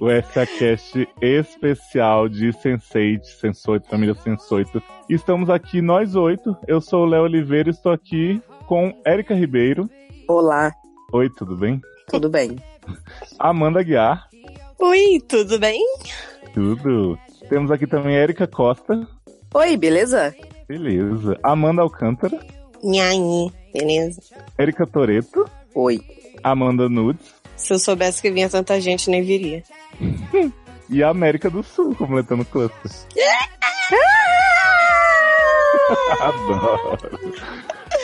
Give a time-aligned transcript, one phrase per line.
[0.00, 4.82] o SACast especial de Sense8, Sense8, família Sense8.
[5.08, 6.56] Estamos aqui nós oito.
[6.66, 9.88] Eu sou o Léo Oliveira e estou aqui com Érica Ribeiro.
[10.28, 10.72] Olá,
[11.12, 11.80] Oi, tudo bem?
[12.08, 12.56] tudo bem?
[13.38, 14.28] Amanda Guiar.
[14.78, 15.82] Oi, tudo bem?
[16.54, 17.18] Tudo.
[17.48, 19.06] Temos aqui também Érica Costa.
[19.54, 20.34] Oi, beleza?
[20.68, 21.38] Beleza.
[21.42, 22.38] Amanda Alcântara.
[22.84, 24.20] Nhaí, beleza.
[24.56, 25.46] Érica Toreto.
[25.74, 26.00] Oi.
[26.44, 27.37] Amanda Nudes.
[27.58, 29.62] Se eu soubesse que vinha tanta gente, nem viria.
[30.88, 32.90] E a América do Sul completando o cluster.
[36.20, 36.98] Adoro.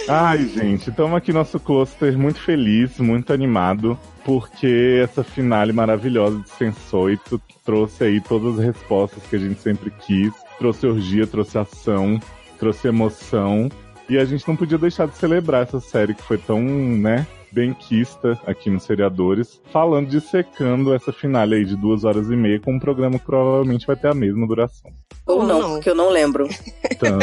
[0.08, 6.50] Ai, gente, estamos aqui nosso cluster muito feliz, muito animado, porque essa finale maravilhosa de
[6.50, 12.20] Sense8 trouxe aí todas as respostas que a gente sempre quis, trouxe orgia, trouxe ação,
[12.58, 13.70] trouxe emoção,
[14.08, 18.38] e a gente não podia deixar de celebrar essa série que foi tão, né, benquista
[18.44, 22.72] aqui nos seriadores, falando de secando essa finale aí de duas horas e meia com
[22.72, 24.90] um programa que provavelmente vai ter a mesma duração.
[25.26, 25.74] Ou não, não.
[25.74, 26.48] porque eu não lembro.
[26.90, 27.18] Então,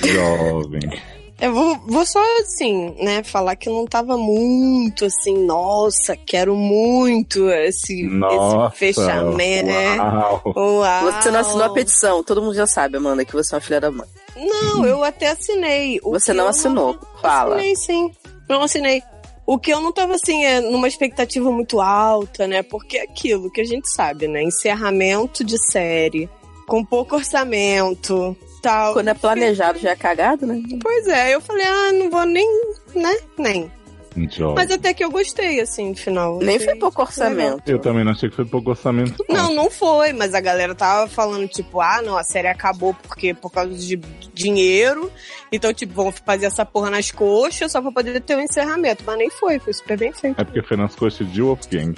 [0.02, 0.80] jovem.
[1.38, 7.50] Eu vou, vou só, assim, né, falar que não tava muito, assim, nossa, quero muito
[7.50, 9.98] esse, Nossa, esse fechamento, né?
[9.98, 10.42] uau.
[10.56, 11.12] Uau.
[11.12, 12.24] Você não assinou a petição.
[12.24, 14.08] Todo mundo já sabe, Amanda, que você é uma filha da mãe.
[14.34, 16.00] Não, eu até assinei.
[16.02, 16.98] O Você não eu assinou.
[17.20, 17.56] Fala.
[17.56, 18.10] Assinei, sim.
[18.48, 19.02] Não assinei.
[19.46, 22.62] O que eu não tava, assim, é numa expectativa muito alta, né?
[22.62, 24.42] Porque é aquilo que a gente sabe, né?
[24.42, 26.28] Encerramento de série,
[26.66, 28.92] com pouco orçamento, tal.
[28.92, 30.60] Quando é planejado já é cagado, né?
[30.82, 32.48] Pois é, eu falei, ah, não vou nem,
[32.94, 33.16] né?
[33.38, 33.70] Nem.
[34.54, 36.38] Mas até que eu gostei, assim, no final.
[36.38, 37.62] Nem Achei foi pouco orçamento.
[37.66, 39.24] Eu também não achei que foi pouco orçamento.
[39.28, 43.34] Não, não foi, mas a galera tava falando, tipo, ah, não, a série acabou porque
[43.34, 43.96] por causa de
[44.32, 45.10] dinheiro.
[45.52, 49.04] Então, tipo, vão fazer essa porra nas coxas só pra poder ter um encerramento.
[49.06, 50.40] Mas nem foi, foi super bem feito.
[50.40, 51.94] É porque foi nas coxas de Wolfgang.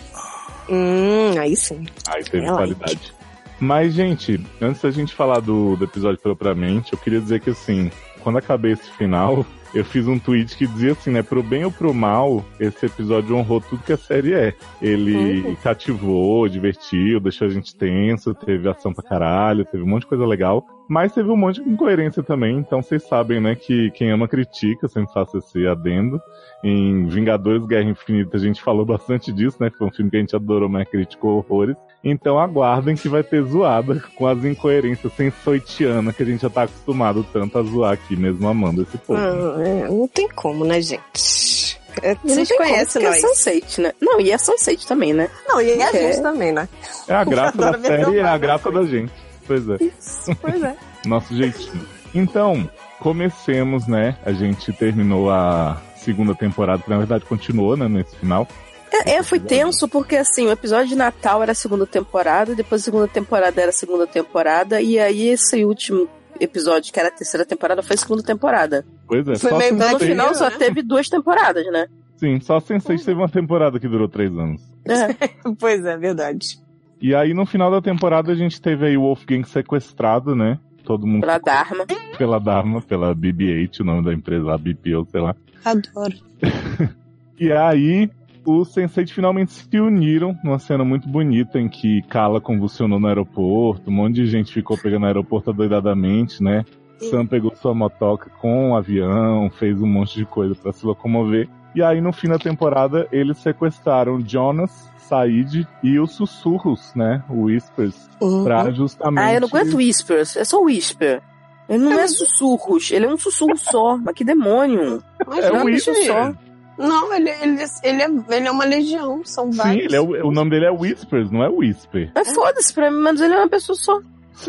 [0.68, 1.86] Hum, aí sim.
[2.08, 3.14] Aí teve É qualidade.
[3.60, 7.90] Mas, gente, antes da gente falar do, do episódio propriamente, eu queria dizer que, assim,
[8.28, 11.72] quando acabei esse final, eu fiz um tweet que dizia assim, né, pro bem ou
[11.72, 14.54] pro mal, esse episódio honrou tudo que a série é.
[14.82, 15.56] Ele Uhum.
[15.56, 20.26] cativou, divertiu, deixou a gente tenso, teve ação pra caralho, teve um monte de coisa
[20.26, 20.62] legal.
[20.88, 24.88] Mas teve um monte de incoerência também, então vocês sabem, né, que quem ama critica,
[24.88, 26.18] sempre faço esse adendo.
[26.64, 29.70] Em Vingadores Guerra Infinita a gente falou bastante disso, né?
[29.76, 31.76] Foi um filme que a gente adorou, mas criticou horrores.
[32.02, 36.62] Então aguardem que vai ter zoada com as incoerências sensoitianas que a gente já tá
[36.62, 39.20] acostumado tanto a zoar aqui, mesmo amando esse povo.
[39.20, 41.78] Ah, é, não tem como, né, gente?
[42.02, 43.16] É, Vocês conhecem nós.
[43.16, 43.92] é Sunset, né?
[44.00, 45.28] Não, e é Sunset também, né?
[45.48, 45.92] Não, e a É.
[45.92, 46.68] gente também, né?
[47.06, 49.12] É a graça da série e é a graça da gente.
[49.48, 50.76] Pois é, Isso, pois é.
[51.06, 51.84] nosso jeitinho.
[52.14, 52.70] Então,
[53.00, 54.16] comecemos, né?
[54.24, 58.46] A gente terminou a segunda temporada, que na verdade continuou, né, nesse final.
[58.90, 62.82] É, é, foi tenso porque assim, o episódio de Natal era a segunda temporada, depois
[62.82, 66.08] a segunda temporada era a segunda temporada, e aí esse último
[66.40, 68.86] episódio, que era a terceira temporada, foi a segunda temporada.
[69.06, 71.86] Pois é, Foi só meio Então no Black Sense8, final só teve duas temporadas, né?
[72.16, 74.62] sim, só Sense8 teve uma temporada que durou três anos.
[74.86, 75.28] É.
[75.58, 76.58] Pois é, verdade.
[77.00, 80.58] E aí, no final da temporada, a gente teve aí o Wolfgang sequestrado, né?
[80.84, 81.86] Todo mundo Pela Dharma.
[82.16, 85.34] pela Dharma, pela BB-8, o nome da empresa, a BP, ou sei lá.
[85.64, 86.14] Adoro.
[87.40, 88.10] E aí,
[88.44, 93.90] os Sense8 finalmente se uniram numa cena muito bonita em que Kala convulsionou no aeroporto,
[93.90, 96.64] um monte de gente ficou pegando o aeroporto adoidadamente, né?
[96.98, 101.48] Sam pegou sua motoca com o avião, fez um monte de coisa pra se locomover.
[101.76, 107.22] E aí, no fim da temporada, eles sequestraram Jonas, Said e os sussurros, né?
[107.28, 108.08] O Whispers,
[108.44, 109.24] pra justamente.
[109.24, 111.22] Ah, eu não aguento Whispers, é só Whisper.
[111.68, 113.96] Ele não é sussurros, ele é um sussurro só.
[114.02, 115.02] Mas que demônio.
[115.26, 116.06] Mas É não, um Whisper.
[116.06, 116.32] só.
[116.78, 119.84] Não, ele, ele, ele, é, ele é uma legião, são Sim, vários.
[119.86, 122.12] ele é o, nome dele é Whispers, não é Whisper.
[122.14, 123.98] Mas foda-se, pra mim, mas ele é uma pessoa só.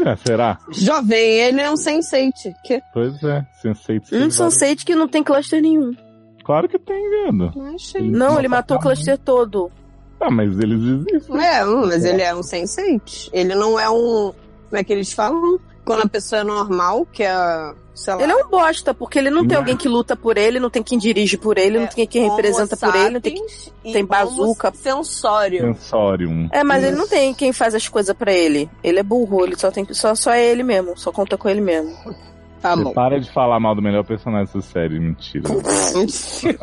[0.06, 0.60] É, será?
[0.70, 2.80] Jovem, ele é um sense Que...
[2.94, 4.24] Pois é, Sense8.
[4.24, 5.92] Um Sunset que não tem cluster nenhum.
[6.46, 7.52] Claro que tem, vendo.
[7.56, 8.00] Não achei.
[8.02, 9.72] Ele- Não, ele matou o cluster todo.
[10.20, 11.42] Ah, mas eles existem.
[11.42, 13.02] É, mas ele é um sense
[13.32, 14.34] Ele não é um...
[14.70, 15.60] Como é que eles falam?
[15.86, 17.74] Quando a pessoa é normal, que é...
[17.96, 19.58] Sei lá, Ele é um bosta, porque ele não tem Não.
[19.58, 22.78] alguém que luta por ele, não tem quem dirige por ele, não tem quem representa
[22.78, 23.36] por ele, não tem
[23.84, 23.92] quem...
[23.92, 24.72] tem bazuca.
[24.74, 25.74] Sensório.
[25.74, 26.48] Sensorium.
[26.54, 28.70] É, mas ele não tem quem faz as coisas pra ele.
[28.82, 31.60] Ele é burro, ele só tem só só é ele mesmo, só conta com ele
[31.60, 31.94] mesmo.
[32.62, 32.94] Tá Você bom.
[32.94, 35.50] para de falar mal do melhor personagem dessa série, mentira.
[35.96, 36.60] Mentira.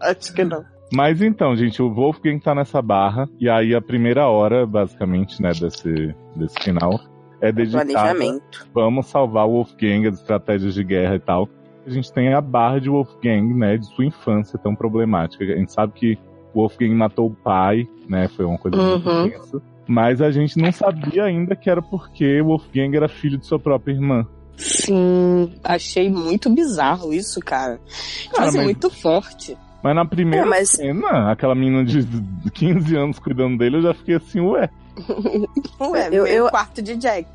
[0.00, 0.64] Acho que não.
[0.92, 5.50] Mas então, gente, o Wolfgang tá nessa barra, e aí a primeira hora, basicamente, né,
[5.52, 7.00] desse, desse final,
[7.40, 8.66] é dedicada Planejamento.
[8.74, 11.48] vamos salvar o Wolfgang, as estratégias de guerra e tal.
[11.86, 15.42] A gente tem a barra de Wolfgang, né, de sua infância tão problemática.
[15.44, 16.18] A gente sabe que
[16.54, 19.30] o Wolfgang matou o pai, né, foi uma coisa muito Uhum.
[19.30, 19.62] tensa.
[19.88, 23.58] Mas a gente não sabia ainda que era porque o Wolfgang era filho de sua
[23.58, 24.24] própria irmã.
[24.56, 27.80] Sim, achei muito bizarro isso, cara.
[27.86, 29.56] Tipo Cara, assim, mas- muito forte.
[29.82, 32.06] Mas na primeira É, mas- cena, aquela menina de
[32.52, 34.70] 15 anos cuidando dele, eu já fiquei assim, ué.
[35.80, 37.28] Ué, Eu- eu, quarto de Jack.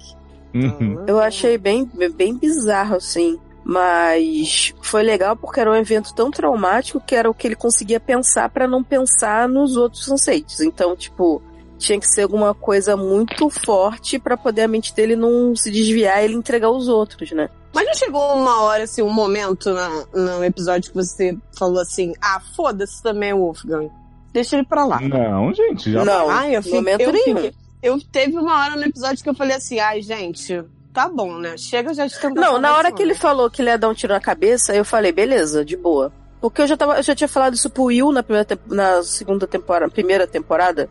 [0.54, 1.04] Uhum.
[1.08, 3.38] Eu achei bem, bem bizarro, assim.
[3.64, 8.00] Mas foi legal porque era um evento tão traumático que era o que ele conseguia
[8.00, 10.62] pensar pra não pensar nos outros conceitos.
[10.62, 11.42] Então, tipo,
[11.78, 16.22] tinha que ser alguma coisa muito forte pra poder a mente dele não se desviar
[16.22, 17.50] e ele entregar os outros, né?
[17.78, 22.14] Mas não chegou uma hora, assim, um momento na, no episódio que você falou assim:
[22.22, 23.90] ah, foda-se também o Wolfgang.
[24.34, 25.00] Deixa ele pra lá.
[25.00, 27.26] Não, gente, já Não, Ai, eu fiquei, momento eu, nenhum.
[27.36, 30.64] fiquei- eu teve uma hora no episódio que eu falei assim, ai, gente,
[30.94, 31.56] tá bom, né?
[31.58, 33.94] Chega já de tentar Não, na hora que ele falou que ele ia dar um
[33.94, 36.12] tiro na cabeça, eu falei, beleza, de boa.
[36.42, 39.48] Porque eu já, tava, eu já tinha falado isso pro Will na, primeira, na segunda
[39.48, 40.88] temporada, primeira temporada.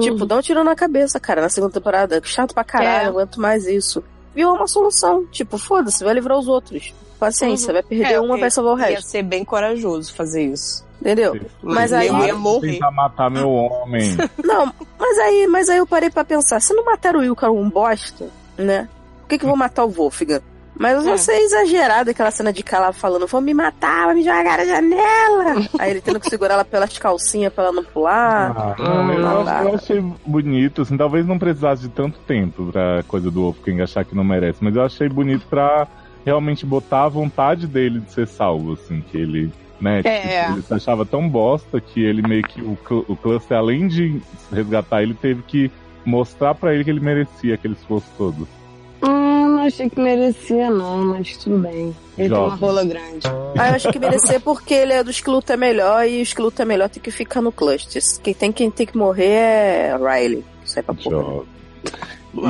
[0.00, 0.26] Tipo, Uhum.
[0.26, 2.20] dá um tiro na cabeça, cara, na segunda temporada.
[2.24, 3.04] Chato pra caralho, É.
[3.04, 4.02] não aguento mais isso.
[4.38, 5.26] Viu uma solução.
[5.32, 6.94] Tipo, foda-se, vai livrar os outros.
[7.18, 7.72] Paciência, Uhum.
[7.72, 9.08] vai perder É, uma, é, vai salvar o Ia resto.
[9.10, 10.86] ser bem corajoso fazer isso.
[11.00, 11.36] Entendeu?
[11.60, 12.72] Mas aí- eu ia Para morrer.
[12.74, 14.16] tentar matar meu homem.
[14.44, 17.44] Não, mas aí, mas aí eu parei pra pensar, se não matar o Will, que
[17.44, 18.88] era um bosta, né?
[19.22, 20.40] Por que, que eu vou matar o Wolfgang?
[20.78, 21.14] Mas eu É.
[21.14, 25.44] achei exagerado aquela cena de Kala falando, vão me matar, vai me jogar na janela.
[25.78, 28.52] aí ele tendo que segurar ela pelas calcinhas pra ela não pular.
[28.56, 32.66] Ah, não, eu, não acho- eu achei bonito, assim, talvez não precisasse de tanto tempo
[32.72, 35.86] pra coisa do Wolfgang achar que não merece, mas eu achei bonito pra
[36.24, 39.50] realmente botar a vontade dele de ser salvo, assim, que ele,
[39.80, 40.42] né, É.
[40.44, 43.88] tipo, ele se achava tão bosta que ele meio que, o, cl- o Cluster, além
[43.88, 44.20] de
[44.52, 45.70] resgatar ele, teve que
[46.04, 48.46] mostrar pra ele que ele merecia aquele esforço todo.
[49.58, 51.94] Não achei que merecia, não, mas tudo bem.
[52.16, 53.26] Ele tem uma rola grande.
[53.58, 56.40] Aí eu acho que merecer porque ele é dos que luta melhor e os que
[56.40, 58.00] luta melhor tem que ficar no cluster.
[58.22, 60.44] Quem tem, quem tem que morrer é Riley.
[60.64, 61.42] Sai pra porra.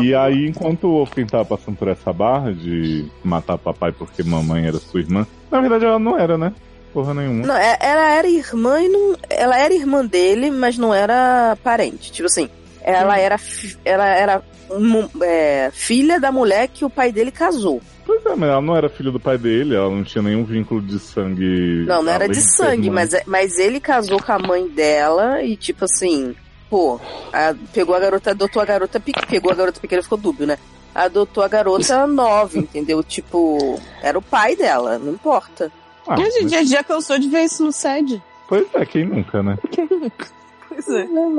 [0.03, 4.67] E aí, enquanto o Wolfgang tava passando por essa barra de matar papai porque mamãe
[4.67, 6.53] era sua irmã, na verdade ela não era, né?
[6.93, 7.47] Porra nenhuma.
[7.47, 9.17] Não, é- ela era irmã e não.
[9.31, 12.11] Ela era irmã dele, mas não era parente.
[12.13, 12.49] Tipo assim,
[12.97, 13.37] ela era,
[13.85, 14.43] ela era
[15.23, 17.81] é, filha da mulher que o pai dele casou.
[18.07, 20.81] Pois é, mas ela não era filha do pai dele, ela não tinha nenhum vínculo
[20.81, 21.85] de sangue.
[21.87, 25.57] Não, não era de sangue, mas, é- mas ele casou com a mãe dela e,
[25.57, 26.35] tipo assim,
[26.71, 26.99] pô,
[27.33, 30.57] a- pegou a garota, adotou a garota, pe- pegou a garota pequena, ficou dúbio, né?
[30.95, 33.03] Adotou a garota nova, entendeu?
[33.03, 35.71] Tipo, era o pai dela, não importa.
[36.07, 38.23] Ah, a gente mas- já, já cansou de ver isso no SED.
[38.49, 39.59] Pois é, quem nunca, né?
[39.63, 40.33] Pois
[40.89, 41.05] é.
[41.07, 41.31] Não,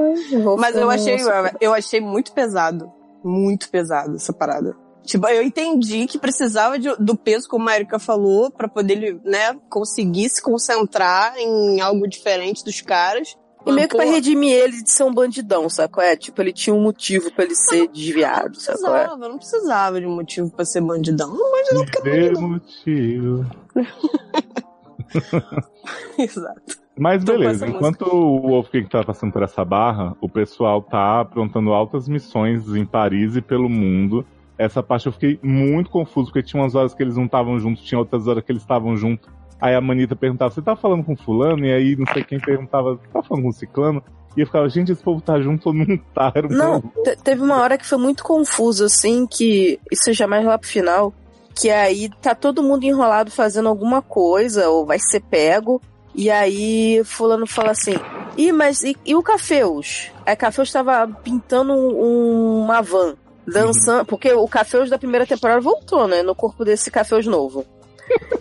[0.57, 1.17] mas eu Mas achei,
[1.61, 2.91] eu achei muito pesado.
[3.23, 4.75] Muito pesado essa parada.
[5.03, 9.21] Tipo, eu entendi que precisava de- do peso, como a Erika falou, pra poder ele,
[9.23, 13.37] né, conseguir se concentrar em algo diferente dos caras.
[13.65, 15.99] E meio que pra redimir ele de ser um bandidão, saco?
[15.99, 18.77] É, tipo, ele tinha um motivo pra ele ser desviado, Não saco?
[18.77, 18.81] É.
[18.81, 21.33] precisava, não precisava de um motivo pra ser bandidão.
[21.35, 22.49] Não bandidão porque é Dê bandidão.
[22.49, 23.45] motivo.
[26.17, 26.79] Exato.
[26.99, 31.71] Mas Tô beleza, enquanto o Wolfgang tá passando por essa barra, o pessoal tá aprontando
[31.71, 34.25] altas missões em Paris e pelo mundo.
[34.57, 37.83] Essa parte eu fiquei muito confuso, porque tinha umas horas que eles não estavam juntos,
[37.85, 39.29] tinha outras horas que eles estavam juntos.
[39.61, 41.65] Aí a Manita perguntava, você tá falando com fulano?
[41.65, 44.03] E aí não sei quem perguntava, você tá falando com ciclano?
[44.35, 46.31] E eu ficava, gente, esse povo tá junto ou não tá?
[46.35, 46.81] Era um Não,
[47.23, 51.13] teve uma hora que foi muito confuso, assim, que isso já mais lá pro final,
[51.55, 55.81] que aí tá todo mundo enrolado fazendo alguma coisa, ou vai ser pego,
[56.15, 57.95] e aí fulano fala assim,
[58.37, 60.11] Ih, mas e, e o Cafeus?
[60.25, 66.07] Aí Cafeus tava pintando um- uma van, dançando, porque o Cafeus da primeira temporada voltou,
[66.07, 67.65] né, no corpo desse Cafeus novo.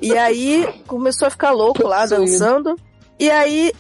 [0.00, 2.76] E aí começou a ficar louco lá, dançando,
[3.18, 3.72] e aí,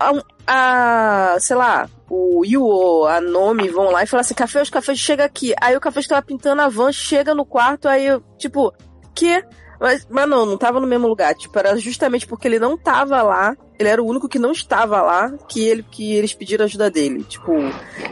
[0.00, 0.12] a,
[0.46, 4.98] a- sei lá, o Yu ou a Nomi vão lá e falam assim, Cafés, Cafés,
[4.98, 5.54] chega aqui.
[5.60, 8.06] Aí o Cafés tava pintando a van, chega no quarto, aí
[8.38, 8.72] tipo,
[9.14, 9.44] que?
[9.80, 11.34] Mas, mas não, não tava no mesmo lugar.
[11.34, 15.00] Tipo, era justamente porque ele não tava lá, ele era o único que não estava
[15.02, 17.22] lá, que, ele, que eles pediram ajuda dele.
[17.24, 17.52] Tipo,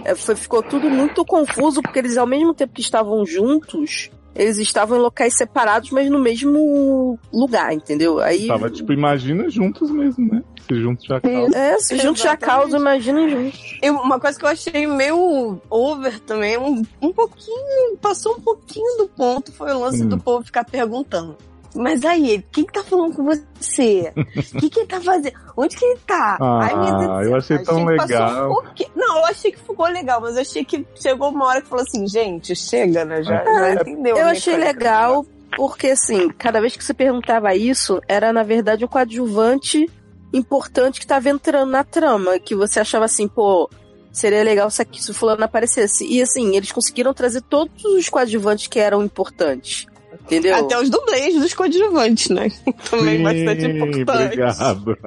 [0.04, 4.58] é, foi, ficou tudo muito confuso, porque eles, ao mesmo tempo que estavam juntos, eles
[4.58, 8.20] estavam em locais separados, mas no mesmo lugar, entendeu?
[8.20, 8.46] Aí.
[8.46, 10.42] Tava tipo, imagina juntos mesmo, né?
[10.68, 11.56] Se juntos já causa.
[11.56, 13.78] É, se juntos já causa, imagina juntos.
[13.82, 18.99] E uma coisa que eu achei meio over também, um, um pouquinho, passou um pouquinho
[18.99, 20.08] do ponto, foi o lance Hum.
[20.08, 21.37] do povo ficar perguntando.
[21.76, 24.12] Mas aí, quem que tá falando com você?
[24.16, 24.25] O
[24.61, 25.35] que que ele tá fazendo?
[25.56, 26.38] Onde que ele tá?
[26.40, 27.23] Ah, Ai, meu Deus do céu.
[27.25, 28.50] eu achei tão passou legal.
[28.50, 31.61] um pouquinho- Não, eu achei que ficou legal, mas eu achei que chegou uma hora
[31.62, 33.23] que falou assim, gente, chega, né?
[33.23, 34.16] Já, já entendeu.
[34.16, 35.25] Eu a achei legal,
[35.56, 39.88] porque assim, cada vez que você perguntava isso, era na verdade um coadjuvante
[40.33, 43.71] importante que tava entrando na trama, que você achava assim, pô,
[44.12, 46.06] seria legal se, aqui, se o fulano aparecesse.
[46.06, 49.87] E assim, eles conseguiram trazer todos os coadjuvantes que eram importantes.
[50.26, 50.56] Entendeu?
[50.56, 52.49] Até os dublês dos coadjuvantes, né?
[52.90, 54.23] Também bastante Sim, importante.
[54.25, 54.99] obrigado.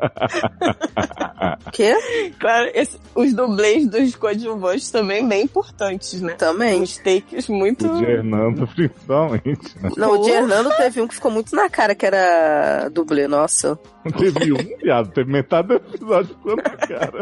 [1.67, 2.31] O quê?
[2.39, 6.33] Claro, esse- os dublês dos coadjuvantes também bem importantes, né?
[6.33, 6.81] Também.
[6.81, 7.85] Uns takes muito.
[7.88, 9.77] O de Hernando, principalmente.
[9.81, 9.89] né?
[9.97, 13.77] Não, o de Hernando teve um que ficou muito na cara, que era dublê, nossa.
[14.17, 15.11] Teve um, viado.
[15.11, 17.19] Teve metade do episódio ficou na cara.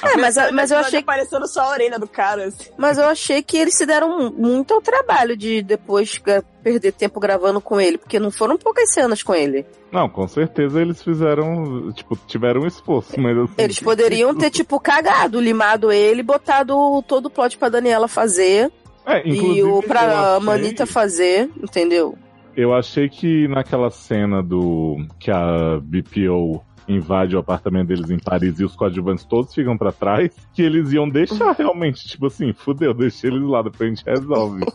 [0.12, 2.70] É, mas, mas eu achei Aparecendo só a orelha do cara, assim.
[2.76, 6.18] Mas eu achei que eles se deram muito ao trabalho de depois
[6.62, 9.64] perder tempo gravando com ele, porque não foram poucas cenas com ele.
[9.90, 13.54] Não, com certeza eles fizeram, tipo, tiveram um esforço, mas assim...
[13.58, 16.74] Eles poderiam ter, tipo, cagado, limado ele, botado
[17.06, 18.70] todo o plot pra Daniela fazer
[19.06, 22.16] É, e o pra achei- Manita fazer, entendeu?
[22.56, 28.58] Eu achei que naquela cena do que a BPO invade o apartamento deles em Paris
[28.60, 32.92] e os coadjuvantes todos ficam pra trás, que eles iam deixar realmente, tipo assim, fudeu,
[32.94, 34.60] deixa eles lá, depois a gente resolve.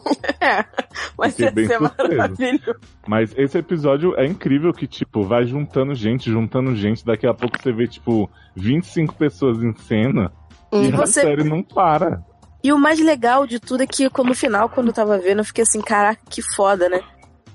[1.32, 2.76] Fiquei ser, bem ser maravilhoso.
[3.08, 7.62] Mas esse episódio é incrível que, tipo, vai juntando gente, juntando gente, daqui a pouco
[7.62, 10.32] você vê, tipo, 25 pessoas em cena
[10.72, 12.24] e a você- série não para.
[12.64, 15.46] E o mais legal de tudo é que no final, quando eu tava vendo, eu
[15.46, 17.00] fiquei assim, caraca, que foda, né?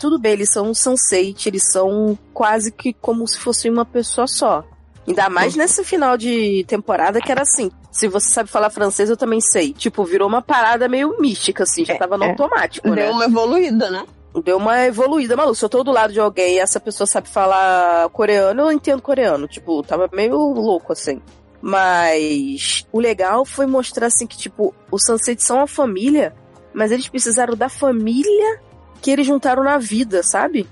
[0.00, 4.26] Tudo bem, eles são um Sunset, eles são quase que como se fosse uma pessoa
[4.26, 4.64] só.
[5.06, 7.70] Ainda mais nesse final de temporada que era assim.
[7.90, 9.72] Se você sabe falar francês, eu também sei.
[9.72, 12.30] Tipo, virou uma parada meio mística, assim, já É, tava no é.
[12.30, 13.02] automático, né?
[13.06, 14.04] Deu uma evoluída, né?
[14.44, 15.56] Deu uma evoluída, maluco.
[15.56, 19.02] Se eu tô do lado de alguém e essa pessoa sabe falar coreano, eu entendo
[19.02, 19.48] coreano.
[19.48, 21.20] Tipo, tava meio louco, assim.
[21.60, 26.34] Mas o legal foi mostrar, assim, que, tipo, os Sunset são uma família,
[26.72, 28.60] mas eles precisaram da família
[29.00, 30.68] que eles juntaram na vida, sabe?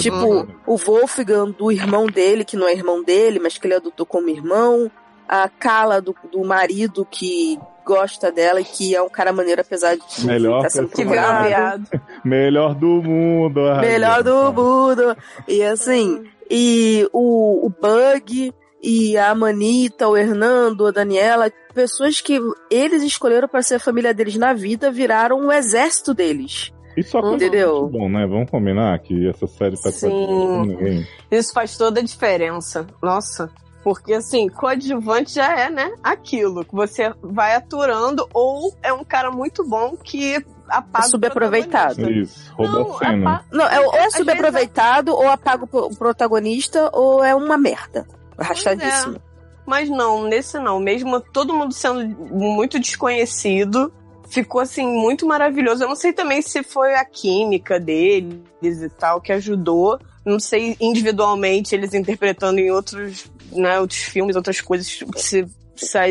[0.00, 4.06] Tipo, o Wolfgang do irmão dele, que não é irmão dele, mas que ele adotou
[4.06, 4.90] como irmão.
[5.28, 9.96] A Kala do, do marido que gosta dela e que é um cara maneiro, apesar
[9.96, 11.88] de Melhor tá sendo viado.
[12.24, 13.60] Melhor do mundo.
[13.80, 15.16] Melhor do mundo.
[15.48, 22.40] E assim, e o, o Bug, e a Manita, o Hernando, a Daniela, pessoas que
[22.70, 26.72] eles escolheram para ser a família deles na vida, viraram o exército deles.
[26.96, 27.80] Isso acontece Entendeu?
[27.82, 28.26] muito bom, né?
[28.26, 31.06] Vamos combinar que essa série parte com ninguém.
[31.30, 32.86] Isso faz toda a diferença.
[33.02, 33.50] Nossa.
[33.84, 35.92] Porque, assim, coadjuvante já é, né?
[36.02, 41.92] Aquilo que você vai aturando, ou é um cara muito bom que apaga É subaproveitado.
[41.92, 42.38] o protagonista.
[42.40, 43.30] Isso, rouba Não, a cena.
[43.34, 47.32] apa- Não, é, ou é Às subaproveitado, ou apaga o pro- o protagonista, ou é
[47.32, 48.04] uma merda.
[48.36, 49.20] Arrastadíssimo.
[49.64, 50.80] Mas não, nesse não.
[50.80, 53.92] Mesmo todo mundo sendo muito desconhecido,
[54.28, 55.84] ficou assim muito maravilhoso.
[55.84, 59.98] Eu não sei também se foi a química deles e tal que ajudou.
[60.24, 65.46] Não sei individualmente eles interpretando em outros, né, outros filmes, outras coisas se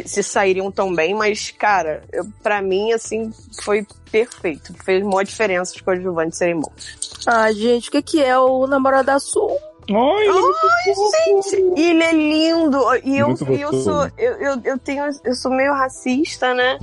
[0.06, 2.04] se sairiam tão bem, mas cara,
[2.44, 3.32] para mim assim
[3.64, 4.74] foi perfeito.
[4.84, 7.18] Fez uma diferença os coadjuvantes serem bons.
[7.26, 9.58] Ah, gente, o que, que é o namorado da Sul?
[9.90, 10.28] Ai,
[11.76, 12.80] E ele é lindo.
[13.04, 16.78] E eu, e eu sou eu, eu, eu tenho eu sou meio racista, né?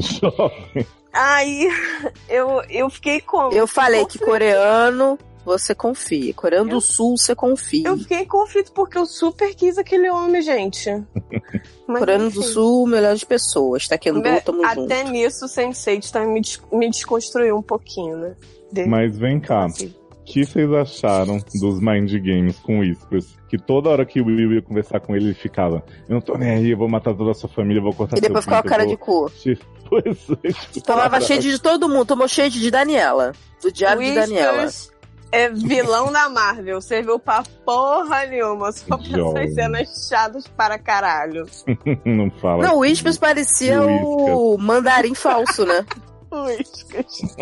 [1.12, 1.68] Aí
[2.28, 3.52] eu, eu fiquei como?
[3.52, 6.32] Eu falei que coreano, você confia.
[6.34, 7.86] Coreano do Sul, você confia.
[7.88, 10.88] Eu fiquei em conflito porque eu super quis aquele homem, gente.
[11.86, 12.48] Mas, Coreano do enfim.
[12.52, 13.86] Sul, melhores pessoas.
[13.86, 14.84] Tá Me- tamo junto.
[14.84, 16.40] Até nisso o Sense8 tá me,
[16.72, 18.36] me desconstruiu um pouquinho, né?
[18.72, 19.94] De- Mas vem cá, assim.
[20.22, 23.36] O que vocês acharam dos Mind Games com Whispers?
[23.48, 26.38] Que toda hora que o Will ia conversar com ele, ele ficava: Eu não tô
[26.38, 28.62] nem aí, eu vou matar toda a sua família, eu vou cortar E depois ficava
[28.62, 29.30] pinto, cara eu de cu.
[29.92, 32.06] Pois é, tipo, Tomava shade de todo mundo.
[32.06, 33.32] Tomou shade de Daniela.
[33.62, 34.62] Do diário de Daniela.
[34.62, 34.90] Whispers
[35.30, 36.80] é vilão da Marvel.
[36.80, 38.72] Serviu pra porra nenhuma.
[38.72, 41.44] Só pra essas cenas chatas para caralho.
[42.06, 42.62] Não fala.
[42.62, 42.80] Não, o.
[42.80, 45.84] Whispers parecia o mandarim falso, né?
[46.32, 47.36] Whispers.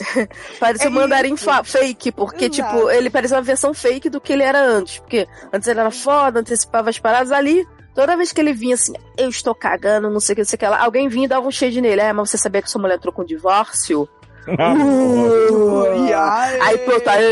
[0.58, 1.44] Parecia o É mandarim isso.
[1.44, 2.76] fa- fake, porque, Exato.
[2.76, 4.98] tipo, ele parecia uma versão fake do que ele era antes.
[4.98, 7.66] Porque antes ele era foda, antecipava as paradas ali.
[7.94, 10.56] Toda vez que ele vinha assim, eu estou cagando, não sei o que, não sei
[10.56, 12.00] o que lá, alguém vinha e dava um shade nele.
[12.00, 14.08] É, mas você sabia que sua mulher entrou com divórcio?
[14.50, 15.84] Uh,
[16.62, 17.24] aí pronto, aí,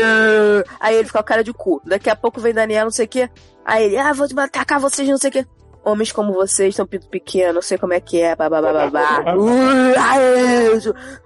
[0.79, 1.81] aí ele fica com cara de cu.
[1.85, 3.29] Daqui a pouco vem Daniel, não sei o que.
[3.65, 5.45] Aí ele, ah, vou atacar vocês, não sei o que.
[5.83, 8.61] Homens como vocês estão pinto pequeno, não sei como é que é, babá.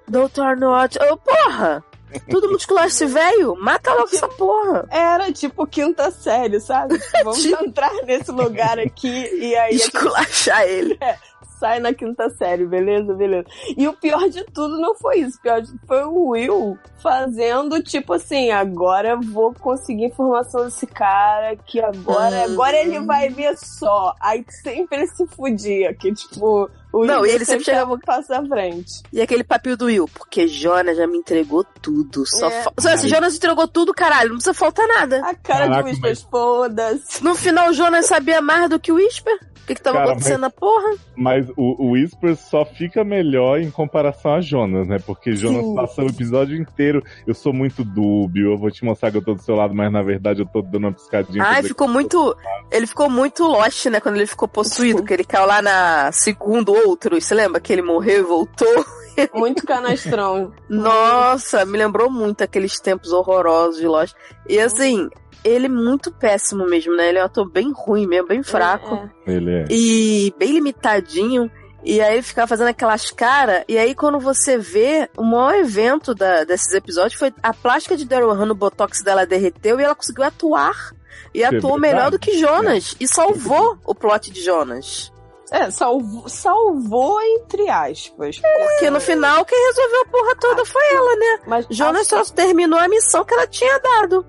[0.07, 0.97] Doutor Not.
[1.11, 1.83] Oh, porra!
[2.29, 3.55] Tudo esse velho?
[3.55, 4.85] Mata logo tipo, essa porra.
[4.89, 6.99] Era tipo quinta série, sabe?
[7.23, 7.63] Vamos tipo...
[7.63, 9.75] entrar nesse lugar aqui e aí.
[9.75, 10.71] Esculachar gente...
[10.71, 10.97] ele.
[11.01, 11.17] É
[11.63, 13.13] sai na quinta série, beleza?
[13.13, 13.47] Beleza.
[13.77, 15.37] E o pior de tudo não foi isso.
[15.37, 21.55] O pior de, foi o Will fazendo, tipo assim, agora vou conseguir informação desse cara,
[21.55, 22.53] que agora, uhum.
[22.53, 24.13] agora ele vai ver só.
[24.19, 29.01] Aí sempre se fudia, que tipo, o não, e ele sempre chegava passa à frente.
[29.11, 32.25] E aquele papel do Will, porque Jonas já me entregou tudo.
[32.27, 32.63] Só é.
[32.63, 32.97] fa...
[32.97, 35.17] Se Jonas entregou tudo, caralho, não precisa faltar nada.
[35.19, 36.21] A cara Caraca, de Whisper, mas...
[36.21, 37.23] foda-se.
[37.23, 39.39] No final, Jonas sabia mais do que o Whisper.
[39.63, 40.95] O que, que tava Cara, acontecendo na porra?
[41.15, 44.99] Mas o, o Whisper só fica melhor em comparação a Jonas, né?
[44.99, 45.75] Porque Jonas Sim.
[45.75, 47.01] passa o episódio inteiro.
[47.25, 49.89] Eu sou muito dúbio, eu vou te mostrar que eu tô do seu lado, mas
[49.89, 51.45] na verdade eu tô dando uma piscadinha.
[51.47, 52.35] Ah, ficou muito.
[52.69, 54.01] Ele ficou muito lost, né?
[54.01, 57.19] Quando ele ficou possuído, que ele caiu lá na segundo outro.
[57.21, 58.85] Você lembra que ele morreu e voltou?
[59.33, 60.51] Muito canastrão.
[60.67, 64.15] Nossa, me lembrou muito aqueles tempos horrorosos de Lost.
[64.49, 65.07] E assim,
[65.43, 67.09] ele é muito péssimo mesmo, né?
[67.09, 68.95] Ele é um ator bem ruim mesmo, bem fraco.
[69.25, 69.35] É, é.
[69.35, 69.65] Ele é.
[69.69, 71.49] E bem limitadinho.
[71.85, 73.63] E aí ele ficava fazendo aquelas caras.
[73.67, 78.05] E aí, quando você vê, o maior evento da, desses episódios foi a plástica de
[78.05, 80.93] Daryl Hannah, o botox dela derreteu e ela conseguiu atuar.
[81.33, 82.95] E atuou melhor do que Jonas.
[82.99, 83.03] É.
[83.03, 85.11] E salvou o plot de Jonas.
[85.51, 88.39] É, salvou, salvou entre aspas.
[88.39, 91.39] Porque no final quem resolveu a porra toda foi ela, né?
[91.45, 94.25] Mas Jonas só terminou a missão que ela tinha dado.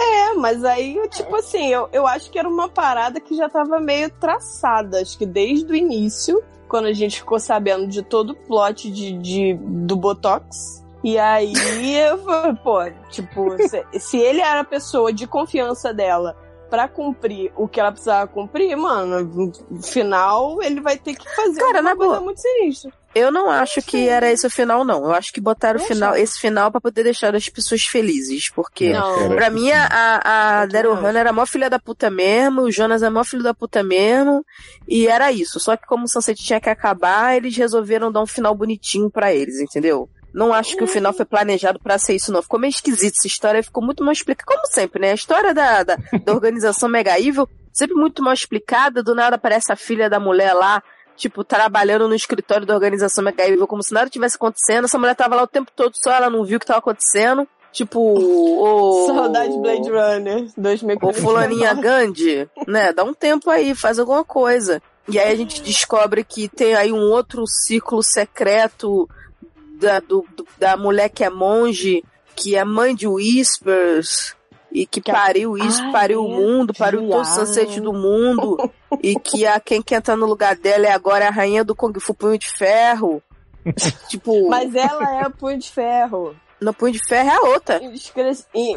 [0.00, 3.78] É, mas aí, tipo assim, eu, eu acho que era uma parada que já tava
[3.80, 5.00] meio traçada.
[5.00, 9.12] Acho que desde o início, quando a gente ficou sabendo de todo o plot de,
[9.12, 10.82] de do Botox.
[11.04, 11.52] E aí,
[11.98, 12.18] eu,
[12.62, 12.78] pô,
[13.10, 16.36] tipo, se, se ele era a pessoa de confiança dela
[16.70, 21.60] para cumprir o que ela precisava cumprir, mano, no final ele vai ter que fazer
[21.60, 22.24] Cara, uma coisa boa.
[22.24, 22.90] muito sinistra.
[23.14, 25.04] Eu não acho que era esse o final, não.
[25.04, 28.48] Eu acho que botaram o final, esse final para poder deixar as pessoas felizes.
[28.48, 29.34] Porque, não.
[29.36, 33.02] pra mim, a, a Daryl Hannah era a maior filha da puta mesmo, o Jonas
[33.02, 34.44] é a maior filho da puta mesmo,
[34.88, 35.60] e era isso.
[35.60, 39.32] Só que como o Sunset tinha que acabar, eles resolveram dar um final bonitinho para
[39.34, 40.08] eles, entendeu?
[40.32, 42.40] Não acho que o final foi planejado para ser isso, não.
[42.42, 44.46] Ficou meio esquisito essa história, ficou muito mal explicada.
[44.46, 45.10] Como sempre, né?
[45.10, 49.02] A história da, da, da organização Mega Evil, sempre muito mal explicada.
[49.02, 50.82] Do nada aparece a filha da mulher lá,
[51.16, 54.84] tipo, trabalhando no escritório da organização Evil, como se nada tivesse acontecendo.
[54.84, 57.46] Essa mulher tava lá o tempo todo, só ela não viu o que tava acontecendo.
[57.72, 59.06] Tipo, o.
[59.08, 61.06] Saudade Blade Runner 2049.
[61.06, 62.92] O Fulaninha Gandhi, né?
[62.92, 64.82] Dá um tempo aí, faz alguma coisa.
[65.08, 69.08] E aí a gente descobre que tem aí um outro ciclo secreto
[69.80, 72.04] da, do, do, da mulher que é monge,
[72.36, 74.36] que é mãe de Whispers,
[74.72, 78.56] e que, pariu isso, Ai, pariu o mundo, pariu todo o sunset do mundo,
[79.02, 81.92] e que a quem quer entrar no lugar dela é agora a rainha do Kung
[82.00, 83.22] Fu Punho de Ferro.
[84.08, 84.48] tipo.
[84.48, 86.34] Mas ela é o Punho de Ferro.
[86.60, 87.80] No Punho de Ferro é a outra.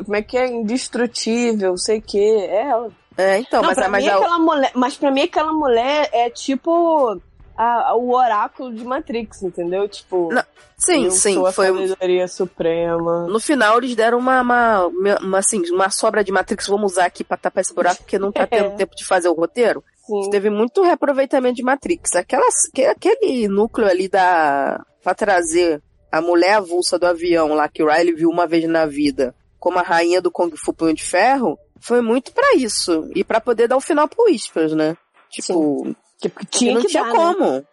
[0.04, 0.48] Como é que é?
[0.48, 2.20] Indestrutível, sei que.
[2.20, 2.92] É ela.
[3.18, 4.16] É, então, Não, mas, pra mas, mim, a...
[4.18, 7.22] aquela mulher, mas pra mim aquela mulher é tipo
[7.58, 9.88] a, o oráculo de Matrix, entendeu?
[9.88, 10.44] Tipo, Não,
[10.78, 13.28] sim, sim, foi sabedoria suprema.
[13.28, 14.88] No final eles deram uma, uma,
[15.22, 18.32] uma, assim, uma sobra de Matrix, vamos usar aqui pra tapar esse buraco, porque não
[18.32, 18.48] tá é.
[18.48, 19.84] tendo tempo de fazer o roteiro.
[20.06, 20.30] Sim.
[20.30, 22.16] Teve muito reaproveitamento de Matrix.
[22.16, 22.48] Aquela,
[22.92, 28.14] aquele núcleo ali da para trazer a mulher avulsa do avião lá que o Riley
[28.14, 32.02] viu uma vez na vida, como a rainha do Kung Fu Punho de Ferro, foi
[32.02, 34.98] muito para isso e para poder dar o final pro Whispers, né?
[35.30, 35.96] Tipo, Sim.
[36.22, 37.52] Porque tinha não que tinha dar, como.
[37.52, 37.64] Né?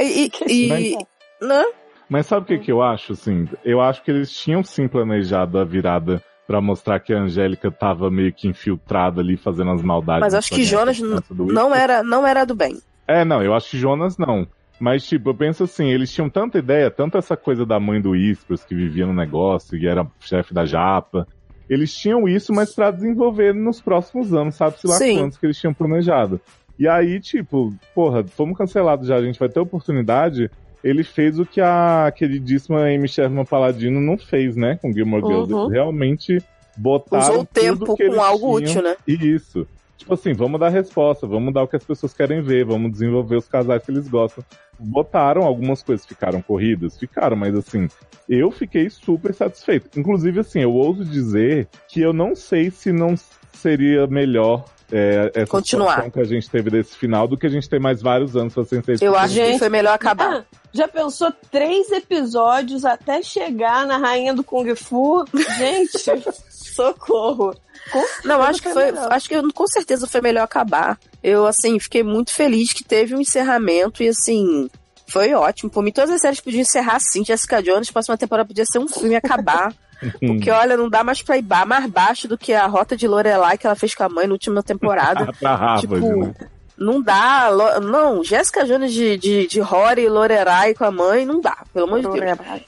[0.00, 1.64] E, e, mas, né?
[2.08, 3.48] mas sabe o que, que eu acho, assim?
[3.64, 8.10] Eu acho que eles tinham sim planejado a virada para mostrar que a Angélica tava
[8.10, 10.20] meio que infiltrada ali fazendo as maldades.
[10.20, 12.78] Mas acho que Jonas não era, não era do bem.
[13.06, 14.46] É, não, eu acho que Jonas não.
[14.78, 18.10] Mas, tipo, eu penso assim, eles tinham tanta ideia, tanta essa coisa da mãe do
[18.10, 21.26] Whispers, que vivia no negócio, e era chefe da Japa.
[21.70, 25.18] Eles tinham isso, mas para desenvolver nos próximos anos, sabe-se lá Sim.
[25.18, 26.40] quantos que eles tinham planejado.
[26.78, 30.50] E aí, tipo, porra, fomos cancelados já, a gente vai ter oportunidade.
[30.82, 35.52] Ele fez o que a queridíssima Amy Sherman Paladino não fez, né, com Gilmore Girls.
[35.52, 35.60] Uhum.
[35.62, 36.42] Eles realmente
[36.76, 38.70] botaram Usou o tempo com algo tinham.
[38.70, 38.96] útil, né?
[39.06, 39.66] Isso.
[39.96, 43.36] Tipo assim, vamos dar resposta, vamos dar o que as pessoas querem ver, vamos desenvolver
[43.36, 44.44] os casais que eles gostam.
[44.76, 46.98] Botaram algumas coisas, ficaram corridas?
[46.98, 47.88] Ficaram, mas assim,
[48.28, 49.96] eu fiquei super satisfeito.
[49.96, 53.14] Inclusive, assim, eu ouso dizer que eu não sei se não
[53.52, 56.04] seria melhor é, essa Continuar.
[56.04, 58.52] situação que a gente teve desse final do que a gente ter mais vários anos
[58.52, 59.00] pra Sense8.
[59.00, 60.40] Eu acho que foi melhor acabar.
[60.40, 65.24] Ah, já pensou três episódios até chegar na Rainha do Kung Fu?
[65.56, 65.98] Gente,
[66.50, 67.54] socorro.
[67.90, 69.12] Com Não, acho que foi, melhor.
[69.12, 70.98] acho que com certeza foi melhor acabar.
[71.22, 74.68] Eu, assim, fiquei muito feliz que teve um encerramento e, assim,
[75.06, 75.70] foi ótimo.
[75.70, 77.24] Por mim, todas as séries podiam encerrar assim.
[77.24, 79.72] Jessica Jones, próxima temporada podia ser um filme e acabar.
[80.20, 83.56] Porque, olha, não dá mais pra ir mais baixo do que a rota de Lorelai
[83.58, 85.32] que ela fez com a mãe na última temporada.
[85.38, 86.34] pra Harvard, tipo, né?
[86.76, 87.50] não dá.
[87.80, 91.86] Não, Jessica Jones de, de, de Rory e Lorelai com a mãe, não dá, pelo
[91.86, 92.60] amor de Deus.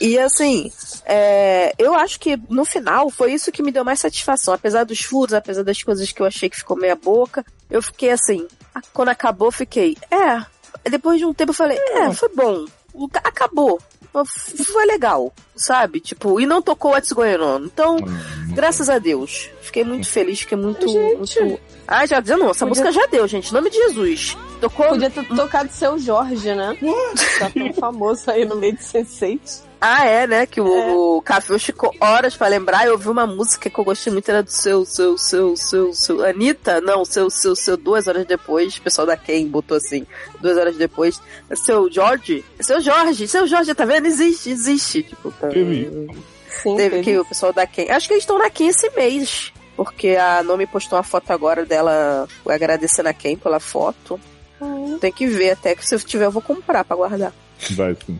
[0.00, 0.70] E assim,
[1.06, 4.52] é, eu acho que no final foi isso que me deu mais satisfação.
[4.54, 8.10] Apesar dos furos, apesar das coisas que eu achei que ficou meia boca, eu fiquei
[8.10, 8.46] assim.
[8.74, 9.96] a- Quando acabou, eu fiquei.
[10.10, 10.44] É.
[10.90, 12.64] Depois de um tempo eu falei, é, foi bom.
[12.94, 13.80] O ca- Acabou.
[14.66, 15.98] Foi legal, sabe?
[15.98, 17.60] Tipo, e não tocou What's Going On.
[17.64, 19.48] Então, Hum, graças a Deus.
[19.62, 20.86] Fiquei muito feliz, fiquei muito.
[20.86, 21.40] Gente.
[21.40, 21.60] muito...
[21.88, 23.48] Ah, já dizendo, não, essa Podia- música já deu, gente.
[23.50, 24.36] Em nome de Jesus.
[24.62, 24.90] Tocou.
[24.90, 26.78] Podia ter tocado seu Jorge, né?
[27.40, 29.62] Tá tão famoso aí no meio de Sense8.
[29.80, 30.46] Ah, é, né?
[30.46, 32.86] Que o, o Café ficou horas pra lembrar.
[32.86, 36.24] Eu ouvi uma música que eu gostei muito, era do seu, seu, seu, seu, seu.
[36.24, 36.80] Anitta?
[36.80, 38.76] Não, seu, seu, seu, duas horas depois.
[38.76, 40.06] O pessoal da Ken botou assim,
[40.40, 41.20] duas horas depois.
[41.56, 42.44] Seu Jorge?
[42.60, 44.06] Seu Jorge, seu Jorge, tá vendo?
[44.06, 45.02] Existe, existe.
[45.02, 45.90] Tipo, Teve.
[46.48, 47.02] Sim, teve teve.
[47.02, 47.90] que o pessoal da Ken.
[47.90, 49.52] Acho que eles estão na Ken esse mês.
[49.74, 54.20] Porque a Nomi postou uma foto agora dela agradecendo a Ken pela foto.
[54.62, 54.98] Hum.
[54.98, 57.32] Tem que ver até que se eu tiver eu vou comprar pra guardar.
[57.72, 58.18] Vai sim.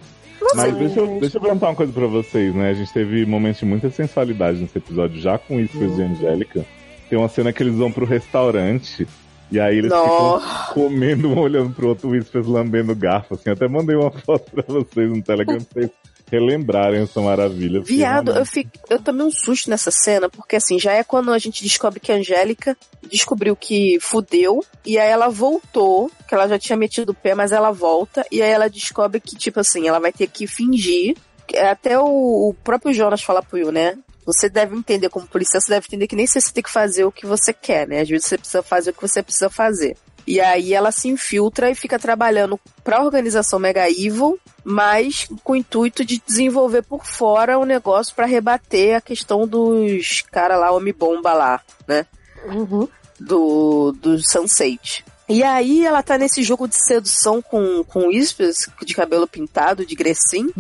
[0.56, 2.70] Mas deixa eu, deixa eu perguntar uma coisa pra vocês, né?
[2.70, 6.66] A gente teve momentos de muita sensualidade nesse episódio, já com Whispers e Angélica.
[7.08, 9.06] Tem uma cena que eles vão pro restaurante
[9.52, 10.68] e aí eles Nossa.
[10.68, 13.44] ficam comendo um olhando pro outro, o Whispers lambendo garfo, assim.
[13.46, 15.90] Eu até mandei uma foto pra vocês no Telegram pra vocês
[16.32, 17.82] relembrarem essa maravilha.
[17.82, 21.38] Viado, eu, fico, eu tomei um susto nessa cena, porque assim, já é quando a
[21.38, 22.74] gente descobre que a Angélica
[23.06, 27.52] descobriu que fudeu, e aí ela voltou, que ela já tinha metido o pé, mas
[27.52, 31.14] ela volta, e aí ela descobre que, tipo assim, ela vai ter que fingir.
[31.46, 33.98] que Até o, o próprio Jonas fala pro Will, né?
[34.24, 37.04] Você deve entender, como policial, você deve entender que nem sempre você tem que fazer
[37.04, 38.00] o que você quer, né?
[38.00, 39.96] Às vezes você precisa fazer o que você precisa fazer.
[40.26, 45.56] E aí ela se infiltra e fica trabalhando pra organização Mega Evil, mas com o
[45.56, 51.32] intuito de desenvolver por fora o negócio pra rebater a questão dos cara lá, homem-bomba
[51.32, 52.06] lá, né?
[52.46, 52.88] Uhum.
[53.18, 55.04] Do, do Sunset.
[55.28, 59.94] E aí ela tá nesse jogo de sedução com, com Whispers, de cabelo pintado, de
[59.94, 60.50] Grecin.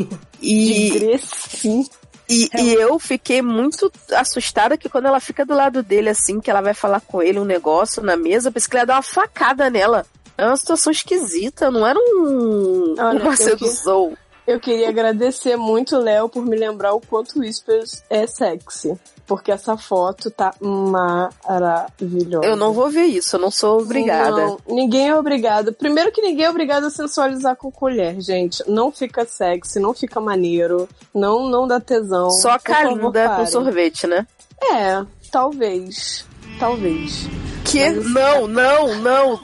[0.40, 1.86] E, De Grecin.
[2.32, 6.50] E, e eu fiquei muito assustada que quando ela fica do lado dele, assim, que
[6.50, 9.02] ela vai falar com ele um negócio na mesa, pensei que ela ia dar uma
[9.02, 10.06] facada nela.
[10.36, 14.16] É uma situação esquisita, não era um, Olha, uma eu sedução.
[14.46, 18.98] Eu queria agradecer muito Léo por me lembrar o quanto Whispers é sexy.
[19.36, 22.46] Porque essa foto tá maravilhosa.
[22.46, 24.30] Eu não vou ver isso, eu não sou obrigada.
[24.30, 25.72] Não, ninguém é obrigado.
[25.72, 28.62] Primeiro que ninguém é obrigado a sensualizar com colher, gente.
[28.68, 32.30] Não fica sexy, não fica maneiro, não não dá tesão.
[32.30, 34.26] Só a Por favor, Kalinda com sorvete, né?
[34.62, 36.26] É, talvez.
[36.60, 37.26] Talvez.
[37.64, 37.88] Que?
[37.88, 39.40] Não, não, não,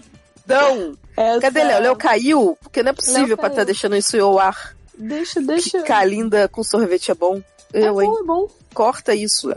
[0.46, 0.96] não.
[1.16, 1.40] Essa...
[1.40, 1.82] Cadê Léo?
[1.82, 2.58] Léo caiu?
[2.62, 3.66] Porque não é possível pra estar caiu.
[3.66, 4.76] deixando isso ao ar.
[4.96, 5.78] Deixa, deixa.
[5.78, 7.40] Que Kalinda com sorvete é bom.
[7.72, 7.92] É hein?
[7.92, 8.48] bom, é bom.
[8.74, 9.50] Corta isso.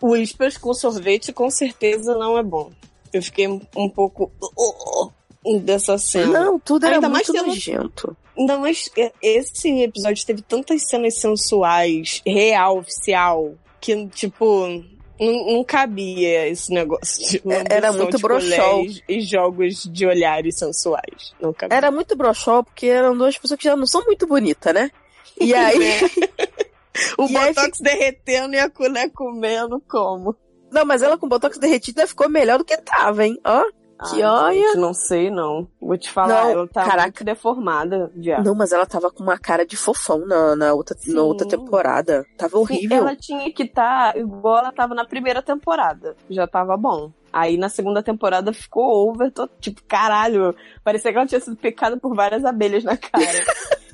[0.00, 2.70] O Whispers com sorvete com certeza não é bom.
[3.12, 6.40] Eu fiquei um pouco uh, dessa cena.
[6.40, 8.16] Não, tudo era Ainda mais muito sendo- nojento.
[8.36, 8.88] Ainda mais
[9.20, 14.68] esse episódio teve tantas cenas sensuais, real, oficial, que, tipo,
[15.18, 18.86] não, não cabia esse negócio de É, era muito broxol.
[19.08, 21.32] E jogos de olhares sensuais.
[21.40, 21.76] Não cabia.
[21.76, 24.92] Era muito broxol, porque eram duas pessoas que já não são muito bonitas, né?
[25.40, 25.78] E aí.
[27.18, 30.36] o e aí botox derretendo e a colher comendo como?
[30.70, 33.38] Não, mas ela com botox derretido ficou melhor do que tava, hein?
[33.44, 33.64] Ó.
[34.10, 34.74] Que Ai, olha.
[34.76, 35.66] não sei, não.
[35.80, 37.24] Vou te falar, Não, ela tá caraca.
[37.24, 38.44] deformada, viado.
[38.44, 41.14] Não, mas ela tava com uma cara de fofão na, na, outra, Sim.
[41.14, 42.24] na outra temporada.
[42.36, 42.98] Tava horrível.
[42.98, 46.16] Ela tinha que estar igual ela tava na primeira temporada.
[46.30, 47.12] Já tava bom.
[47.32, 50.54] Aí na segunda temporada ficou over, tô, tipo, caralho.
[50.84, 53.44] Parecia que ela tinha sido picada por várias abelhas na cara.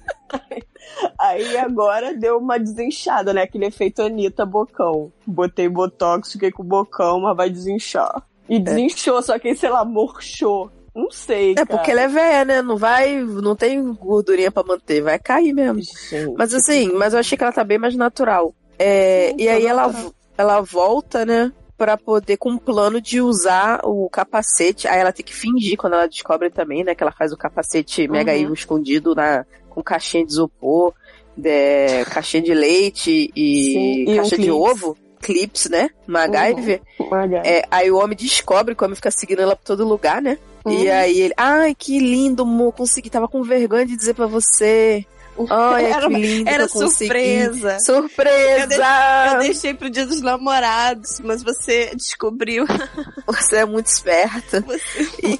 [1.18, 3.42] Aí agora deu uma desinchada, né?
[3.42, 5.12] Aquele efeito Anitta bocão.
[5.26, 8.22] Botei botox, fiquei com o bocão, mas vai desinchar.
[8.48, 10.70] E desinchou, só que aí, sei lá, murchou.
[10.94, 11.66] Não sei, É cara.
[11.66, 12.62] porque ela é velha, né?
[12.62, 13.18] Não vai.
[13.18, 15.80] Não tem gordurinha pra manter, vai cair mesmo.
[15.82, 18.54] Gente, Mas assim, mas eu achei que ela tá bem mais natural.
[18.78, 20.12] É, Sim, e aí tá ela, natural.
[20.38, 21.52] ela volta, né?
[21.76, 24.86] Pra poder, com um plano de usar o capacete.
[24.86, 26.94] Aí ela tem que fingir quando ela descobre também, né?
[26.94, 28.38] Que ela faz o capacete mega Uhum.
[28.38, 30.94] evil escondido na, com caixinha de isopor,
[31.36, 34.82] de, caixinha de leite e Sim, e um caixa de Kleenex.
[34.82, 34.96] ovo.
[35.22, 35.88] Eclipse, né?
[36.06, 36.82] MacGyver.
[37.00, 37.36] Uhum.
[37.44, 40.36] É, aí o homem descobre que o homem fica seguindo ela pra todo lugar, né?
[40.66, 40.92] E Uhum.
[40.92, 45.04] aí ele, ai, que lindo, amor, consegui, tava com vergonha de dizer pra você.
[45.36, 47.78] Olha Era- que lindo Era eu surpresa.
[47.80, 48.84] Surpresa!
[49.32, 52.64] Eu deixei pro dia dos namorados, mas você descobriu.
[53.26, 54.60] Você é muito esperta.
[54.60, 55.38] Você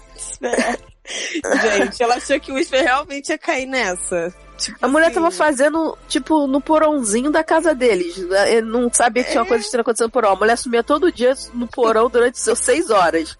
[1.62, 4.34] Gente, ela achou que o Whisper realmente ia cair nessa.
[4.56, 8.16] Tipo A mulher assim, tava fazendo, tipo, no porãozinho da casa deles.
[8.16, 8.60] né?
[8.60, 10.32] Não sabia que tinha uma coisa estranha acontecendo no porão.
[10.32, 13.36] A mulher sumia todo dia no porão durante seus seis horas.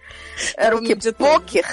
[0.57, 1.15] Era o meditando.
[1.15, 1.65] Pôquer?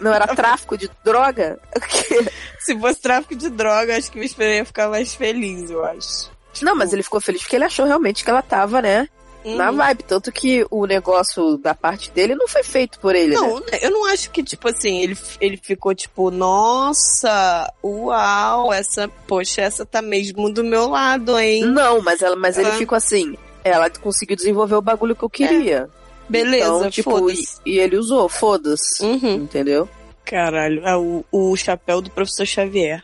[0.00, 1.58] Não era tráfico de droga?
[1.88, 2.26] Quê?
[2.58, 6.30] Se fosse tráfico de droga, acho que o Whisper ia ficar mais feliz, eu acho.
[6.62, 9.08] Não, mas ele ficou feliz porque ele achou realmente que ela tava, né?
[9.44, 9.76] Na Uhum.
[9.78, 10.02] vibe.
[10.04, 13.36] Tanto que o negócio da parte dele não foi feito por ele, né?
[13.40, 19.62] Não, eu não acho que, tipo assim, ele, ele ficou tipo, nossa, uau, essa, poxa,
[19.62, 21.64] essa tá mesmo do meu lado, hein?
[21.64, 22.72] Não, mas, ela, mas ele Ah.
[22.76, 23.36] ficou assim.
[23.64, 25.88] Ela conseguiu desenvolver o bagulho que eu queria.
[26.28, 29.02] Beleza, então, tipo, e, e ele usou, foda-se.
[29.04, 29.34] Uhum.
[29.34, 29.88] Entendeu?
[30.24, 33.02] Caralho, é o, o chapéu do professor Xavier.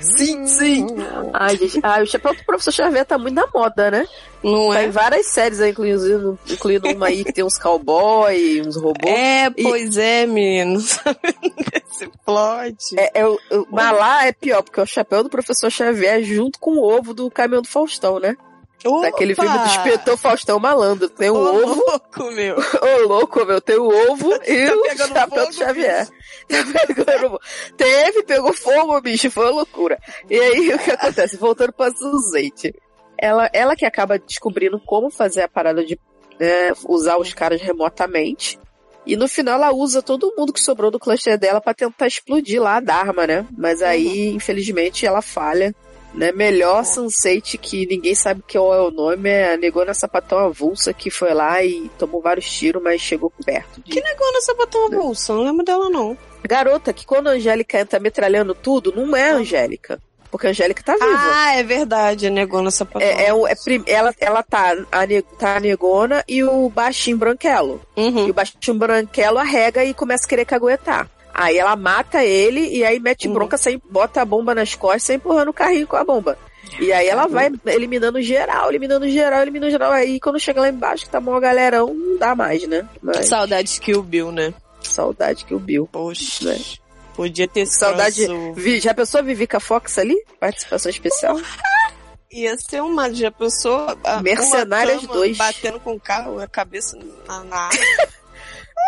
[0.00, 0.86] Sim, sim.
[1.32, 4.06] Ai, gente, ai, o chapéu do professor Xavier tá muito na moda, né?
[4.42, 4.86] Não Tá é?
[4.86, 9.12] em várias séries aí, incluindo, incluindo uma aí que tem uns cowboy, uns robôs.
[9.12, 10.78] É, pois é, menino.
[10.78, 12.76] Desse plot.
[12.96, 16.22] É, é, o- o- mas lá é pior, porque é o chapéu do professor Xavier
[16.22, 18.36] junto com o ovo do caminhão do Faustão, né?
[19.02, 19.42] Daquele Opa!
[19.42, 21.08] filme do inspetor Faustão Malandro.
[21.08, 22.56] Tem o Ô, ovo, louco, meu.
[22.82, 26.08] ô louco, meu, tem o ovo e Tá o chapéu fogo, do Xavier.
[26.46, 27.40] Tá pegando.
[27.76, 29.98] Teve, pegou fogo, bicho, foi uma loucura.
[30.30, 31.36] E aí o que acontece?
[31.36, 32.72] Voltando pra Suzette.
[33.18, 35.98] Ela, ela que acaba descobrindo como fazer a parada de
[36.38, 38.60] né, usar os caras remotamente.
[39.06, 42.60] E no final ela usa todo mundo que sobrou do cluster dela pra tentar explodir
[42.60, 43.46] lá a Dharma, né?
[43.56, 45.74] Mas aí, infelizmente, ela falha.
[46.16, 46.32] Né?
[46.32, 51.10] Melhor Sunset, que ninguém sabe qual é o nome, é a Negona Sapatão Avulsa, que
[51.10, 53.82] foi lá e tomou vários tiros, mas chegou perto.
[53.84, 55.34] de- Que negócio nessa batom bolsa?
[55.34, 56.16] Não lembro dela, não.
[56.42, 60.00] Garota, que quando a Angélica tá metralhando tudo, não é a Angélica.
[60.30, 61.06] Porque a Angélica tá viva.
[61.32, 63.00] Ah, é verdade, negou nessa batom.
[63.00, 67.16] É, é, é prim- ela, ela tá a, ne- tá a negona e o baixinho
[67.16, 67.80] branquelo.
[67.96, 68.28] E Uhum.
[68.30, 71.08] o baixinho branquelo arrega e começa a querer caguetar.
[71.38, 73.34] Aí ela mata ele e aí mete Uhum.
[73.34, 76.38] bronca, sem, bota a bomba nas costas, sai empurrando o carrinho com a bomba.
[76.80, 79.92] E aí ela vai eliminando geral, eliminando geral, eliminando geral.
[79.92, 82.88] Aí quando chega lá embaixo, que tá mó galerão, não dá mais, né?
[83.02, 84.54] Mas Saudades que o Bill, né?
[84.80, 85.86] saudade que o Bill.
[85.92, 86.48] Poxa.
[86.52, 86.60] Né?
[87.14, 88.16] Podia ter Saudade.
[88.16, 90.14] sido- Vi- Já pensou a Vivica Fox ali?
[90.40, 91.36] Participação especial?
[92.32, 93.12] Ia ser uma.
[93.12, 93.86] Já pensou?
[94.22, 95.36] Mercenárias dois.
[95.36, 97.68] Batendo com o carro, a cabeça na, na,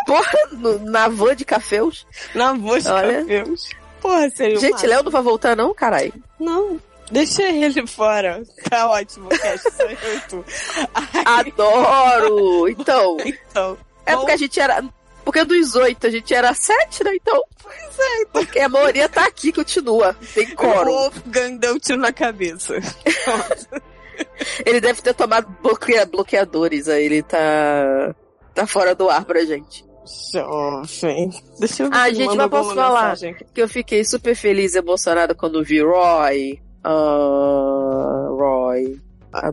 [0.05, 2.05] Porra, no- na van de cafeus.
[2.33, 3.19] na voz de Olha.
[3.19, 3.69] cabelos.
[4.01, 4.87] Porra, seria o Gente.
[4.87, 6.13] Léo não vai voltar não, caralho?
[6.39, 6.79] Não.
[7.11, 8.41] Deixa ele fora.
[8.69, 9.71] Tá ótimo, cast.
[9.71, 10.45] Sou eu tu.
[10.93, 12.67] Ai, Adoro!
[12.69, 13.77] Então, então.
[14.05, 14.83] é Bom, porque a gente era...
[15.25, 17.11] Porque dos oito a gente era sete, né?
[17.15, 17.43] Então...
[17.61, 18.25] Pois é.
[18.31, 20.15] Porque a maioria tá aqui, continua.
[20.33, 20.89] Tem O coro.
[20.91, 22.75] Wolfgang deu um tiro na cabeça.
[24.65, 28.13] Ele deve ter tomado bloquea- bloqueadores, aí ele tá...
[28.53, 29.85] Tá fora do ar pra gente.
[30.31, 31.29] Jovem.
[31.59, 33.09] Deixa eu ver Ah, gente, mas posso falar?
[33.09, 33.35] mensagem.
[33.53, 36.59] Que eu fiquei super feliz e emocionada quando vi Roy.
[36.83, 38.99] Ah, Roy.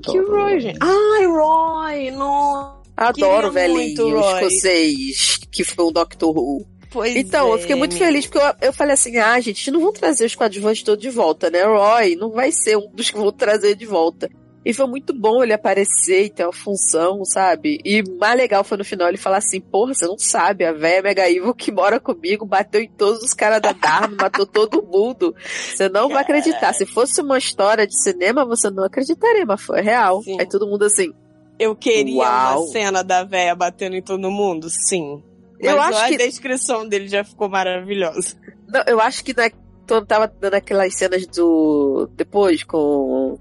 [0.03, 0.79] Que Roy, gente?
[0.81, 2.77] Ai, Roy, não.
[2.97, 4.35] Adoro o velhinho Roy.
[4.35, 6.66] escocês, que foi um Doctor Who.
[6.90, 8.07] Pois Então, eu é, fiquei muito menina.
[8.07, 11.11] feliz, porque eu, eu falei assim, ah, gente, não vão trazer os coadjuvantes todos de
[11.11, 11.62] volta, né?
[11.64, 14.31] Roy não vai ser um dos que vão trazer de volta.
[14.66, 17.79] E foi muito bom ele aparecer e ter uma função, sabe?
[17.85, 21.02] E mais legal foi no final ele falar assim, porra, você não sabe, a velha
[21.02, 25.33] Mega Evil que mora comigo bateu em todos os caras da Dharma, matou todo mundo.
[25.46, 26.72] Você não vai acreditar.
[26.72, 30.20] Se fosse uma história de cinema, você não acreditaria, mas foi real.
[30.24, 30.37] Sim.
[30.40, 31.12] Aí todo mundo assim,
[31.61, 32.64] Eu queria Uau.
[32.64, 35.22] uma cena da véia batendo em todo mundo, sim.
[35.62, 38.37] Mas eu acho a que descrição dele já ficou maravilhosa.
[38.66, 39.48] Não, eu acho que na,
[39.87, 42.09] quando tava dando aquelas cenas do.
[42.16, 43.38] Depois com.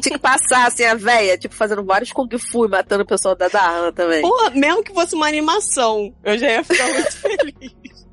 [0.00, 3.36] Tinha que passar assim a véia, tipo, fazendo vários Kung Fu e matando o pessoal
[3.36, 4.20] da Dharma também.
[4.20, 8.06] Porra, mesmo que fosse uma animação, eu já ia ficar muito feliz.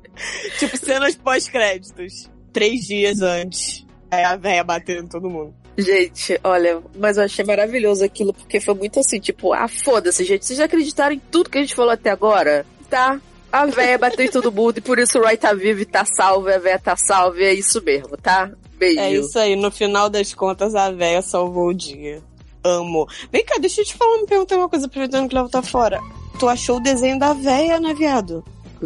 [0.58, 2.30] tipo, cenas pós-créditos.
[2.52, 3.84] Três dias antes.
[4.10, 5.54] Aí a véia batendo todo mundo.
[5.76, 10.44] Gente, olha, mas eu achei maravilhoso aquilo, porque foi muito assim, tipo, ah, foda-se, gente,
[10.44, 12.66] vocês já acreditaram em tudo que a gente falou até agora?
[12.90, 13.18] Tá.
[13.52, 16.06] A véia bateu em todo mundo e por isso o Roy tá vivo e tá
[16.06, 18.50] salvo, a véia tá salva, e é isso mesmo, tá?
[18.78, 18.98] Beijo.
[18.98, 22.22] É isso aí, no final das contas a véia salvou o dia.
[22.64, 23.06] Amo.
[23.30, 25.62] Vem cá, deixa eu te falar, me perguntar uma coisa, aproveitando que o Léo tá
[25.62, 26.00] fora.
[26.38, 28.42] Tu achou o desenho da véia, né, viado?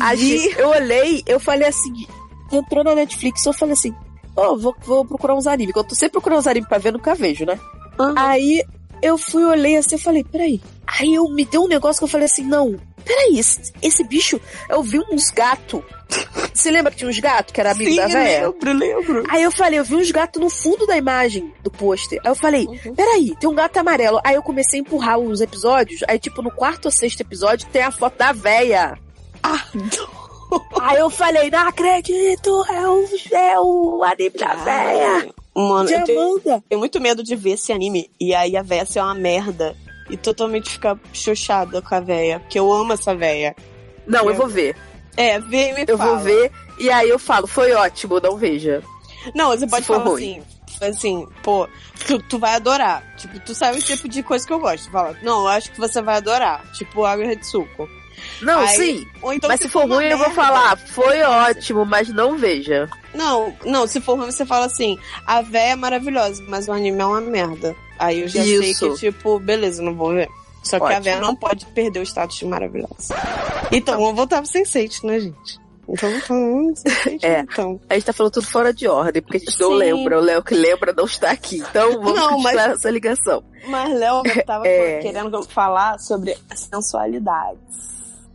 [0.00, 0.54] Achei.
[0.56, 2.06] Eu olhei, eu falei assim,
[2.50, 3.94] entrou na Netflix, eu falei assim,
[4.34, 5.76] oh, vou, vou procurar uns animes.
[5.76, 7.58] Eu tô sempre procurando uns animes pra ver, nunca vejo, né?
[7.98, 8.14] Uhum.
[8.16, 8.64] Aí
[9.02, 10.60] eu fui, olhei assim, eu falei, peraí.
[10.86, 14.40] Aí eu me deu um negócio que eu falei assim, não, peraí, esse, esse bicho,
[14.68, 15.82] eu vi uns gatos.
[16.52, 18.48] Você lembra que tinha uns gatos que era amigo Sim, da véia?
[18.48, 19.24] lembro, lembro.
[19.28, 22.20] Aí eu falei, eu vi uns gatos no fundo da imagem do pôster.
[22.24, 22.94] Aí eu falei, Uhum.
[22.94, 24.20] peraí, tem um gato amarelo.
[24.24, 26.00] Aí eu comecei a empurrar os episódios.
[26.08, 28.96] Aí, tipo, no quarto ou sexto episódio tem a foto da véia.
[29.42, 29.64] Ah,
[30.80, 35.28] Aí eu falei, não acredito, é o, é o anime da véia.
[35.56, 39.00] Mano, eu tenho, tenho muito medo de ver esse anime e aí a véia ser
[39.00, 39.76] uma merda
[40.10, 43.54] e totalmente ficar xoxada com a véia, porque eu amo essa véia.
[44.06, 44.76] Não, eu vou ver.
[45.16, 46.10] É, vê e me Eu fala.
[46.16, 46.50] vou ver.
[46.78, 48.82] E aí eu falo, foi ótimo, não veja.
[49.34, 50.42] Não, você pode for falar ruim.
[50.80, 51.68] assim, assim, pô,
[52.06, 53.02] tu, tu vai adorar.
[53.16, 54.90] Tipo, tu sabe o tipo de coisa que eu gosto.
[54.90, 56.62] Fala, não, eu acho que você vai adorar.
[56.72, 57.88] Tipo, água Retsuko.
[58.42, 59.06] Não, Aí- sim.
[59.32, 62.88] Então, mas se for uma ruim, eu vou falar, foi ótimo, mas não veja.
[63.14, 67.00] Não, não, se for ruim, você fala assim, a véia é maravilhosa, mas o anime
[67.00, 67.74] é uma merda.
[67.98, 68.90] Aí eu já sei Isso.
[68.94, 70.28] que, tipo, beleza, não vou ver.
[70.62, 73.14] Só que a véia não pode perder o status de maravilhosa.
[73.70, 75.60] Então, vamos voltar pro Sense8, né, gente?
[75.86, 77.40] Então, Sense8, É.
[77.40, 77.78] então.
[77.90, 80.18] A gente tá falando tudo fora de ordem, porque a gente não lembra.
[80.18, 81.58] O Léo que lembra não está aqui.
[81.58, 83.44] Então vamos Não, mas- essa ligação.
[83.68, 85.00] Mas Léo tava É.
[85.00, 87.58] querendo falar sobre a sensualidade.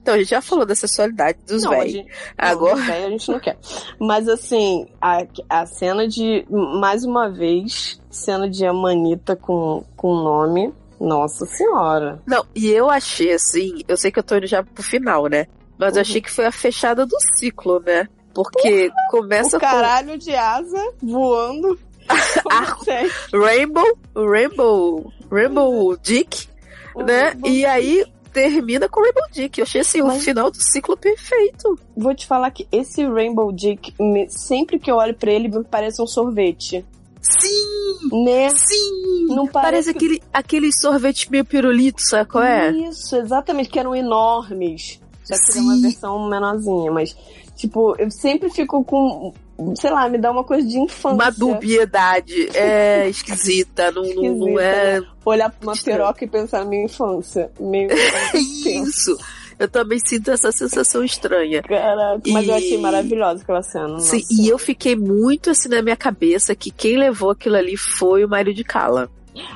[0.09, 1.93] Então, a gente já falou da sexualidade dos Não, velhos.
[1.95, 2.03] não,
[2.37, 3.57] Agora- véi a gente não quer.
[3.99, 6.45] Mas assim, a, a cena de.
[6.49, 10.73] Mais uma vez, cena de Amanita com, com nome.
[10.99, 12.21] Nossa senhora.
[12.27, 15.45] Não, e eu achei assim, eu sei que eu tô indo já pro final, né?
[15.77, 16.01] Mas eu Uhum.
[16.01, 18.07] achei que foi a fechada do ciclo, né?
[18.33, 21.79] Porque começa o caralho de asa voando.
[23.31, 26.47] Com Rainbow, Rainbow, Rainbow Dick,
[26.97, 27.29] né?
[27.29, 29.59] Rainbow E aí termina com Rainbow Dick.
[29.59, 31.77] Eu achei assim, o Mas- final do ciclo perfeito.
[31.95, 33.93] Vou te falar que esse Rainbow Dick,
[34.29, 36.85] sempre que eu olho pra ele, me parece um sorvete.
[37.21, 38.49] Sim, Né?
[38.49, 39.25] sim.
[39.27, 39.51] Não Parece
[39.85, 39.89] parece.
[39.89, 42.71] aquele, aquele sorvete meio pirulito, sabe qual é?
[42.71, 44.99] Isso, exatamente, que eram enormes.
[45.25, 45.59] Só que era Sim.
[45.59, 47.15] uma versão menorzinha, mas,
[47.55, 49.33] tipo, eu sempre fico com.
[49.75, 51.15] Sei lá, me dá uma coisa de infância.
[51.15, 52.49] Uma dubiedade.
[52.55, 55.01] É esquisita, não, não, não Esquisita, é.
[55.25, 57.51] Olhar pra uma piroca e pensar na minha infância.
[57.59, 57.89] Meio.
[58.33, 59.17] Isso.
[59.57, 61.61] Eu também sinto essa sensação estranha.
[61.61, 63.99] Caraca, mas eu E- achei maravilhosa aquela cena.
[63.99, 68.23] Sim, e eu fiquei muito assim na minha cabeça que quem levou aquilo ali foi
[68.23, 69.09] o Mário de Cala.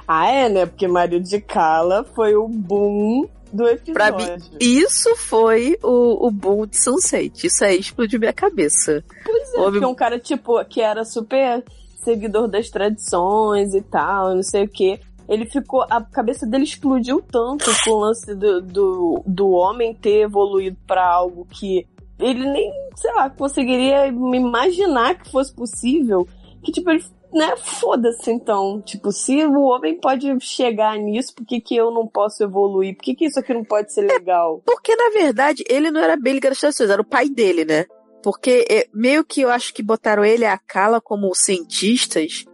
[0.06, 0.66] Ah, é, né?
[0.66, 3.64] Porque Mario de Cala foi o boom do
[3.94, 4.52] Pra episódio.
[4.52, 7.46] mim, isso foi o, o boom de Sunset.
[7.48, 9.04] Isso aí explodiu minha cabeça.
[9.24, 11.64] Pois é, Houve- porque um cara, tipo, que era super
[12.04, 15.00] seguidor das tradições e tal, não sei o quê.
[15.30, 15.84] Ele ficou.
[15.90, 21.08] A cabeça dele explodiu tanto com o lance do, do, do homem ter evoluído pra
[21.08, 21.88] algo que
[22.20, 26.28] ele nem, sei lá, conseguiria me imaginar que fosse possível.
[26.62, 27.04] Que, tipo, ele.
[27.34, 28.82] Né, foda-se então.
[28.82, 32.96] Tipo, se o homem pode chegar nisso, por que, que eu não posso evoluir?
[32.96, 34.62] Por que, que isso aqui não pode ser legal?
[34.66, 37.86] Porque, na verdade, ele não era bem ligado às tradições, era o pai dele, né?
[38.22, 42.46] Porque é, meio que eu acho que botaram ele e a Kala como cientistas,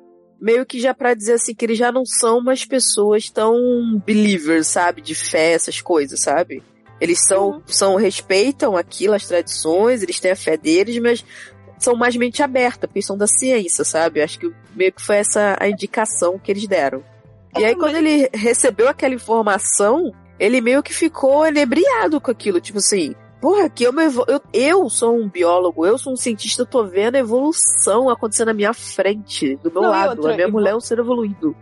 [0.42, 3.54] meio que já pra dizer assim, que eles já não são umas pessoas tão
[4.06, 5.02] believers, sabe?
[5.02, 6.64] De fé, essas coisas, sabe?
[7.02, 7.62] Eles são, Uhum.
[7.68, 11.24] são respeitam aquilo, as tradições, eles têm a fé deles, mas
[11.80, 14.22] são mais mente aberta, porque são da ciência, sabe?
[14.22, 17.04] Acho que meio que foi essa a indicação que eles deram.
[17.58, 22.62] E aí, quando ele recebeu aquela informação, ele meio que ficou enebriado com aquilo.
[22.62, 23.94] Tipo assim, porra, aqui eu,
[24.28, 28.48] eu, eu sou um biólogo, eu sou um cientista, eu tô vendo a evolução acontecendo
[28.48, 30.18] na minha frente, do meu Não, lado.
[30.18, 31.56] outra, a minha mulher é um ser evoluído.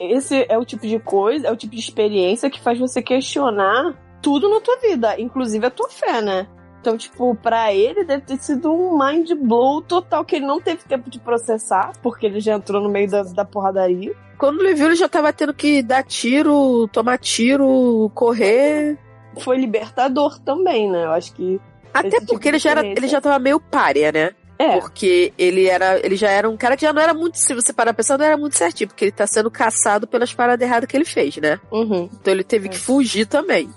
[0.00, 3.94] Esse é o tipo de coisa, é o tipo de experiência que faz você questionar
[4.22, 6.46] tudo na tua vida, inclusive a tua fé, né?
[6.84, 10.82] Então, tipo, pra ele deve ter sido um mind blow total, que ele não teve
[10.84, 14.14] tempo de processar, porque ele já entrou no meio da, da porradaria.
[14.36, 18.98] Quando ele viu, ele já tava tendo que dar tiro, tomar tiro, correr.
[19.40, 21.06] Foi libertador também, né?
[21.06, 21.58] Eu acho que.
[21.94, 24.32] Até tipo porque de ele já, era, ele já tava meio párea, né?
[24.58, 27.54] É, Porque ele era, ele já era um cara que já não era muito, se
[27.54, 30.64] você parar pra pensar, não era muito certinho, porque ele tá sendo caçado pelas paradas
[30.68, 31.58] erradas que ele fez, né?
[31.72, 32.08] uhum.
[32.12, 33.68] Então ele teve que fugir também.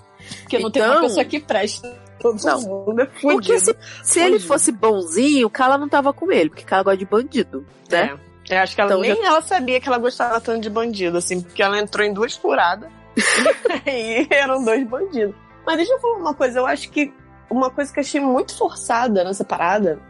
[0.42, 2.07] porque não tem uma Então- pessoa que presta.
[2.20, 2.60] Todo Não.
[2.62, 3.60] mundo é Porque fudido.
[3.60, 7.64] se, se ele fosse bonzinho, Kala não tava com ele, porque Kala gosta de bandido,
[7.90, 8.18] né?
[8.50, 8.54] É.
[8.54, 11.40] Eu acho que ela Então, nem ela sabia que ela gostava tanto de bandido, assim,
[11.42, 12.90] porque ela entrou em duas furadas
[13.86, 15.34] e eram dois bandidos.
[15.66, 17.12] Mas deixa eu falar uma coisa, eu acho que
[17.50, 20.00] uma coisa que eu achei muito forçada nessa parada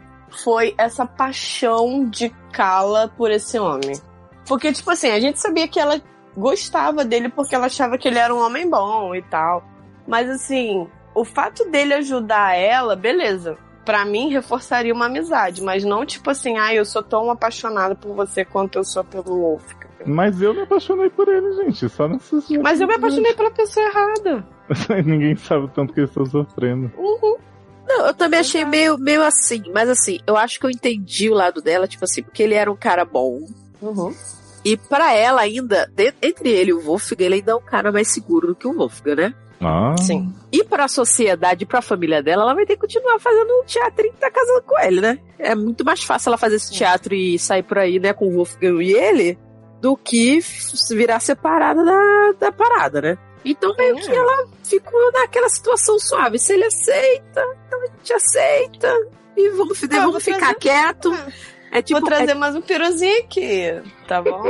[0.43, 3.99] foi essa paixão de Kala por esse homem.
[4.47, 6.01] Porque, tipo assim, a gente sabia que ela
[6.37, 9.63] gostava dele porque ela achava que ele era um homem bom e tal.
[10.07, 10.87] Mas assim,
[11.21, 13.57] o fato dele ajudar ela, beleza.
[13.85, 18.13] pra mim, reforçaria uma amizade, mas não tipo assim, ah, eu sou tão apaixonada por
[18.15, 19.63] você quanto eu sou pelo Wolf.
[20.05, 21.89] Mas eu me apaixonei por ele, gente.
[21.89, 22.47] Só nesses.
[22.61, 24.45] Mas eu me apaixonei pela pessoa errada.
[25.05, 26.91] Ninguém sabe o tanto que eu estou sofrendo.
[26.97, 27.35] Uhum.
[27.87, 31.33] Não, eu também achei meio, meio assim, mas assim, eu acho que eu entendi o
[31.33, 33.41] lado dela, tipo assim, porque ele era um cara bom.
[33.81, 34.13] Uhum.
[34.63, 37.91] E pra ela ainda, de- entre ele e o Wolfgang, ele ainda é um cara
[37.91, 39.33] mais seguro do que o Wolfgang, né?
[39.61, 40.33] Ah, Sim.
[40.51, 44.05] E pra sociedade, e pra família dela, ela vai ter que continuar fazendo um teatro
[44.05, 45.19] e tá casando com ele, né?
[45.37, 48.31] É muito mais fácil ela fazer esse teatro e sair por aí, né, com o
[48.35, 49.37] Wolfgang e ele,
[49.81, 50.39] do que
[50.91, 53.17] virar separada da, da parada, né?
[53.43, 56.37] Então meio que ela ficou naquela situação suave.
[56.39, 58.93] Se ele aceita, então a gente aceita.
[59.37, 61.11] E vamos, Ah, vamos vou ficar quieto.
[61.71, 64.41] É tipo, Vou trazer mais um piruzinho aqui, tá bom?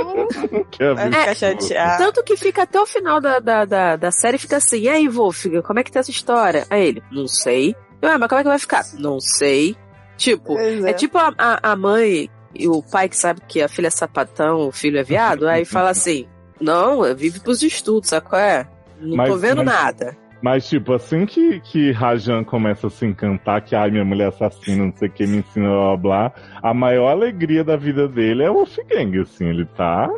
[0.71, 1.15] que é Vai absurdo.
[1.15, 2.03] ficar é, chateado.
[2.03, 5.07] tanto que fica até o final da, da, da, da série, fica assim, e aí,
[5.07, 6.65] Wolfgang, como é que tá essa história?
[6.69, 7.75] Aí ele, não sei.
[8.01, 8.85] Eu, ah, mas como é que vai ficar?
[8.97, 9.75] Não sei.
[10.15, 13.67] Tipo, Pois é tipo a, a, a mãe e o pai que sabe que a
[13.69, 16.25] filha é sapatão, o filho é viado, aí fala assim,
[16.59, 18.67] não, vive pros estudos, sabe qual é?
[18.99, 20.17] Não Mas- tô vendo mas- nada.
[20.41, 24.85] Mas, tipo, assim que, que Rajan começa a se encantar, que ai, minha mulher assassina,
[24.85, 26.33] não sei o que, me ensina blá blá blá,
[26.63, 30.09] a maior alegria da vida dele é o Wolfgang, assim, ele tá.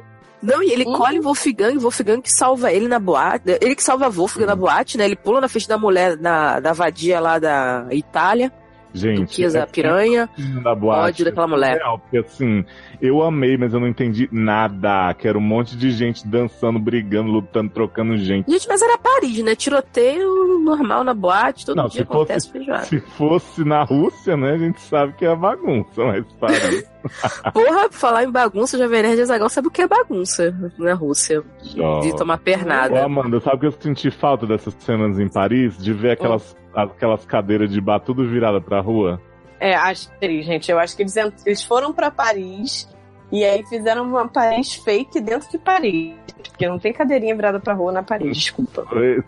[0.41, 0.93] Não, e ele Uhum.
[0.93, 4.45] colhe o Wolfgang, o Wolfgang que salva ele na boate, ele que salva a Wolfgang
[4.47, 5.05] na boate, né?
[5.05, 8.51] Ele pula na frente da mulher, na, da vadia lá da Itália,
[8.93, 10.29] Gente, é Piranha.
[10.63, 11.09] da boate.
[11.09, 11.77] ódio daquela mulher.
[11.77, 12.65] Real, porque assim,
[13.01, 15.13] eu amei, mas eu não entendi nada.
[15.13, 18.51] Que era um monte de gente dançando, brigando, lutando, trocando gente.
[18.51, 19.55] Gente, mas era Paris, né?
[19.55, 22.83] Tiroteio normal na boate, todo Não, dia se fosse- acontece feijoada.
[22.85, 26.51] Se fosse na Rússia, né, a gente sabe que é bagunça, mas para.
[27.51, 31.43] Porra, falar em bagunça, Jovem Nerd Azaghal sabe o que é bagunça na Rússia.
[32.01, 33.03] De tomar Ô, pernada.
[33.03, 35.77] Amanda, sabe que eu senti falta dessas cenas em Paris?
[35.77, 39.21] De ver aquelas, aquelas cadeiras de bar tudo virada pra rua?
[39.59, 41.15] É, acho que, gente, eu acho que eles,
[41.45, 42.89] eles foram pra Paris
[43.31, 46.15] e aí fizeram uma Paris fake dentro de Paris.
[46.49, 48.85] Porque não tem cadeirinha virada pra rua na Paris, desculpa.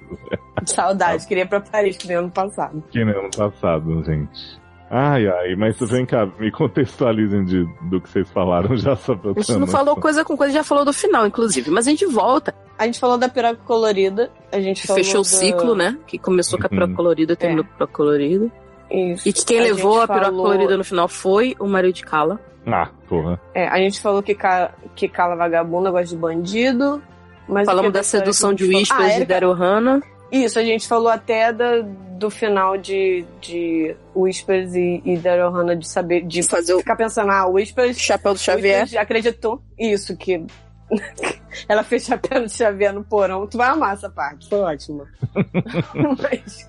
[0.66, 2.84] Saudade, queria ir pra Paris que nem ano passado.
[2.90, 4.64] que nem ano passado, gente.
[4.90, 9.32] Ai, ai, mas vem cá, me contextualizem de, do que vocês falaram já só pra
[9.32, 11.72] eu A gente não falou coisa com coisa, já falou do final, inclusive.
[11.72, 12.54] Mas a gente volta.
[12.78, 15.98] A gente falou da piroca colorida, a gente falou Fechou o do- ciclo, né?
[16.08, 16.96] Que começou com a piroca Uhum.
[16.96, 18.52] colorida, terminou com a piroca colorida.
[18.92, 19.28] Isso.
[19.30, 22.04] E que quem A levou a piroca falou- colorida no final foi o marido de
[22.04, 22.40] Kala.
[22.66, 23.40] Ah, porra.
[23.54, 24.74] É, a gente falou que, ca...
[24.96, 27.02] que Cala Vagabunda gosta de bandido.
[27.48, 30.02] Mas o Falamos da sedução de falou- Whispers Ah, e Erika- Daryl Hannah.
[30.32, 35.76] Isso, a gente falou até da, do final de, de Whispers e, e Daryl Hannah
[35.76, 38.82] de saber, de Fazer o ficar pensando, ah, Whispers, chapéu do Xavier.
[38.84, 39.62] Whispers acreditou.
[39.78, 40.44] Isso, que
[41.68, 43.48] ela fez chapéu do Xavier no porão.
[43.48, 45.06] Tu vai amar essa parte, foi ótima.
[46.22, 46.66] Mas,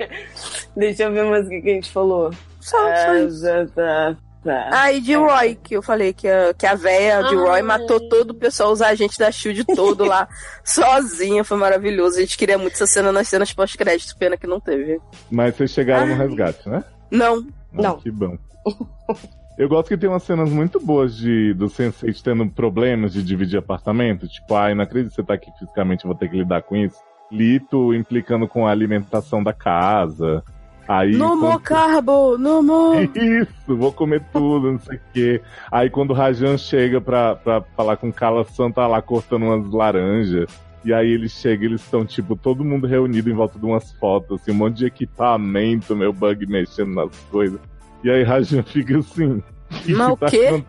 [0.77, 2.31] deixa eu ver mais o que a gente falou.
[2.61, 4.71] Só, só É, já tá- tá.
[4.73, 7.65] Ah, e de Roy, que eu falei que a, que a véia de Roy Ah.
[7.65, 10.29] matou todo o pessoal, os agentes da SHIELD todo lá,
[10.65, 12.17] sozinha, foi maravilhoso.
[12.19, 15.01] A gente queria muito essa cena nas cenas pós-crédito, pena que não teve.
[15.31, 16.27] Mas vocês chegaram no Ai.
[16.27, 16.85] resgate, né?
[17.11, 17.39] Não,
[17.77, 17.97] Ah, Não.
[17.99, 18.37] Que bom.
[19.57, 23.59] Eu gosto que tem umas cenas muito boas de do Sensei tendo problemas de dividir
[23.59, 24.26] apartamento.
[24.26, 26.96] Tipo, ai, não acredito que você tá aqui fisicamente, vou ter que lidar com isso.
[27.30, 30.42] Lito implicando com a alimentação da casa.
[30.86, 33.11] Aí, no quando- more carbo, no more.
[33.16, 35.42] Isso, vou comer tudo, não sei o quê.
[35.72, 39.44] Aí quando o Rajan chega pra, pra falar com o Kala San, tá lá cortando
[39.44, 40.46] umas laranjas.
[40.84, 44.42] E aí ele chega, eles estão, tipo, todo mundo reunido em volta de umas fotos,
[44.42, 47.59] assim, um monte de equipamento, meu bug mexendo nas coisas.
[48.05, 49.42] E aí Rajan fica assim.
[49.82, 50.66] "Que Mas que o tá quê?" acontecendo?"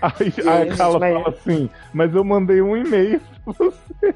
[0.00, 4.14] Aí, aí a Kala mas- fala assim, mas eu mandei um e-mail pra você.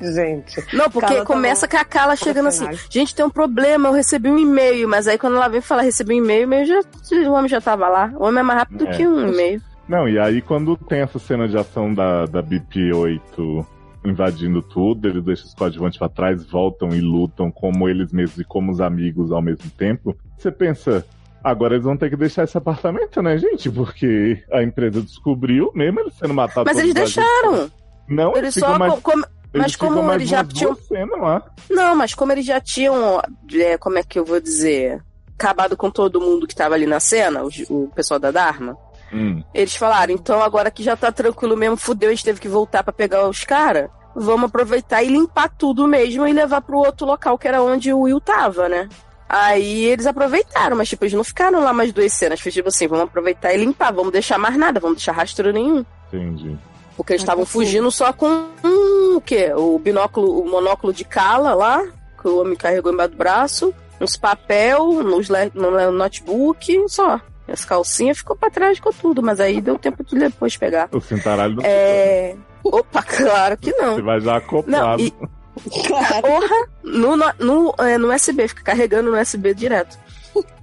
[0.00, 0.76] Gente.
[0.76, 3.92] Não, porque Carla tá começa com a Carla chegando assim, gente, tem um problema, eu
[3.92, 6.80] recebi um e-mail, mas aí quando ela vem falar recebi um e-mail, o já,
[7.28, 8.10] o homem já tava lá.
[8.16, 8.96] O homem é mais rápido É.
[8.96, 9.60] que um e-mail.
[9.88, 13.66] Não, e aí quando tem essa cena de ação da, da BP-8
[14.04, 18.44] invadindo tudo, eles deixam os coadjuvantes pra trás, voltam e lutam como eles mesmos e
[18.44, 20.16] como os amigos ao mesmo tempo.
[20.36, 21.06] Você pensa,
[21.42, 23.70] agora eles vão ter que deixar esse apartamento, né, gente?
[23.70, 27.70] Porque a empresa descobriu, mesmo eles sendo matados Mas eles deixaram.
[28.08, 28.78] Não, Eles só.
[28.78, 30.76] mais, com- eles mas como eles já tinham.
[31.70, 33.20] Não, mas como eles já tinham.
[33.54, 35.00] é, como é que eu vou dizer?
[35.38, 38.76] Acabado com todo mundo que tava ali na cena, o, o pessoal da Dharma.
[39.12, 42.48] Hum, Eles falaram, então agora que já tá tranquilo mesmo, fudeu, a gente teve que
[42.48, 43.90] voltar pra pegar os caras.
[44.14, 48.00] Vamos aproveitar e limpar tudo mesmo e levar pro outro local, que era onde o
[48.00, 48.88] Will tava, né?
[49.28, 52.38] Aí eles aproveitaram, mas tipo, eles não ficaram lá mais duas cenas.
[52.40, 55.84] Foi tipo assim, vamos aproveitar e limpar, vamos deixar mais nada, vamos deixar rastro nenhum.
[56.12, 56.58] entendi.
[56.96, 58.28] Porque eles estavam tá fugindo só com
[58.62, 59.50] um, o quê?
[59.56, 61.82] O binóculo, o monóculo de cala lá,
[62.20, 67.18] que o homem carregou embaixo do braço, uns papel, nos le- no notebook, só.
[67.48, 70.88] As calcinhas ficou pra trás, ficou tudo, mas aí deu tempo de depois pegar.
[70.92, 72.36] O cintaralho do É.
[72.64, 73.96] Opa, claro que não.
[73.96, 75.02] Você vai já Não, acoplado.
[75.02, 75.12] e,
[75.86, 76.22] Claro.
[76.22, 79.98] Porra, no, no, no, é, no USB, fica carregando no USB direto.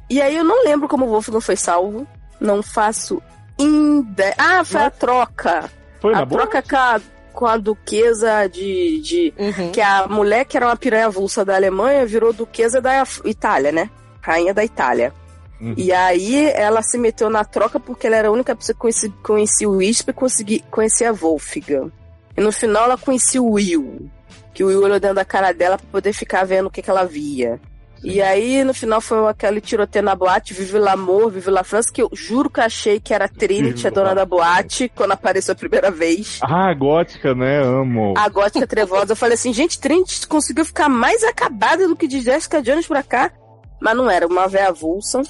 [0.10, 2.08] E aí eu não lembro como o Wolfgang foi salvo.
[2.40, 3.22] Não faço
[3.60, 4.34] ideia.
[4.38, 5.70] Ah, foi a troca.
[6.02, 6.42] Foi na a boa?
[6.42, 7.02] troca com a,
[7.34, 9.34] com a duquesa de, de.
[9.38, 9.72] Uhum.
[9.72, 13.90] Que a mulher que era uma piranha avulsa da Alemanha virou duquesa da Itália, né?
[14.22, 15.14] Rainha da Itália.
[15.62, 15.74] Uhum.
[15.76, 19.12] E aí ela se meteu na troca porque ela era a única pessoa que conhecia,
[19.22, 21.92] conhecia o Wisp e consegui- conhecia a Wolfgang.
[22.38, 24.10] E no final ela conhecia o Will.
[24.54, 26.90] Que o Will olhou dentro da cara dela pra poder ficar vendo o que, que
[26.90, 27.60] ela via.
[28.02, 32.02] E aí, no final, foi aquele tiroteio na boate, Vive l'Amour, Vive la France, que
[32.02, 35.56] eu juro que achei que era a Trinity, a dona da boate, quando apareceu a
[35.56, 36.40] primeira vez.
[36.42, 37.62] Ah, gótica, né?
[37.62, 38.14] Amo.
[38.18, 39.12] A gótica trevosa.
[39.12, 43.04] Eu falei assim, gente, Trinity conseguiu ficar mais acabada do que de Jessica Jones pra
[43.04, 43.34] cá.
[43.82, 45.22] Mas não era, uma véia avulsa.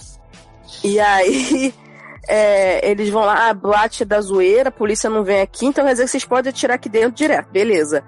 [0.84, 1.74] E aí,
[2.28, 5.86] é, eles vão lá, a boate é da zoeira, a polícia não vem aqui, então
[5.86, 8.04] quer dizer que vocês podem atirar aqui dentro direto, beleza.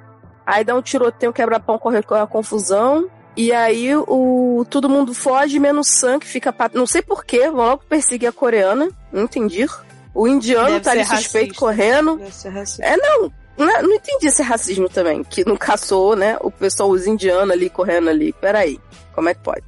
[0.45, 3.09] Aí dá um tiroteio, quebra-pão, corre com a confusão.
[3.35, 6.51] E aí o todo mundo foge, menos Sam, que fica.
[6.51, 6.69] Pra...
[6.73, 8.89] Não sei porquê, vão logo perseguir a coreana.
[9.11, 9.65] Não entendi.
[10.13, 11.59] O indiano Deve tá ali suspeito racista.
[11.59, 12.17] correndo.
[12.17, 12.83] Deve ser racista.
[12.83, 13.31] É, não.
[13.57, 15.23] Não, não entendi esse racismo também.
[15.23, 16.37] Que não caçou, né?
[16.41, 18.33] O pessoal, os indianos ali correndo ali.
[18.33, 18.79] Peraí,
[19.13, 19.63] como é que pode?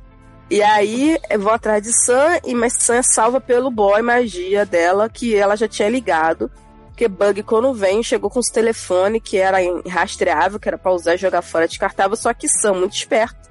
[0.54, 4.68] E aí eh, vão atrás de Sam, e mas Sam é salva pelo boy magia
[4.68, 6.52] dela, que ela já tinha ligado.
[6.90, 9.58] Porque Bug, quando vem, chegou com os telefones que era
[9.90, 12.16] rastreável, que era pra usar e jogar fora, descartável.
[12.16, 13.50] Só que Sam, muito esperto,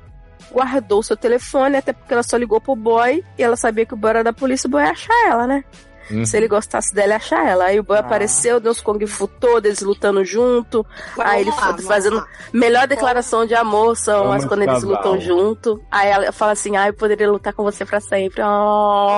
[0.53, 3.97] guardou seu telefone, até porque ela só ligou pro boy e ela sabia que o
[3.97, 5.65] boy era da polícia, o boy ia achar ela, né?
[6.13, 6.27] Uhum.
[6.27, 7.65] Se ele gostasse dela, ia achar ela.
[7.65, 10.85] Aí o boy apareceu, deu os Kung Fu todos, eles lutando junto.
[11.19, 12.27] Aí ele lá, fazendo- lá.
[12.53, 14.91] Melhor declaração de amor são Vamos as quando eles casal.
[14.91, 15.81] lutam junto.
[15.91, 18.43] Aí ela fala assim: ah, eu poderia lutar com você pra sempre.
[18.43, 19.09] Oh.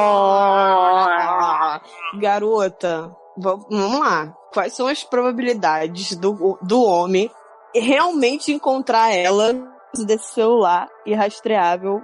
[2.21, 4.33] Garota, va- vamos lá.
[4.53, 7.29] Quais são as probabilidades do, do homem
[7.75, 9.53] realmente encontrar ela
[10.07, 12.01] desse celular irrastreável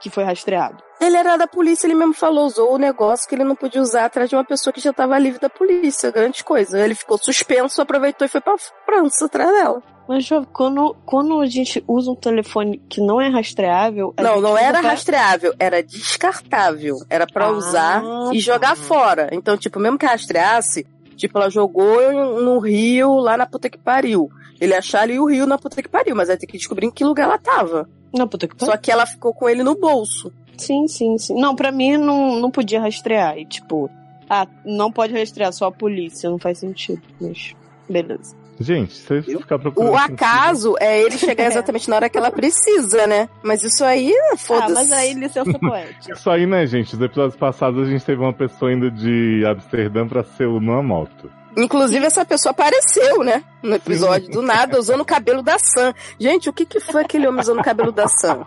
[0.00, 0.82] que foi rastreado?
[1.00, 4.06] Ele era da polícia, ele mesmo falou, usou o negócio que ele não podia usar
[4.06, 6.10] atrás de uma pessoa que já tava livre da polícia.
[6.10, 6.78] Grande coisa.
[6.82, 8.54] Ele ficou suspenso, aproveitou e foi pra
[8.86, 9.82] França atrás dela.
[10.08, 14.14] Mas, Jô, quando, quando a gente usa um telefone que não é rastreável.
[14.20, 16.96] Não, não era pra- rastreável, era descartável.
[17.10, 18.52] Era pra Ah, usar e tá.
[18.52, 19.28] jogar fora.
[19.32, 22.00] Então, tipo, mesmo que rastreasse, tipo, ela jogou
[22.40, 24.28] no rio lá na puta que pariu.
[24.60, 26.90] Ele achar ali o rio na puta que pariu, mas vai ter que descobrir em
[26.90, 27.88] que lugar ela tava.
[28.14, 28.64] Não, puta que.
[28.64, 30.32] Só que ela ficou com ele no bolso.
[30.56, 31.34] Sim, sim, sim.
[31.38, 33.36] Não, pra mim não, não podia rastrear.
[33.38, 33.90] E, tipo,
[34.28, 36.30] ah, não pode rastrear, só a polícia.
[36.30, 37.02] Não faz sentido.
[37.20, 37.54] Mas,
[37.88, 38.34] beleza.
[38.58, 39.92] Gente, se você ficar procurando.
[39.94, 43.28] O sentido- acaso é ele chegar exatamente na hora que ela precisa, né?
[43.42, 44.72] Mas isso aí, Ah, foda-se.
[44.72, 46.14] mas aí licença poética.
[46.14, 46.94] Isso aí, né, gente?
[46.94, 51.30] Os episódios passados a gente teve uma pessoa indo de Amsterdã pra Seul numa moto.
[51.56, 53.42] Inclusive, essa pessoa apareceu, né?
[53.62, 55.94] No episódio do nada, usando o cabelo da Sam.
[56.18, 58.46] Gente, o que, que foi aquele homem usando o cabelo da Sam?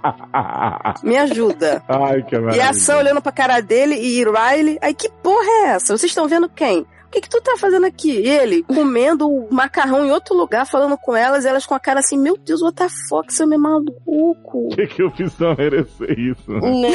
[1.04, 1.84] Me ajuda.
[1.88, 2.74] Ai, que E a maravilha.
[2.74, 4.78] Sam olhando pra cara dele e Riley.
[4.82, 5.98] Aí, que porra é essa?
[5.98, 6.86] Vocês estão vendo quem?
[7.10, 8.12] O que, que tu tá fazendo aqui?
[8.20, 11.80] E ele comendo o macarrão em outro lugar, falando com elas, e elas com a
[11.80, 14.68] cara assim, meu Deus, what the fuck, seu é maluco.
[14.68, 16.52] O que, que eu fiz pra merecer isso?
[16.52, 16.92] né?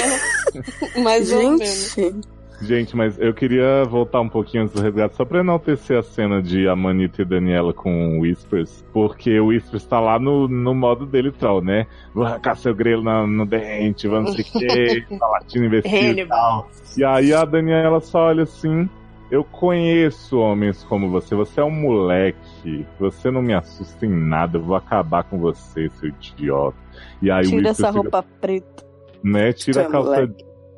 [1.02, 1.94] Mais ou menos.
[1.96, 2.20] Gente,
[2.62, 6.40] Gente, mas eu queria voltar um pouquinho antes do resgate, só pra enaltecer a cena
[6.40, 11.04] de Amanita e Daniela com o Whispers, porque o Whispers tá lá no, no modo
[11.04, 11.86] dele troll, né?
[12.14, 16.20] Vou arrancar seu grelo na- no dente, vamos não sei o quê, tá latindo investido
[16.20, 16.70] e tal.
[16.96, 18.88] E aí a Daniela só olha assim,
[19.30, 24.58] eu conheço homens como você, você é um moleque, você não me assusta em nada,
[24.58, 26.76] eu vou acabar com você, seu idiota.
[27.20, 28.84] E aí Tira essa fica roupa preta.
[29.22, 29.52] né?
[29.52, 30.34] Tira Tu a calça.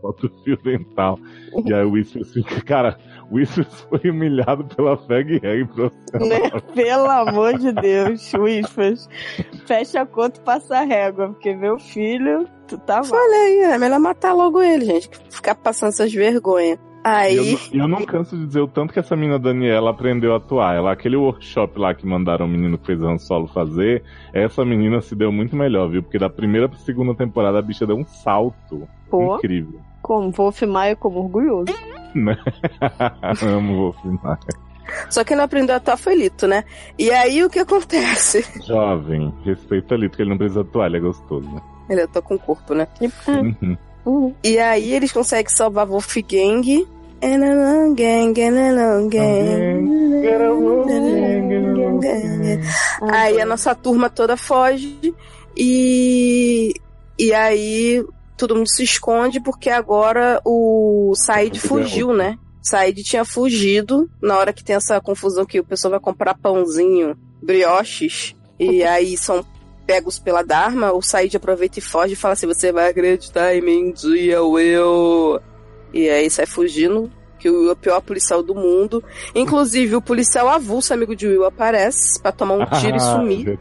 [0.06, 1.18] Bota o fio dental.
[1.64, 2.98] E aí o Whispers fica, cara,
[3.30, 5.68] o Whispers foi humilhado pela Fag Reg.
[6.14, 6.50] Né?
[6.74, 9.08] Pelo amor de Deus, Whispers.
[9.66, 13.04] Fecha a conta e passa a régua, porque meu filho, tu tá mal.
[13.04, 15.08] falei, é melhor matar logo ele, gente.
[15.08, 16.78] que Ficar passando essas vergonhas.
[16.78, 19.90] Eu, Aí, não- e eu não canso de dizer o tanto que essa menina Daniela
[19.90, 20.74] aprendeu a atuar.
[20.74, 24.02] Ela, aquele workshop lá que mandaram o menino que fez Han Solo fazer,
[24.34, 26.02] essa menina se deu muito melhor, viu?
[26.02, 29.78] Porque da primeira pra segunda temporada a bicha deu um salto Pô, incrível.
[30.06, 31.74] Como Wolf Maia como orgulhoso.
[32.14, 32.38] Né?
[33.42, 34.38] Amo Wolf Maia.
[35.10, 36.62] só que ele não aprendeu a atuar foi Lito, né?
[36.96, 38.46] E aí o que acontece?
[38.64, 41.60] Jovem, respeita ali, porque ele não precisa atuar, ele é gostoso.
[41.90, 42.86] Ele atua com o corpo, né?
[43.26, 43.76] Uhum.
[44.06, 44.34] Uhum.
[44.44, 46.86] E aí eles conseguem salvar Wolfgang.
[47.20, 48.34] Gang,
[53.10, 55.12] Aí a nossa turma toda foge
[55.56, 56.74] e
[57.18, 58.04] e aí
[58.36, 62.38] todo mundo se esconde porque agora o Said fugiu, né?
[62.62, 67.16] Said tinha fugido na hora que tem essa confusão que o pessoal vai comprar pãozinho,
[67.42, 69.44] brioches, e aí são
[69.86, 73.62] pegos pela Dharma, o Said aproveita e foge e fala assim: Você vai acreditar em
[73.62, 75.40] mim dia, Will.
[75.92, 79.02] E aí sai fugindo, que o Will é o pior policial do mundo.
[79.34, 83.58] Inclusive, o policial avulso, amigo de Will, aparece pra tomar um tiro e sumir.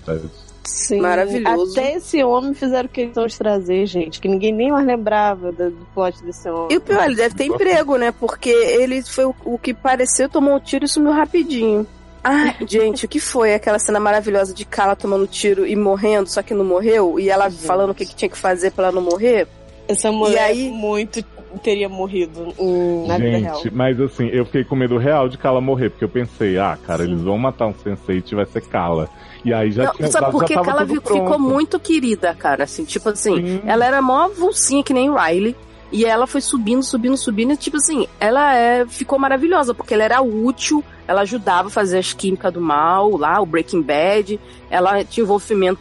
[0.66, 1.00] Sim.
[1.00, 1.80] Maravilhoso.
[1.80, 5.86] Até esse homem fizeram questão de trazer, gente, que ninguém nem mais lembrava do, do
[5.94, 6.68] plot desse homem.
[6.72, 8.12] E o pior, ele deve ter emprego, né?
[8.12, 11.86] Porque ele foi o, o que pareceu, tomou um tiro e sumiu rapidinho.
[12.24, 16.42] Ai, gente, o que foi aquela cena maravilhosa de Kala tomando tiro e morrendo, só
[16.42, 17.20] que não morreu?
[17.20, 17.64] E ela Gente.
[17.66, 19.48] falando o que, que tinha que fazer pra ela não morrer?
[19.88, 21.24] Essa mulher aí- muito
[21.64, 23.56] teria morrido em- na vida real.
[23.62, 26.78] Gente, mas assim, eu fiquei com medo real de Kala morrer, porque eu pensei, ah,
[26.86, 29.08] cara, eles vão matar um sensei e vai ser Kala.
[29.46, 31.22] E aí já Não, tinha sabe por que ela vi- pronto.
[31.24, 32.64] ficou muito querida, cara.
[32.64, 33.62] Assim, tipo assim, Sim.
[33.66, 35.56] ela era mó avulsinha que nem Riley.
[35.92, 37.54] E ela foi subindo, subindo, subindo.
[37.54, 42.00] E, tipo assim, ela é, ficou maravilhosa, porque ela era útil, ela ajudava a fazer
[42.00, 44.40] as químicas do mal, lá, o Breaking Bad.
[44.70, 45.80] Ela tinha envolvimento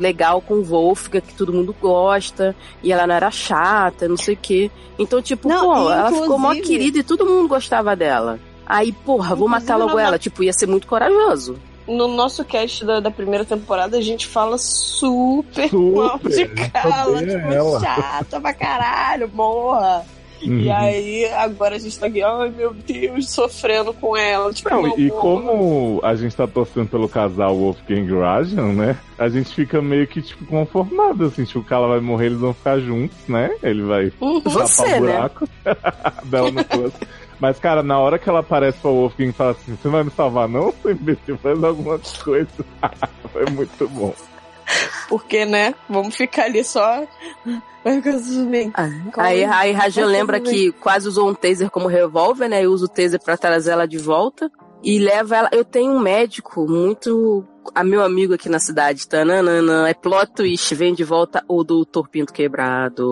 [0.00, 2.56] legal com o Wolfgang, que todo mundo gosta.
[2.82, 4.70] E ela não era chata, não sei o quê.
[4.98, 8.40] Então, tipo, Não, pô, e ela ficou mó inclusive- querida e todo mundo gostava dela.
[8.66, 10.18] Aí, porra, vou Inclusive, matar logo ela.
[10.18, 11.56] Tipo, ia ser muito corajoso.
[11.88, 17.08] No nosso cast da, da primeira temporada, a gente fala super, mal de Super, Kala,
[17.08, 17.80] odeia tipo, ela.
[17.80, 20.04] chata pra caralho, morra.
[20.40, 20.72] E Uhum.
[20.72, 24.52] aí, agora a gente tá aqui, ai meu Deus, sofrendo com ela.
[24.52, 25.20] Tipo, Não, e morra.
[25.20, 28.96] como a gente tá torcendo pelo casal Wolfgang e Rajan, né?
[29.18, 32.54] A gente fica meio que, tipo, conformado, assim, tipo, o Kala vai morrer, eles vão
[32.54, 33.50] ficar juntos, né?
[33.60, 34.40] Ele vai Uhum.
[34.44, 34.98] Você, né?
[35.00, 35.48] buraco
[36.26, 36.92] dela no.
[37.40, 40.10] Mas, cara, na hora que ela aparece pra Wolfgang e fala assim, você vai me
[40.10, 41.38] salvar não, seu imbecil?
[41.38, 42.48] Faz alguma coisa.
[43.32, 44.14] Foi muito bom.
[45.08, 45.74] Porque, né?
[45.88, 47.06] Vamos ficar ali só.
[47.84, 48.72] Vai ficar tudo bem.
[49.16, 52.62] Aí, aí Rajan Mas lembra que quase usou um taser como revólver, né?
[52.62, 54.50] E usa o taser pra trazer ela de volta.
[54.82, 55.48] E leva ela.
[55.52, 57.44] Eu tenho um médico muito.
[57.74, 61.84] A meu amigo aqui na cidade, tananana, é plot twist, vem de volta o do
[61.84, 63.06] Torpinto Quebrado.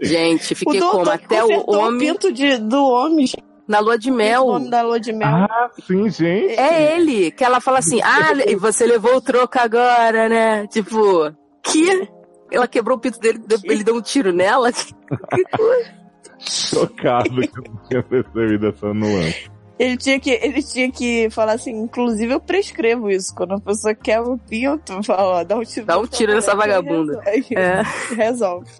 [0.00, 3.26] Gente, fiquei o Até o homem pinto de, do homem.
[3.66, 4.46] na lua de O mel.
[4.46, 5.28] nome da lua de mel.
[5.28, 6.54] Ah, sim, gente.
[6.58, 10.66] É ele, que ela fala assim, ah, e você levou o troco agora, né?
[10.66, 11.32] Tipo,
[11.62, 12.08] que?
[12.50, 14.70] Ela quebrou o pinto dele, deu- ele deu um tiro nela?
[14.72, 16.02] Que coisa.
[16.38, 19.48] Chocado que eu não tinha percebido essa nuance.
[19.82, 23.34] Ele tinha que, ele tinha que falar assim, inclusive eu prescrevo isso.
[23.34, 25.86] Quando a pessoa quebra o pinto, fala, ó, dá um tiro.
[25.86, 27.20] Dá um tiro nessa vagabunda.
[27.26, 27.82] Aí É.
[28.14, 28.70] Resolve.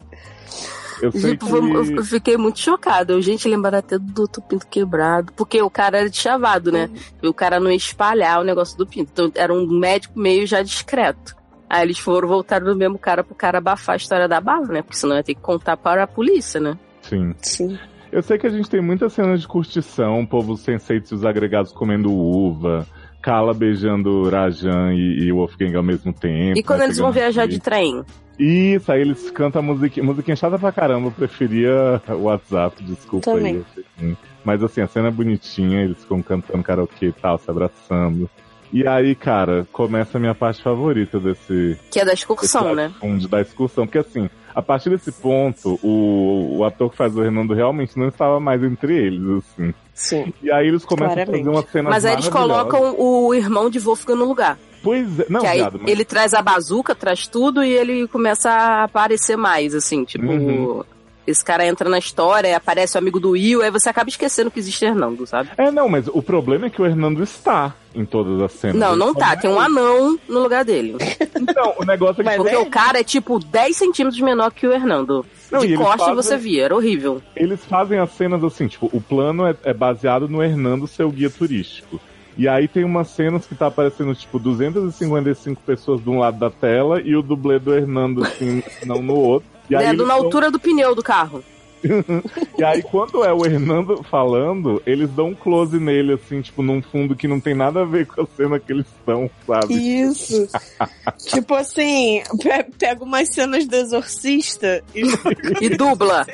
[1.02, 2.04] Eu Tipo, foi- eu que...
[2.04, 3.12] fiquei muito chocada.
[3.14, 5.32] Eu, gente, lembrar até do outro pinto quebrado.
[5.32, 6.88] Porque o cara era de chavado, né?
[7.20, 9.10] E o cara não ia espalhar o negócio do pinto.
[9.12, 11.34] Então era um médico meio já discreto.
[11.68, 14.82] Aí eles foram voltar do mesmo cara pro cara abafar a história da bala, né?
[14.82, 16.78] Porque senão ia ter que contar para a polícia, né?
[17.02, 17.34] Sim.
[17.42, 17.76] Sim.
[18.12, 21.72] Eu sei que a gente tem muitas cenas de curtição, povo sensei e os agregados
[21.72, 22.86] comendo uva,
[23.22, 26.58] Kala beijando Rajan e, e Wolfgang ao mesmo tempo.
[26.58, 28.04] E quando né, eles vão viajar de trem?
[28.38, 33.64] Isso, aí eles cantam musiquinha, musiquinha chata pra caramba, eu preferia o WhatsApp, desculpa Também.
[33.98, 34.16] aí.
[34.44, 38.28] Mas assim, a cena é bonitinha, eles ficam cantando karaokê e tal, se abraçando.
[38.72, 42.92] E aí, cara, começa a minha parte favorita desse, Que é da excursão, né?
[42.98, 43.86] fundo da excursão.
[43.86, 48.08] Porque assim, a partir desse ponto, o, o ator que faz o Renando realmente não
[48.08, 49.74] estava mais entre eles, assim.
[49.94, 50.32] Sim.
[50.42, 51.34] E aí eles começam Claramente.
[51.34, 54.58] a fazer uma cena Mas aí eles colocam o irmão de Wolfgang no lugar.
[54.82, 55.90] Pois é, não, que aí viado, mas...
[55.90, 60.26] ele traz a bazuca, traz tudo e ele começa a aparecer mais, assim, tipo.
[60.26, 60.82] Uhum.
[61.26, 64.58] Esse cara entra na história, aparece o amigo do Will, aí você acaba esquecendo que
[64.58, 65.50] existe Hernando, sabe?
[65.56, 68.76] É, não, mas o problema é que o Hernando está em todas as cenas.
[68.76, 69.32] Não, não tá.
[69.32, 69.64] é Tem um ele.
[69.64, 70.96] anão no lugar dele.
[71.40, 72.30] Então, o negócio é que...
[72.30, 75.24] Mas Porque é o cara é tipo 10 centímetros menor que o Hernando.
[75.50, 77.22] Não, De costa fazem- você via, era horrível.
[77.36, 81.30] Eles fazem as cenas assim, tipo, o plano é, é baseado no Hernando, seu guia
[81.30, 82.00] turístico.
[82.36, 86.50] E aí tem umas cenas que tá aparecendo, tipo, 255 pessoas de um lado da
[86.50, 89.48] tela e o dublê do Hernando, assim, não no outro.
[89.72, 91.42] E aí, É eles do na dão- altura do pneu do carro.
[92.56, 96.80] e aí, quando é o Hernando falando, eles dão um close nele, assim, tipo, num
[96.80, 99.74] fundo que não tem nada a ver com a cena que eles estão, sabe?
[99.74, 100.46] Isso.
[101.26, 105.02] tipo assim, pe- pega umas cenas do Exorcista e.
[105.60, 106.24] E dubla.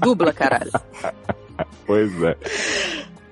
[0.00, 0.72] Dubla, caralho.
[1.86, 2.36] Pois é.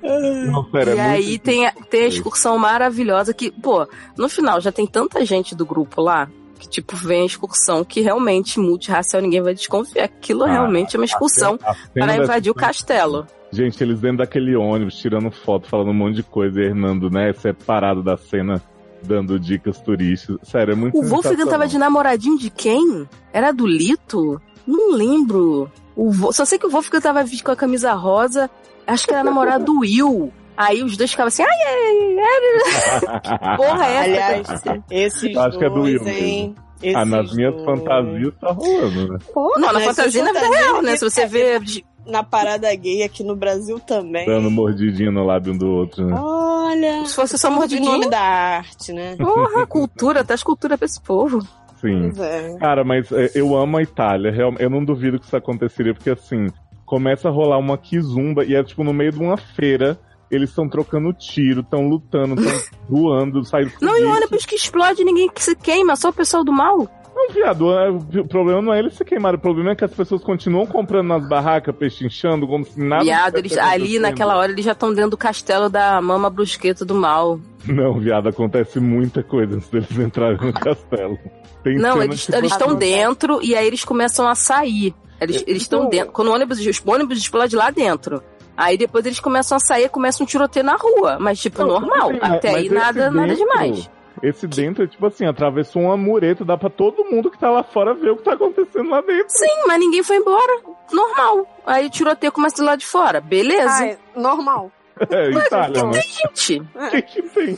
[0.02, 1.42] Não, sério, e é aí muito...
[1.42, 3.86] tem, a- tem a excursão maravilhosa que, pô,
[4.16, 6.28] no final já tem tanta gente do grupo lá
[6.60, 10.04] que, tipo, vem a excursão que realmente multirracial ninguém vai desconfiar.
[10.04, 13.26] Aquilo Ah, realmente é uma excursão para da invadir o castelo.
[13.50, 17.32] Gente, eles dentro daquele ônibus, tirando foto, falando um monte de coisa, e Hernando, né,
[17.32, 18.62] separado da cena,
[19.02, 20.36] dando dicas turísticas.
[20.48, 23.08] Sério, é muito O Wolfgang tava de namoradinho de quem?
[23.32, 24.40] Era do Lito?
[24.66, 25.68] Não lembro.
[25.96, 28.48] O Vo- Só sei que o Wolfgang tava vestido com a camisa rosa.
[28.86, 30.32] Acho que era namorado do Will.
[30.62, 34.04] Aí os dois ficavam assim, ai, ai, ai, porra é essa?
[34.04, 36.54] Aliás, esses Acho que é do Will hein?
[36.94, 37.64] Ah, nas Esses minhas dois.
[37.64, 39.18] fantasias tá rolando, né?
[39.34, 40.96] Pô, Não, na nas fantasia na suas vida real, né?
[40.96, 41.58] Se você vê.
[41.60, 44.24] de- Na parada gay aqui no Brasil também.
[44.26, 46.14] Dando mordidinha no lábio um do outro, né?
[46.18, 47.04] Olha.
[47.06, 48.10] Se fosse só Em nome mordidinho.
[48.10, 49.14] da arte, né?
[49.16, 51.40] Porra, cultura, traz cultura pra esse povo.
[51.80, 52.10] Sim.
[52.14, 52.56] Pois é.
[52.58, 54.32] Cara, mas é, eu amo a Itália.
[54.58, 56.46] Eu não duvido que isso aconteceria, porque assim,
[56.86, 59.98] começa a rolar uma kizumba e é tipo no meio de uma feira.
[60.30, 65.02] Eles estão trocando tiro, estão lutando, estão voando, saindo Não, e o ônibus que explode,
[65.04, 66.88] ninguém que se queima, só o pessoal do mal.
[67.12, 69.92] Não, viado, é- o problema não é eles se queimarem, o problema é que as
[69.92, 73.02] pessoas continuam comprando nas barracas, pechinchando, como se nada.
[73.02, 76.94] Viado, eles, ali naquela hora eles já estão dentro do castelo da mama brusqueta do
[76.94, 77.38] mal.
[77.66, 81.18] Não, viado, acontece muita coisa antes deles entrarem no castelo.
[81.62, 84.94] Tem Não, eles estão dentro e aí eles começam a sair.
[85.20, 86.12] Eles eles estão Então- dentro.
[86.12, 88.22] Quando o ônibus, o ônibus explode lá dentro.
[88.62, 91.16] Aí depois eles começam a sair, começa um tiroteio na rua.
[91.18, 92.10] Mas, tipo, Não, normal.
[92.12, 93.90] sim, Até aí nada, nada dentro- demais.
[94.22, 97.62] Esse dentro é tipo assim, atravessou uma mureta, dá pra todo mundo que tá lá
[97.62, 99.30] fora ver o que tá acontecendo lá dentro.
[99.30, 100.60] Sim, mas ninguém foi embora.
[100.92, 101.46] Normal.
[101.64, 103.18] Aí o tiroteio começa do lado de fora.
[103.20, 103.70] Beleza.
[103.72, 104.70] Ai, normal.
[105.08, 106.00] É, Itália, né?
[106.00, 107.56] Gente, O que que tem?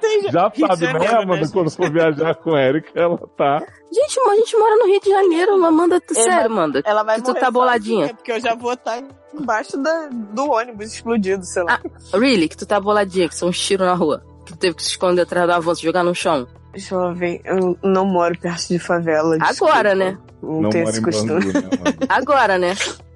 [0.00, 1.48] Tem Já Rio de sabe, né, Amanda?
[1.52, 3.58] Quando for viajar com a Erika, ela tá.
[3.92, 5.64] gente, a gente mora no Rio de Janeiro.
[5.64, 6.82] Amanda, sério, Amanda.
[6.84, 8.00] Ela vai que tu tá boladinha.
[8.00, 9.02] sozinha, Porque eu já vou estar
[9.34, 11.80] embaixo da, do ônibus explodido, sei lá.
[12.12, 14.22] Really, que tu tá boladinha, que são uns tiros na rua.
[14.46, 16.46] Que tu teve que se esconder atrás do avanço, jogar no chão.
[16.76, 19.36] Jovem, eu não moro perto de favela.
[19.36, 19.94] Agora, desculpa.
[19.94, 20.18] né?
[20.42, 21.52] Não, Não tenho esse costume.
[21.52, 22.06] Bangu, né?
[22.08, 22.74] Agora, né?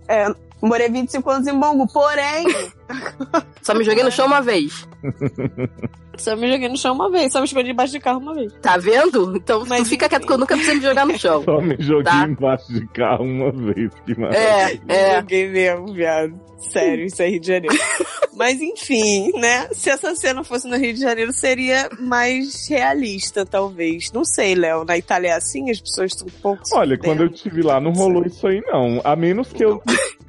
[0.08, 0.26] É,
[0.66, 2.46] morei 25 anos em Bangu, porém,
[3.62, 4.88] Só me joguei no chão uma vez.
[6.16, 8.52] só me joguei no chão uma vez, só me escondi debaixo de carro uma vez.
[8.62, 9.36] Tá vendo?
[9.36, 10.10] Então Mas tu fica enfim.
[10.16, 11.42] quieto que eu nunca precisei me jogar no chão.
[11.44, 12.26] Só me joguei Tá.
[12.26, 14.82] embaixo de carro uma vez, que maravilha.
[14.88, 15.16] É, é.
[15.20, 16.40] Joguei mesmo, viado.
[16.72, 17.76] Sério, isso é Rio de Janeiro.
[18.34, 19.68] Mas enfim, né?
[19.72, 24.10] Se essa cena fosse no Rio de Janeiro, seria mais realista, talvez.
[24.12, 24.84] Não sei, Léo.
[24.84, 25.70] Na Itália é assim?
[25.70, 26.62] As pessoas estão um pouco.
[26.72, 29.00] Olha, quando eu estive lá, não rolou isso aí, não.
[29.04, 29.82] A menos que eu,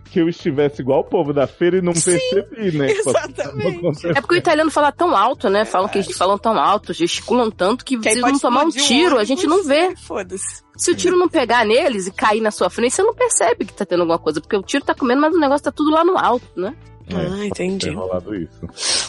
[0.09, 2.91] que eu estivesse igual o povo da feira e não percebi, né?
[2.91, 4.07] exatamente.
[4.07, 5.65] É porque o italiano fala tão alto, né?
[5.65, 9.15] Falam que eles falam tão alto, gesticulam tanto que, Que se não tomar um tiro,
[9.15, 9.95] a ônibus gente não vê.
[9.95, 10.63] Foda-se.
[10.77, 13.73] Se o tiro não pegar neles e cair na sua frente, você não percebe que
[13.73, 14.39] tá tendo alguma coisa.
[14.39, 16.73] Porque o tiro tá comendo, mas o negócio tá tudo lá no alto, né?
[17.09, 17.87] É, Ah, entendi.
[17.87, 18.61] Tem rolado isso.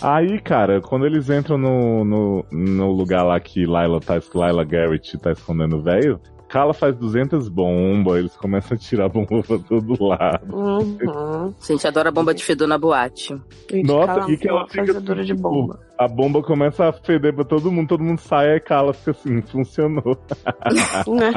[0.02, 4.64] Aí, cara, quando eles entram no, no, no lugar lá que Laila tá, que Laila
[4.64, 6.20] Garrett tá escondendo o velho,
[6.50, 10.52] Kala faz 200 bombas, eles começam a tirar bomba pra todo lado.
[10.52, 11.54] Uhum.
[11.60, 13.40] A gente adora bomba de fedor na boate.
[13.70, 15.78] Gente, Nossa, cala e que a ela fica de tipo, bomba.
[15.96, 19.40] A bomba começa a feder pra todo mundo, todo mundo sai, aí Kala fica assim,
[19.42, 20.18] funcionou.
[21.06, 21.32] né?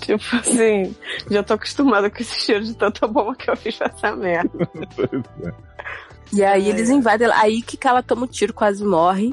[0.00, 0.96] Tipo assim,
[1.30, 4.50] já tô acostumada com esse cheiro de tanta bomba que eu fiz pra essa merda.
[6.32, 6.70] E aí É.
[6.70, 7.28] eles invadem.
[7.32, 9.32] Aí que ela toma o tiro, quase morre.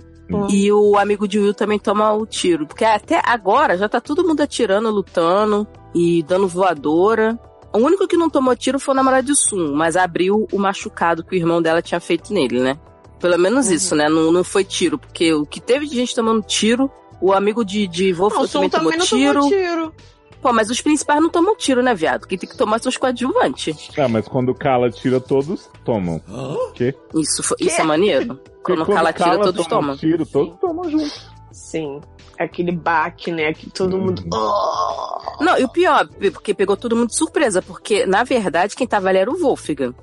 [0.49, 2.65] E o amigo de Will também toma o tiro.
[2.67, 7.39] Porque até agora já tá todo mundo atirando, lutando e dando voadora.
[7.73, 11.23] O único que não tomou tiro foi o namorado de Sun, mas abriu o machucado
[11.23, 12.77] que o irmão dela tinha feito nele, né?
[13.19, 13.73] Pelo menos Uhum.
[13.73, 14.09] isso, né?
[14.09, 17.87] Não, não foi tiro, porque o que teve de gente tomando tiro, o amigo de,
[17.87, 19.93] de Wolf Não, também tomou também tomou tiro.
[20.41, 22.25] Pô, mas os principais não tomam tiro, né, viado?
[22.27, 23.89] Quem tem que tomar são os coadjuvantes.
[23.97, 26.21] Ah, mas quando o Kala tira, todos tomam.
[26.27, 26.95] O quê?
[27.15, 28.39] Isso, foi- isso é maneiro.
[28.63, 29.97] Quando o Porque Kala tira, Kala todos toma tomam.
[29.97, 31.31] tiro, todos tomam junto.
[31.51, 32.01] Sim.
[32.39, 33.53] Aquele baque, né?
[33.53, 34.05] Que todo Uhum.
[34.05, 34.23] mundo.
[34.33, 35.43] Oh!
[35.43, 39.09] Não, e o pior, porque pegou todo mundo de surpresa, porque, na verdade, quem tava
[39.09, 39.93] ali era o Wolfgang.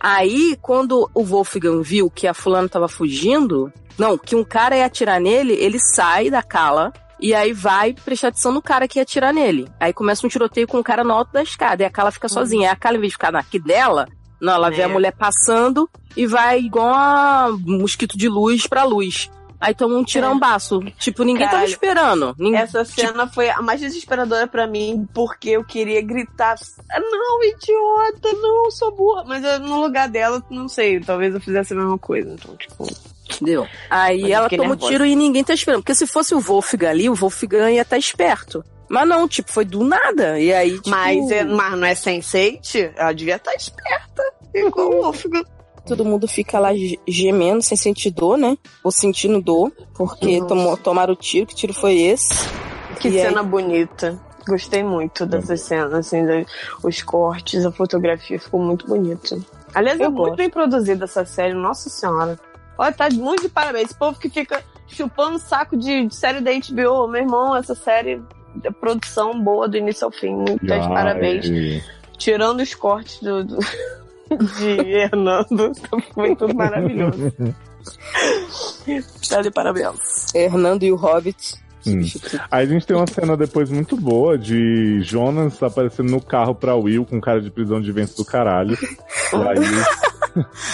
[0.00, 4.86] Aí, quando o Wolfgang viu que a fulana tava fugindo, não, que um cara ia
[4.86, 6.92] atirar nele, ele sai da cala
[7.22, 9.66] e aí vai prestar atenção no cara que ia atirar nele.
[9.80, 12.28] Aí começa um tiroteio com o cara no alto da escada, e a Kala fica
[12.28, 12.68] sozinha.
[12.68, 14.06] Aí a Kala, em vez de ficar aqui dela,
[14.40, 14.84] não, ela vê É.
[14.84, 19.30] a mulher passando e vai igual a mosquito de luz pra luz.
[19.60, 20.80] Aí toma um tirambaço.
[20.98, 21.70] Tipo, ninguém tava Caralho.
[21.70, 22.34] esperando.
[22.36, 26.56] Ninguém, Essa cena foi a mais desesperadora pra mim, porque eu queria gritar:
[26.90, 29.22] "Ah, Não, idiota, não, sou burra.
[29.24, 32.32] Mas eu, no lugar dela, não sei, talvez eu fizesse a mesma coisa.
[32.34, 32.84] Então, tipo.
[33.42, 33.66] Entendeu?
[33.90, 34.90] Aí Mas ela toma o nervosa.
[34.92, 35.80] tiro e ninguém tá esperando.
[35.82, 38.64] Porque se fosse o Wolfgang ali, o Wolfgang ia estar esperto.
[38.88, 40.38] Mas não, tipo, foi do nada.
[40.38, 42.60] E aí, tipo, Mas, é, mas não é sense
[42.96, 44.22] Ela devia estar esperta.
[44.54, 45.44] Igual o Wolfgang.
[45.86, 48.56] todo mundo fica lá ge- gemendo, sem sentir dor, né?
[48.84, 50.46] Ou sentindo dor, porque Nossa.
[50.48, 51.46] tomou, tomaram o tiro.
[51.46, 52.34] Que tiro foi esse?
[53.00, 53.26] Que E aí?
[53.28, 54.20] cena bonita.
[54.46, 56.18] Gostei muito dessa cena, assim,
[56.82, 59.38] os cortes, a fotografia ficou muito bonita.
[59.74, 62.38] Aliás, é muito bem produzida essa série, nossa senhora.
[62.78, 63.86] Olha, tá muito de parabéns.
[63.86, 67.06] Esse povo que fica chupando saco de, de série da HBO.
[67.08, 68.20] Meu irmão, essa série
[68.64, 70.34] é produção boa do início ao fim.
[70.34, 70.88] Muitas Ai.
[70.88, 71.82] parabéns.
[72.18, 73.58] Tirando os cortes do, do-
[74.58, 75.72] de Hernando,
[76.14, 77.32] foi tudo maravilhoso.
[79.28, 80.34] Tá de parabéns.
[80.34, 81.60] Hernando e o Hobbit.
[81.86, 82.00] Hum.
[82.48, 86.76] Aí a gente tem uma cena depois muito boa de Jonas aparecendo no carro pra
[86.76, 88.76] Will com cara de prisão de vento do caralho.
[89.32, 89.58] E aí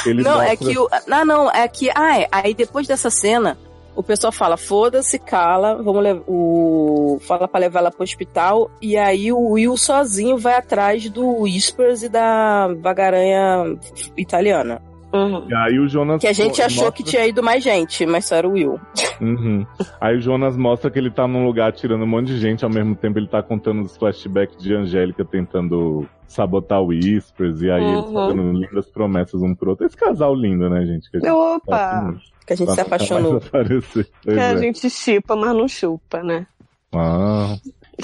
[0.06, 0.88] ele Não, é mostra- que o.
[1.06, 1.90] Não, não, é que.
[1.94, 2.28] Ah, é.
[2.30, 3.58] Aí depois dessa cena,
[3.96, 6.22] o pessoal fala: foda-se, cala, vamos levar.
[6.26, 7.18] O.
[7.22, 8.70] Fala pra levar ela pro hospital.
[8.80, 13.76] E aí o Will sozinho vai atrás do Whispers e da vagaranha
[14.16, 14.80] italiana.
[15.12, 15.46] Uhum.
[15.48, 18.26] E aí o Jonas Que a gente achou mostra- que tinha ido mais gente, mas
[18.26, 18.78] só era o Will.
[19.20, 19.66] Uhum.
[20.00, 22.70] Aí o Jonas mostra que ele tá num lugar tirando um monte de gente, ao
[22.70, 27.82] mesmo tempo ele tá contando os flashbacks de Angélica tentando sabotar o Whispers, e aí
[27.82, 28.12] eles Uhum.
[28.12, 29.86] fazendo lindas promessas um pro outro.
[29.86, 31.10] Esse casal lindo, né, gente?
[31.10, 32.14] Que gente Opa!
[32.46, 33.40] Que a gente se nunca apaixonou.
[34.22, 34.58] Que a é.
[34.58, 36.46] gente chipa, mas não chupa, né?
[36.94, 37.56] Ah.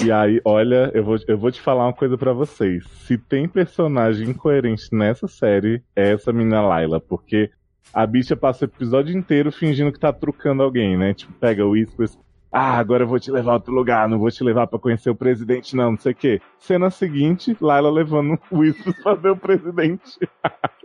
[0.03, 2.83] E aí, olha, eu vou, eu vou te falar uma coisa pra vocês.
[3.05, 7.49] Se tem personagem incoerente nessa série, é essa menina Laila, porque
[7.93, 11.13] a bicha passa o episódio inteiro fingindo que tá trucando alguém, né?
[11.13, 12.17] Tipo, pega o Whispers.
[12.51, 15.09] Ah, agora eu vou te levar a outro lugar, não vou te levar pra conhecer
[15.09, 16.41] o presidente, não, não sei o quê.
[16.59, 20.19] Cena seguinte, Laila levando o Whispers pra ver o presidente.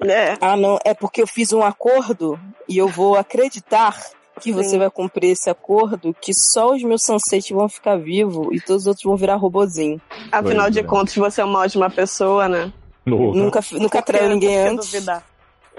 [0.05, 0.37] É.
[0.41, 2.39] Ah, não, é porque eu fiz um acordo
[2.69, 3.97] e eu vou acreditar
[4.41, 4.79] que você Sim.
[4.79, 8.87] vai cumprir esse acordo, que só os meus sunset vão ficar vivos e todos os
[8.89, 10.01] outros vão virar robozinho.
[10.33, 10.83] Afinal Pois de é.
[10.83, 12.73] contas, você é uma ótima pessoa, né?
[13.07, 14.91] Nunca, nunca traiu ninguém antes.
[14.91, 15.25] duvidar?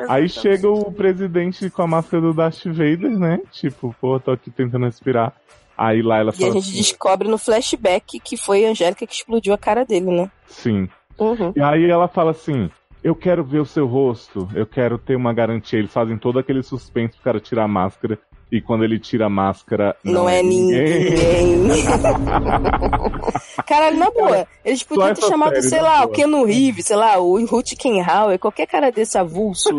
[0.09, 3.39] Aí chega o presidente com a máscara do Darth Vader, né?
[3.51, 5.33] Tipo, pô, tô aqui tentando respirar.
[5.77, 9.13] Aí Laila E a fala gente assim, descobre no flashback que foi a Angélica que
[9.13, 10.31] explodiu a cara dele, né?
[10.47, 10.87] sim.
[11.19, 11.53] Uhum.
[11.55, 12.69] E aí ela fala assim:
[13.03, 15.77] Eu quero ver o seu rosto, eu quero ter uma garantia.
[15.77, 18.17] Eles fazem todo aquele suspense pro cara tirar a máscara.
[18.51, 19.95] E quando ele tira a máscara.
[20.03, 21.67] Não, é ninguém.
[23.65, 24.47] Caralho, na boa.
[24.65, 26.05] Eles podiam ter chamado, série, sei lá, boa.
[26.07, 29.69] o Keanu Reeves, sei lá, o Ruth Kenhauer, qualquer cara desse avulso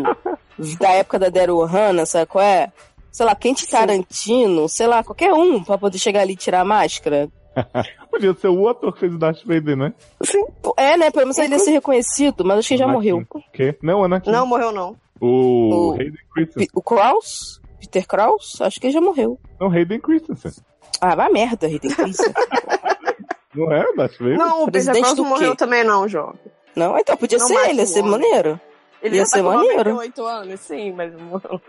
[0.79, 2.71] da época da Daryl Hannah, sabe qual é?
[3.11, 6.65] Sei lá, Quente Tarantino, sei lá, qualquer um pra poder chegar ali e tirar a
[6.65, 7.29] máscara.
[8.09, 9.93] Podia ser o ator que fez o Darth Vader, né?
[10.63, 11.11] Pô, É, né?
[11.11, 13.11] Pelo menos ele ia ser reconhecido, mas acho que já Anakin.
[13.11, 13.27] morreu.
[13.31, 13.77] O quê?
[13.83, 14.31] Não, Anakin.
[14.31, 14.95] Não, morreu não.
[15.21, 16.67] O, O- Hayden Christensen.
[16.73, 17.61] O Kraus?
[17.93, 18.59] Peter Kraus?
[18.59, 19.39] Acho que ele já morreu.
[19.59, 20.51] Não, Hayden Christensen.
[20.99, 22.33] Ah, vai merda, Hayden Christensen.
[23.55, 24.37] Não é o Darth Vader?
[24.37, 26.39] Não, o Peter do não morreu também não, jovem.
[26.75, 28.11] Não, então podia Não ser ele, ia ser homem.
[28.13, 28.59] maneiro.
[28.99, 29.91] Ele Ia ser tá maneiro.
[29.91, 31.61] 98 anos, sim, mas não morreu.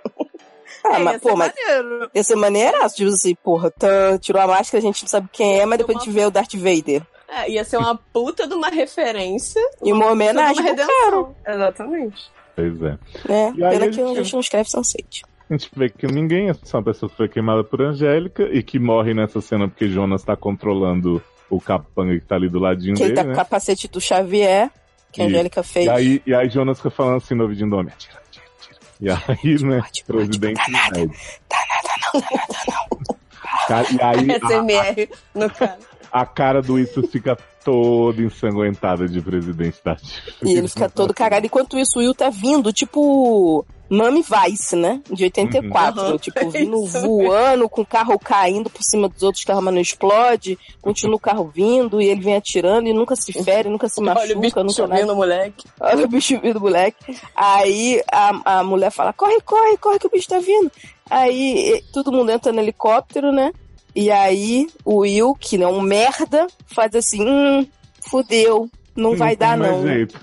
[0.82, 2.10] Ah, É, mas, ia pô, ser mas maneiro.
[2.14, 5.60] ia ser maneiraço, tipo assim, porra, tan, tirou a máscara, a gente não sabe quem
[5.60, 7.02] é, mas depois a gente vê o Darth Vader.
[7.28, 9.60] É, ia ser uma puta de uma referência.
[9.82, 11.36] E uma homenagem de pro uma cara, redenção.
[11.46, 12.30] Exatamente.
[12.56, 12.98] Pois é.
[13.28, 15.22] aí Pena que a gente- gente não escreve Sunset.
[15.48, 18.62] A gente vê que ninguém é só uma pessoa que foi queimada por Angélica e
[18.62, 22.96] que morre nessa cena porque Jonas tá controlando o capanga que tá ali do ladinho
[22.96, 23.34] Que ele dele, tá com né?
[23.34, 24.70] o capacete do Xavier,
[25.12, 25.34] que a Isso.
[25.34, 25.86] Angélica fez.
[25.86, 28.78] E aí, e aí Jonas fica falando assim no ouvidinho do homem, tira, tira, tira.
[29.00, 31.12] E aí, né, pode, o presidente tá pede.
[31.48, 32.64] Tá nada não, tá nada
[33.08, 33.16] não.
[33.68, 35.78] Cara, E aí a, SMR no cara.
[36.12, 39.96] a cara do Isso fica toda ensanguentada de presidente da
[40.42, 41.46] E ele fica todo cagado.
[41.46, 43.64] Enquanto isso, o Will tá vindo, tipo.
[43.88, 45.00] Mami Vice, né?
[45.10, 46.02] De 84.
[46.02, 46.18] Uhum.
[46.18, 49.80] Tipo, vindo Isso voando, com o carro caindo por cima dos outros carros, mas não
[49.80, 50.58] explode.
[50.80, 54.22] Continua o carro vindo e ele vem atirando e nunca se fere, nunca se machuca,
[54.24, 55.00] Olha o bicho nunca nada.
[55.00, 55.66] vindo, moleque.
[55.80, 57.18] Olha o bicho vindo, moleque.
[57.34, 60.70] Aí a, a mulher fala: corre, corre, corre que o bicho tá vindo.
[61.08, 63.52] Aí todo mundo entra no helicóptero, né?
[63.94, 67.66] E aí o Will, que é um merda, faz assim: hum,
[68.00, 68.68] fudeu.
[68.96, 69.82] Não vai dar, não.
[69.82, 70.20] Jeito.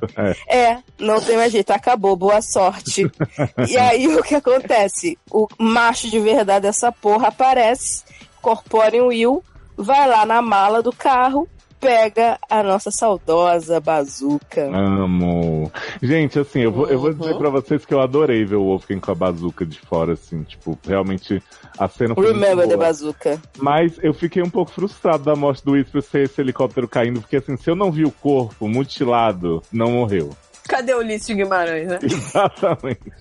[0.47, 0.57] É.
[0.57, 3.09] É, não tem mais jeito, acabou, boa sorte.
[3.69, 5.17] e aí o que acontece?
[5.29, 8.03] O macho de verdade dessa porra aparece,
[8.39, 9.43] incorpora o Will,
[9.75, 11.47] vai lá na mala do carro,
[11.81, 14.69] pega a nossa saudosa bazuca.
[14.73, 15.71] Amo.
[16.01, 17.39] Gente, assim, eu vou, eu vou dizer Uhum.
[17.39, 20.77] pra vocês que eu adorei ver o Wolfgang com a bazuca de fora, assim, tipo,
[20.87, 21.41] realmente
[21.77, 23.41] a cena foi muito Remember the bazuca.
[23.57, 27.37] Mas eu fiquei um pouco frustrado da morte do Whisper ser esse helicóptero caindo, porque
[27.37, 30.29] assim, se eu não vi o corpo mutilado, não morreu.
[30.67, 31.99] Cadê o Ulisses Guimarães, né?
[32.03, 33.11] Exatamente.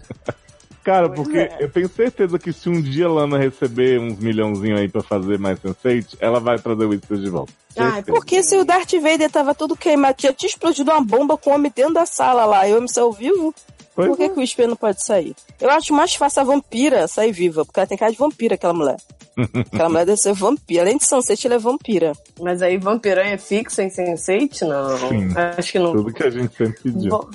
[0.82, 1.56] Cara, Pois porque é.
[1.60, 5.58] eu tenho certeza que se um dia Lana receber uns milhãozinhos aí pra fazer mais
[5.60, 7.52] Sense8, ela vai trazer o Whisper de volta.
[7.68, 8.02] Certeza.
[8.06, 11.54] Porque se o Darth Vader tava todo queimado, já tinha explodido uma bomba com o
[11.54, 13.54] homem dentro da sala lá, e o homem saiu vivo,
[13.94, 14.28] Pois por que, é.
[14.28, 15.34] que o Whisper não pode sair?
[15.60, 18.72] Eu acho mais fácil a vampira sair viva, porque ela tem cara de vampira, aquela
[18.72, 18.96] mulher.
[19.72, 20.82] aquela mulher deve ser vampira.
[20.82, 22.12] Além de Sunset, ela é vampira.
[22.40, 24.62] Mas aí Vampiranha é fixa em Sense8?
[24.62, 24.98] Não.
[25.08, 25.28] Sim.
[25.56, 25.92] Acho que não.
[25.92, 27.10] Tudo que a gente sempre pediu.
[27.10, 27.28] Bom,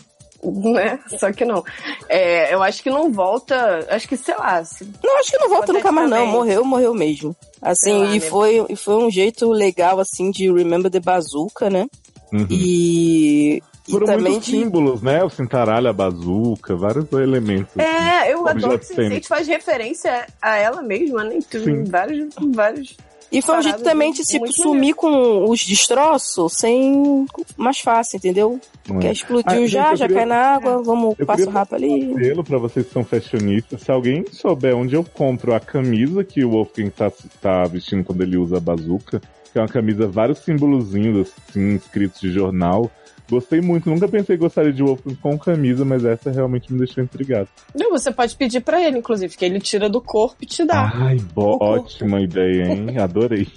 [0.73, 0.99] né?
[1.17, 1.63] Só que não.
[2.09, 3.85] É, eu acho que não volta.
[3.89, 4.63] Acho que, sei lá.
[4.63, 4.87] Se...
[5.03, 6.25] Não, acho que não volta nunca mais, não.
[6.27, 7.35] Morreu, morreu mesmo.
[7.61, 8.19] Assim, lá, e, né?
[8.19, 11.87] foi, e foi um jeito legal, assim, de Remember the Bazooka, né?
[12.31, 12.47] Uhum.
[12.49, 13.61] E.
[13.89, 14.51] Foram também muitos de...
[14.51, 15.23] símbolos, né?
[15.23, 17.77] O cintaralho, a bazuca, vários elementos.
[17.77, 21.37] É, assim, eu adoro que a gente faz referência a ela mesma, né?
[21.53, 22.97] Em vários, vários
[23.37, 27.25] e foi um jeito também de tipo, sumir com os destroços sem
[27.57, 28.59] mais fácil, entendeu?
[28.89, 28.99] É.
[28.99, 30.21] Quer explodiu ah, já, já queria...
[30.21, 32.13] cai na água, vamos, eu passa rápido ali.
[32.13, 36.43] Apelo pra vocês que são fashionistas, se alguém souber onde eu compro a camisa que
[36.43, 37.11] o Wolfgang tá,
[37.41, 39.21] tá vestindo quando ele usa a bazuca,
[39.51, 42.91] que é uma camisa, vários símbolozinhos assim, escritos de jornal,
[43.29, 47.03] Gostei muito, nunca pensei que gostaria de Wolfgang com camisa, mas essa realmente me deixou
[47.03, 47.49] intrigado.
[47.73, 50.91] Não, você pode pedir para ele, inclusive, que ele tira do corpo e te dá.
[50.93, 52.97] Ai, bo ótima ideia, hein?
[53.01, 53.47] Adorei.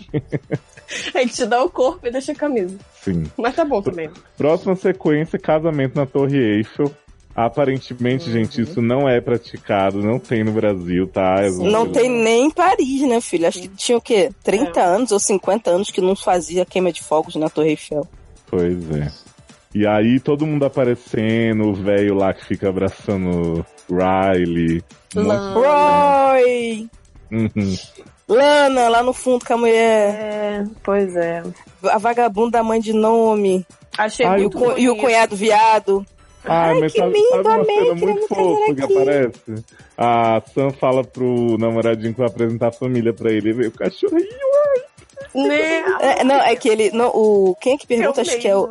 [1.15, 2.77] ele te dá o corpo e deixa a camisa.
[3.03, 3.25] Sim.
[3.37, 4.11] Mas tá bom também.
[4.37, 6.91] Próxima sequência, casamento na Torre Eiffel.
[7.37, 8.33] Aparentemente, uhum.
[8.33, 11.37] gente, isso não é praticado, não tem no Brasil, tá?
[11.63, 13.47] Não tem nem em Paris, né, filho?
[13.47, 14.31] Acho que tinha o quê?
[14.43, 14.83] 30 é.
[14.83, 18.09] anos ou 50 anos que não fazia queima de fogos na Torre Eiffel.
[18.51, 19.28] Pois é.
[19.75, 24.83] E aí todo mundo aparecendo, o velho lá que fica abraçando Riley.
[25.15, 26.89] Roy!
[27.31, 27.77] Uhum.
[28.29, 30.15] Lana, lá no fundo com a mulher.
[30.15, 31.43] É, pois é.
[31.85, 33.67] A vagabunda da mãe de nome.
[33.97, 36.05] Achei Ai, muito o, E o cunhado viado.
[36.45, 39.65] Ai, Ai mas que lindo, sabe uma cena muito fofa que aparece?
[39.97, 43.51] A Sam fala pro namoradinho que vai apresentar a família pra ele.
[43.51, 44.29] E o cachorrinho,
[44.67, 45.47] ai.
[45.49, 45.85] Né?
[46.01, 46.91] É, não, é que ele.
[46.91, 48.21] Não, o, quem é que pergunta?
[48.21, 48.69] acho que é o.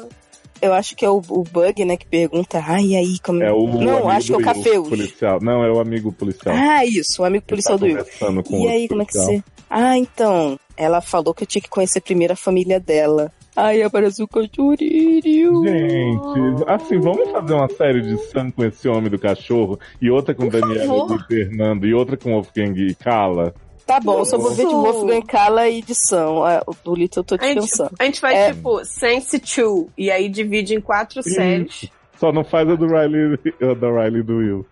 [0.62, 3.44] Eu acho que é o, o Bug, né, que pergunta, ai, aí, como...
[3.44, 4.90] É o Não, acho que é o Cafeus.
[4.90, 5.40] Policial.
[5.42, 6.56] Não, é o amigo policial.
[6.56, 8.66] Ah, isso, o amigo policial tá do Will.
[8.66, 9.44] E aí, como é que você...
[9.70, 13.32] Ah, então, ela falou que eu tinha que conhecer primeiro a família dela.
[13.56, 15.64] Ai, aparece o cachorrinho.
[15.64, 20.36] Gente, assim, vamos fazer uma série de Sam com esse homem do cachorro, e outra
[20.36, 23.54] com Daniela e Fernando, e outra com Wolfgang e Kala?
[23.88, 26.44] Tá bom, eu só vou ver de Wolfgang Kala e edição.
[26.44, 27.92] Ah, o do Little eu tô dispensando.
[27.98, 28.54] A gente, a gente faz é...
[28.54, 31.30] tipo Sense 2 e aí divide em quatro Isso.
[31.30, 31.90] séries.
[32.20, 34.66] Só não faz a do Riley, a da Riley do Will.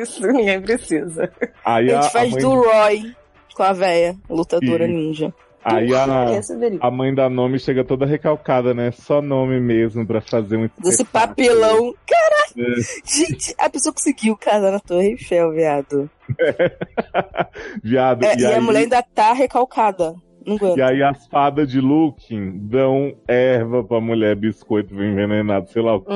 [0.00, 1.30] Isso, ninguém precisa.
[1.62, 3.14] Aí a, a gente faz a do Roy
[3.54, 4.94] com a véia, lutadora Isso.
[4.94, 5.34] ninja.
[5.64, 6.06] Aí a,
[6.80, 8.90] a mãe da nome chega toda recalcada, né?
[8.90, 10.68] Só nome mesmo pra fazer um.
[10.78, 11.94] Desse papelão.
[12.06, 12.72] Caralho!
[12.72, 12.82] É.
[13.04, 16.10] Gente, a pessoa conseguiu casar na Torre Eiffel, viado.
[17.82, 18.24] viado.
[18.24, 18.54] É, e, e aí...
[18.54, 20.14] a mulher ainda tá recalcada.
[20.44, 20.76] Não.
[20.76, 26.00] E aí as fadas de Looking dão erva pra mulher, biscoito envenenado, sei lá o
[26.00, 26.12] quê.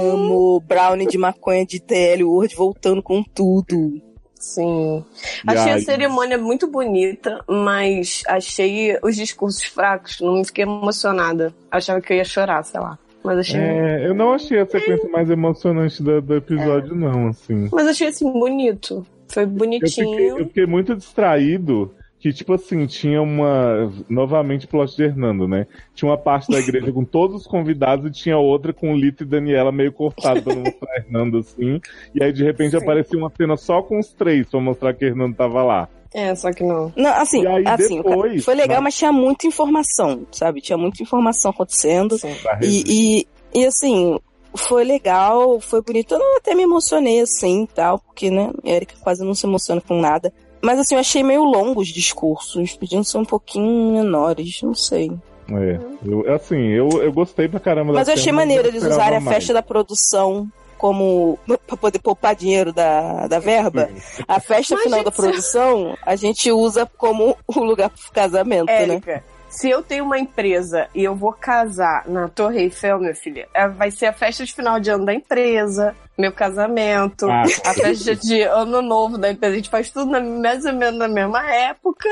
[0.00, 4.00] Amo, brownie de maconha de TL, Word voltando com tudo.
[4.46, 5.04] Sim.
[5.44, 5.78] E achei aí...
[5.78, 10.20] a cerimônia muito bonita, mas achei os discursos fracos.
[10.20, 11.52] Não fiquei emocionada.
[11.68, 12.96] Achava que eu ia chorar, sei lá.
[13.24, 13.60] Mas achei.
[13.60, 16.96] É, eu não achei a sequência mais emocionante do, do episódio, é.
[16.96, 17.68] não, assim.
[17.72, 19.04] Mas achei assim, bonito.
[19.28, 20.06] Foi bonitinho.
[20.06, 23.92] Eu fiquei, eu fiquei muito distraído que, tipo assim, tinha uma.
[24.08, 25.66] Novamente, plot de Hernando, né?
[25.94, 29.26] Tinha uma parte da igreja com todos os convidados e tinha outra com Lito e
[29.26, 31.80] Daniela meio cortada pra mostrar Hernando assim.
[32.14, 32.82] E aí, de repente, Sim.
[32.82, 35.88] aparecia uma cena só com os três pra mostrar que Hernando tava lá.
[36.14, 36.90] É, só que não.
[36.96, 38.84] Não, assim, aí, assim depois, foi legal, mas...
[38.84, 38.96] mas...
[38.96, 40.62] tinha muita informação, sabe?
[40.62, 42.16] Tinha muita informação acontecendo.
[42.18, 44.18] Sim, e, e, e, assim,
[44.54, 46.14] foi legal, foi bonito.
[46.14, 50.32] Eu até me emocionei assim tal, porque, né, Erika quase não se emociona com nada.
[50.66, 52.74] Mas assim, eu achei meio longo os discursos.
[52.74, 55.12] Podiam ser um pouquinho menores, não sei.
[55.48, 59.20] É, eu, assim, eu, eu gostei pra caramba Mas eu achei maneiro eles usarem a
[59.20, 61.38] festa da produção como
[61.68, 63.88] para poder poupar dinheiro da, da verba.
[64.26, 68.82] A festa Mas final da produção a gente usa como o lugar pro casamento, né?
[68.82, 69.22] Érica, né?
[69.56, 73.66] Se eu tenho uma empresa e eu vou casar na Torre Eiffel, minha filha, é,
[73.66, 77.42] vai ser a festa de final de ano da empresa, meu casamento, ah.
[77.64, 79.54] a festa de ano novo da empresa.
[79.54, 82.06] A gente faz tudo na, mais ou menos na mesma época.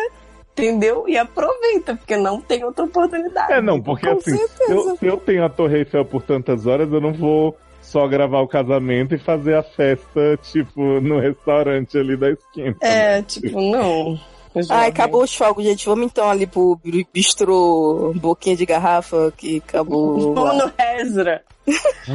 [0.53, 1.07] Entendeu?
[1.07, 3.53] E aproveita, porque não tem outra oportunidade.
[3.53, 6.65] É, não, porque Com assim, se eu, se eu tenho a Torre Eiffel por tantas
[6.65, 11.99] horas, eu não vou só gravar o casamento e fazer a festa, tipo, no restaurante
[11.99, 12.75] ali da esquina.
[12.81, 14.19] É, tipo, não.
[14.71, 15.87] Ai, acabou os fogos, gente.
[15.87, 16.79] Vamos então ali pro
[17.13, 20.33] bistrô Boquinha de Garrafa, que acabou.
[20.35, 20.71] Vamos no
[21.01, 21.43] Ezra.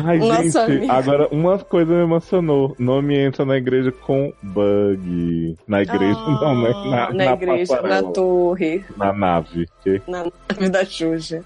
[0.06, 0.94] Ai, Nossa gente, amiga.
[0.94, 2.76] agora uma coisa me emocionou.
[2.78, 5.58] Nome entra na igreja com bug.
[5.68, 6.70] Na igreja, ah, não, né?
[6.70, 8.02] Na, na, na igreja, passarela.
[8.02, 8.86] na torre.
[8.96, 9.68] Na nave.
[9.84, 10.02] Que?
[10.08, 11.44] Na nave da Xuxa.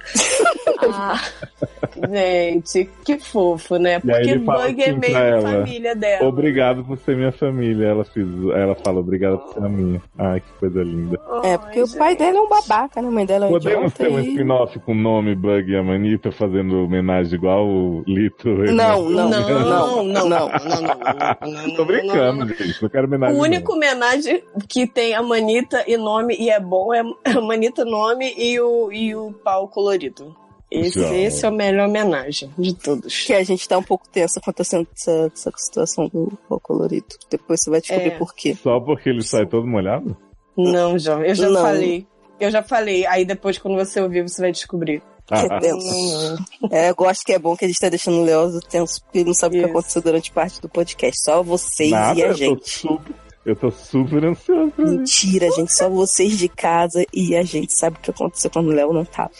[0.92, 1.22] ah,
[2.12, 4.00] gente, que fofo, né?
[4.00, 6.28] Porque Bug é assim é meio ela, família dela.
[6.28, 7.88] Obrigado por ser minha família.
[7.88, 10.02] Ela, fiz, ela fala, obrigado por ser a minha.
[10.18, 11.18] Ai, que coisa linda.
[11.46, 13.08] É, porque Ai, o pai dela é um babaca, né?
[13.08, 16.34] A mãe dela é Podemos ter um spin-off com o nome Bug e a Manita
[16.34, 18.49] fazendo homenagem homenagem, igual o Lito.
[18.49, 20.03] Não, não, Não, não, não, não.
[20.03, 22.82] não, não, não, não, Tô brincando, gente.
[22.82, 23.38] Não quero homenagem.
[23.39, 23.78] O único não.
[23.78, 28.59] homenagem que tem a Manita e nome e é bom é a Manita nome e
[28.59, 30.36] o, e o pau colorido.
[30.71, 33.26] Esse, esse é a melhor homenagem de todos.
[33.26, 37.05] Que a gente tá um pouco tensa acontecendo essa, essa situação do pau colorido.
[37.30, 38.17] Depois você vai descobrir É.
[38.17, 38.55] por quê.
[38.55, 40.17] Só porque ele sai todo molhado?
[40.57, 41.61] Não, João, eu já Não.
[41.61, 42.07] falei.
[42.39, 43.05] Eu já falei.
[43.05, 45.03] Aí depois, quando você ouvir, você vai descobrir.
[45.26, 46.45] Que é tenso.
[46.69, 49.19] É, eu gosto que é bom que a gente tá deixando o Leozo tenso, porque
[49.19, 49.71] ele não sabe o que Isso.
[49.78, 51.24] aconteceu durante parte do podcast.
[51.24, 52.69] Só vocês Nada, e a eu tô gente.
[52.69, 53.15] super,
[53.45, 54.86] eu tô super ansioso pra.
[54.86, 55.74] Mentira, gente.
[55.74, 59.05] Só vocês de casa e a gente sabe o que aconteceu quando o Léo não
[59.05, 59.32] tava.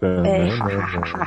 [0.00, 0.56] Também, É.
[0.56, 1.26] né?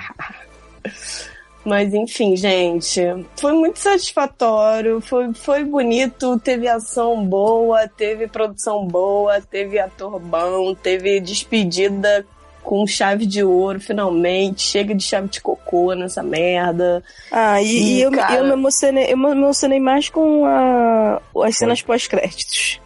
[1.66, 3.02] Mas enfim, gente,
[3.36, 10.74] foi muito satisfatório, foi, foi bonito, teve ação boa, teve produção boa, teve ator bom,
[10.74, 12.26] teve despedida
[12.68, 14.62] com chave de ouro, finalmente.
[14.62, 17.02] Chega de chave de cocô nessa merda.
[17.32, 18.36] Ah, e, e eu, cara.
[18.36, 22.82] eu me emocionei, eu me emocionei mais com a, as cenas pós-créditos.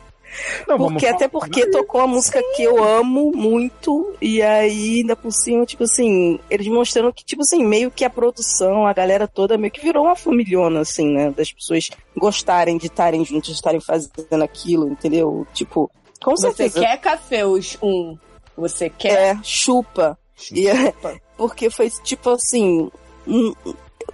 [0.67, 5.31] Não, Porque, até porque tocou a música que eu amo muito, e aí, ainda por
[5.31, 9.57] cima, tipo assim, eles mostrando que, tipo assim, meio que a produção, a galera toda
[9.57, 11.31] meio que virou uma familhona, assim, né?
[11.31, 15.45] Das pessoas gostarem de estarem juntos, de estarem fazendo aquilo, entendeu?
[15.53, 15.91] Tipo,
[16.23, 16.79] com Você certeza.
[16.79, 17.77] quer cafeus?
[17.81, 18.15] Um.
[18.57, 19.35] Você quer?
[19.35, 20.17] É, chupa.
[20.51, 20.93] E é-
[21.37, 22.89] porque foi tipo assim.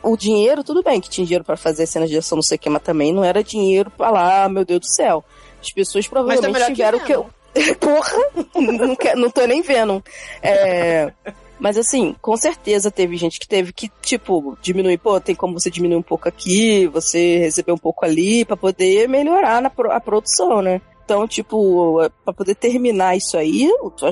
[0.04, 2.60] o dinheiro, tudo bem que tinha dinheiro pra fazer cenas de ação, não sei o
[2.60, 5.24] que, mas também não era dinheiro pra lá, meu Deus do céu.
[5.62, 7.14] As pessoas tá provavelmente melhor tiveram que que.
[7.14, 7.30] eu-
[7.80, 8.14] Porra!
[8.56, 10.04] não, quer- não tô nem vendo.
[10.44, 11.12] É,
[11.60, 15.72] Mas assim, com certeza teve gente que teve que, tipo, diminuir, pô, tem como você
[15.72, 20.00] diminuir um pouco aqui, você receber um pouco ali, pra poder melhorar na pro- a
[20.00, 20.80] produção, né?
[21.08, 23.70] Então, tipo, pra poder terminar isso aí,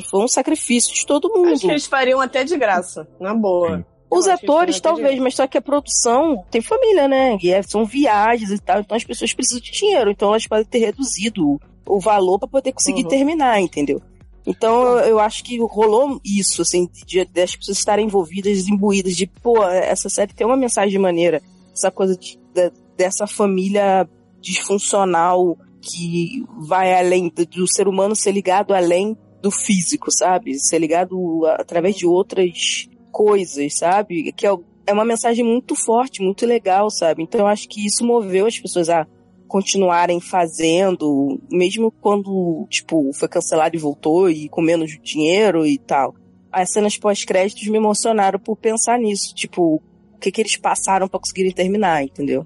[0.09, 1.51] foi um sacrifício de todo mundo.
[1.51, 3.85] Acho que eles fariam até de graça, na boa.
[4.09, 7.37] Os Eu acho que atores, talvez, mas só que a produção tem família, né?
[7.43, 10.63] E é- são viagens e tal, então as pessoas precisam de dinheiro, então elas podem
[10.63, 13.09] ter reduzido o valor pra poder conseguir Uhum.
[13.09, 14.01] terminar, entendeu?
[14.47, 19.17] Então eu, eu acho que rolou isso, assim, de, de as pessoas estarem envolvidas, imbuídas,
[19.17, 21.41] de, pô, essa série tem uma mensagem maneira,
[21.73, 24.07] essa coisa de- de- dessa família
[24.39, 30.57] disfuncional que vai além do, ser humano ser ligado além do físico, sabe?
[30.59, 34.31] Ser ligado através de outras coisas, sabe?
[34.33, 34.55] Que é,
[34.87, 37.21] é uma mensagem muito forte, muito legal, sabe?
[37.23, 39.05] Então eu acho que isso moveu as pessoas a
[39.47, 46.15] continuarem fazendo, mesmo quando, tipo, foi cancelado e voltou e com menos dinheiro e tal.
[46.51, 49.81] As cenas pós-créditos me emocionaram por pensar nisso, tipo,
[50.13, 52.45] o que que eles passaram pra conseguirem terminar, entendeu?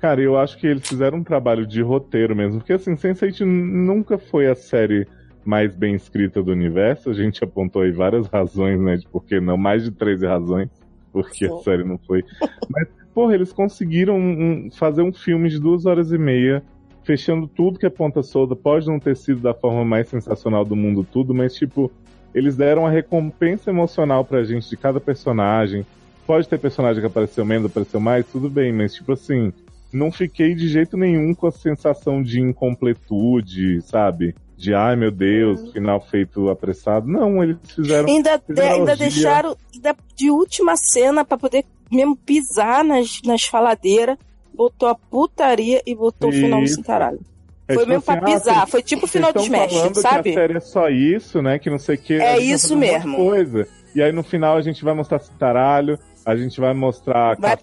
[0.00, 4.16] Cara, eu acho que eles fizeram um trabalho de roteiro mesmo, porque assim, Sense8 nunca
[4.16, 5.06] foi a série
[5.44, 7.10] mais bem escrita do universo.
[7.10, 10.68] A gente apontou aí várias razões, né, de por que não, mais de 13 razões,
[11.12, 11.62] porque a Sim.
[11.62, 12.24] série não foi.
[12.68, 16.62] Mas, porra, eles conseguiram um- fazer um filme de duas horas e meia,
[17.02, 18.54] fechando tudo que é ponta solta.
[18.54, 21.90] Pode não ter sido da forma mais sensacional do mundo tudo, mas tipo,
[22.32, 25.84] eles deram a recompensa emocional pra gente de cada personagem.
[26.26, 29.50] Pode ter personagem que apareceu menos, apareceu mais, tudo bem, mas tipo assim,
[29.92, 34.34] não fiquei de jeito nenhum com a sensação de incompletude, sabe?
[34.56, 37.06] De ai meu Deus, final feito apressado.
[37.06, 38.08] Não, eles fizeram.
[38.08, 44.16] Ainda, fizeram ainda deixaram ainda de última cena pra poder mesmo pisar nas, nas faladeiras,
[44.52, 46.74] botou a putaria e botou o final no Isso.
[46.74, 47.20] cintaralho.
[47.68, 49.54] É Foi tipo mesmo pra assim, ah, pisar, vocês- foi tipo o final do estão
[49.56, 50.22] Smash, falando sabe?
[50.22, 51.58] Que a série é só isso, né?
[51.58, 52.14] Que não sei o que.
[52.14, 53.16] É vai isso de mesmo.
[53.16, 53.68] Coisa.
[53.94, 55.98] E aí no final a gente vai mostrar cintaralho,
[56.30, 57.56] a gente vai mostrar a Vai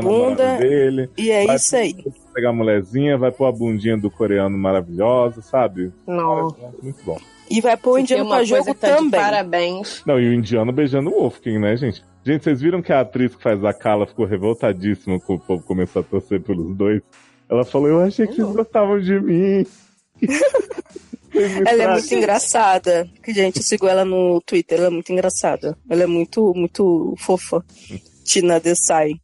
[0.00, 0.56] bunda.
[0.56, 1.94] dele, E é Vai- isso aí.
[2.32, 5.92] pegar a mulherzinha, vai pôr a bundinha do coreano maravilhosa, sabe?
[6.06, 6.54] Não.
[6.80, 7.18] Muito bom.
[7.50, 9.20] E vai pôr o indiano pra jogo tá também.
[9.20, 10.02] Parabéns.
[10.06, 12.04] Não, e o indiano beijando o Wolfgang, né, gente?
[12.24, 15.62] Gente, vocês viram que a atriz que faz a Kala ficou revoltadíssima quando o povo
[15.64, 17.02] começou a torcer pelos dois?
[17.50, 19.66] Ela falou, eu achei que vocês gostavam de mim.
[21.66, 23.08] Ela é muito engraçada.
[23.26, 25.76] Gente, eu sigo ela no Twitter, ela é muito engraçada.
[25.88, 27.64] Ela é muito, muito fofa.
[28.24, 29.14] Tina Desai.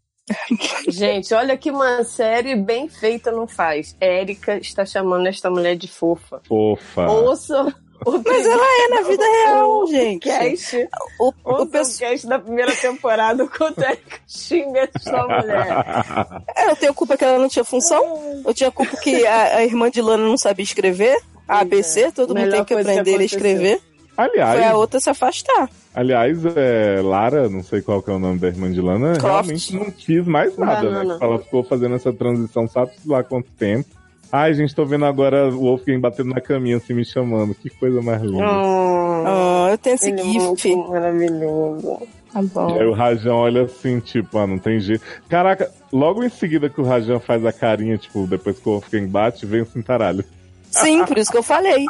[0.88, 3.96] Gente, olha que uma série bem feita não faz.
[4.00, 6.40] Érica está chamando esta mulher de fofa.
[6.46, 7.10] Fofa.
[7.10, 7.74] Ouça
[8.06, 10.22] o Mas ela é na vida real, gente.
[10.22, 10.88] cast.
[11.18, 12.10] O, o o pessoal.
[12.10, 13.44] cast da primeira temporada
[13.84, 16.44] a Érica xinga esta mulher.
[16.56, 18.42] É, eu tenho culpa que ela não tinha função?
[18.44, 21.20] Eu tinha culpa que a, a irmã de Lana não sabia escrever?
[21.50, 23.80] A ABC, todo mundo tem que aprender a escrever.
[24.14, 25.68] Foi a aliás, outra se afastar.
[25.94, 29.24] aliás é, Lara, não sei qual que é o nome da irmã de Lana, Croft.
[29.24, 30.98] realmente não quis mais nada, né?
[30.98, 31.18] Banana.
[31.20, 33.88] Ela ficou fazendo essa transição, sabe lá quanto tempo.
[34.30, 37.52] Ai, gente, tô vendo agora o Wolfgang batendo na caminha, assim, me chamando.
[37.54, 38.44] Que coisa mais linda.
[38.44, 40.76] Hum, Ah, eu tenho esse é gif.
[40.88, 41.98] maravilhoso.
[42.32, 42.78] Tá bom.
[42.78, 45.02] Aí o Rajan olha assim, tipo, ah, não tem jeito.
[45.28, 49.06] Caraca, logo em seguida que o Rajan faz a carinha, tipo, depois que o Wolfgang
[49.08, 50.24] bate, vem o cintaralho.
[50.70, 51.84] Sim, por isso que eu falei.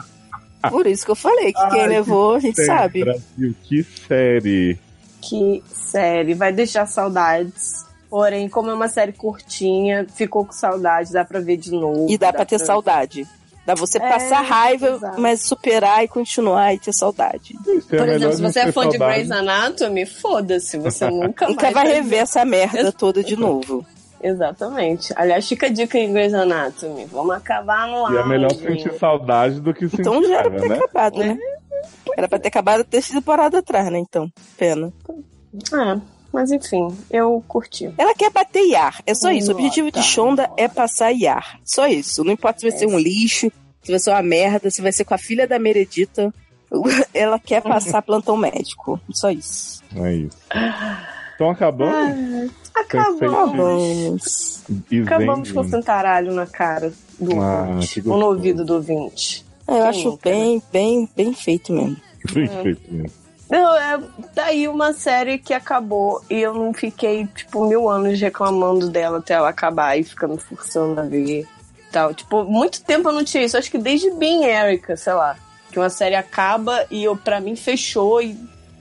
[0.69, 3.05] Por isso que eu falei que quem Ai, levou, a gente Tem, sabe.
[3.05, 4.79] Brasil, que série.
[5.23, 7.85] Que série, vai deixar saudades.
[8.09, 12.07] Porém, como é uma série curtinha, ficou com saudade, dá pra ver de novo.
[12.11, 13.27] E dá pra ter saudade.
[13.65, 15.21] Dá você É, passar raiva, exato.
[15.21, 17.55] mas superar e continuar e ter saudade.
[17.69, 18.99] Isso é Por melhor exemplo, se você é fã de.
[18.99, 21.93] Grey's Anatomy, foda-se, você nunca, Nunca vai ver.
[22.03, 23.87] rever essa merda toda de novo.
[24.23, 25.13] Exatamente.
[25.17, 27.07] Aliás, fica a dica em Grey's Anatomy.
[27.07, 30.69] Vamos acabar no E é melhor sentir saudade do que sentir Então já era pra
[30.69, 30.77] né?
[30.77, 31.39] acabado, né?
[32.17, 33.99] Era pra ter acabado ter temporada atrás, né?
[33.99, 34.93] Então, pena.
[35.73, 36.01] É,
[36.33, 37.93] mas enfim, eu curti.
[37.97, 39.03] Ela quer bater Iar.
[39.07, 39.51] É só isso.
[39.51, 40.09] O objetivo de Nota.
[40.09, 41.59] Shonda é passar Iar.
[41.65, 42.23] Só isso.
[42.23, 43.51] Não importa se vai ser um lixo,
[43.83, 46.33] se vai ser uma merda, se vai ser com a filha da Meredita.
[47.13, 49.01] Ela quer passar plantão médico.
[49.13, 49.83] Só isso.
[49.97, 50.39] É isso.
[51.35, 51.51] Então
[52.75, 53.23] acabamos?
[53.23, 54.63] Acabamos.
[54.91, 58.03] E Acabamos com o Zen- cintaralho na cara do Ah, ouvinte.
[58.09, 59.45] Ou no ouvido do ouvinte.
[59.67, 60.37] É, Eu acho nunca, né?
[60.37, 61.97] bem, bem, bem feito mesmo.
[62.33, 63.11] Bem feito mesmo.
[63.49, 64.01] Não, é
[64.35, 69.35] daí uma série que acabou e eu não fiquei, tipo, mil anos reclamando dela até
[69.35, 71.47] ela acabar e ficando forçando a ver
[71.91, 72.15] tal.
[72.15, 73.57] Tipo, muito tempo eu não tinha isso.
[73.57, 75.37] Acho que desde Being Erica, sei lá.
[75.73, 78.37] Que uma série acaba e eu, pra mim fechou e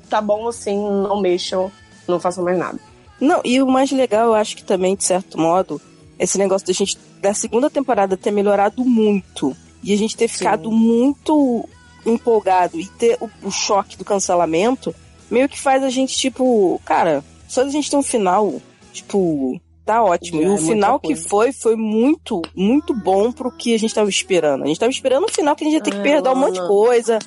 [0.10, 1.72] tá bom assim, não mexam,
[2.08, 2.80] não façam mais nada.
[3.20, 5.82] Não, e o mais legal, eu acho que também, de certo modo,
[6.18, 9.56] esse negócio da gente, da segunda temporada ter melhorado muito.
[9.84, 11.68] E a gente ter ficado muito
[12.06, 14.94] empolgado e ter o, o choque do cancelamento,
[15.30, 20.04] meio que faz a gente, tipo, cara, só da gente ter um final, tipo, tá
[20.04, 20.42] ótimo.
[20.42, 24.10] E o é final que foi, foi muito, muito bom pro que a gente tava
[24.10, 24.64] esperando.
[24.64, 26.40] A gente tava esperando um final que a gente ia ter que É, perdoar um
[26.40, 27.20] monte de coisa,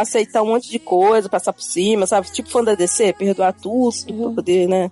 [0.00, 2.30] aceitar um monte de coisa, passar por cima, sabe?
[2.30, 4.90] Tipo fã da DC, perdoar tudo pra poder, né?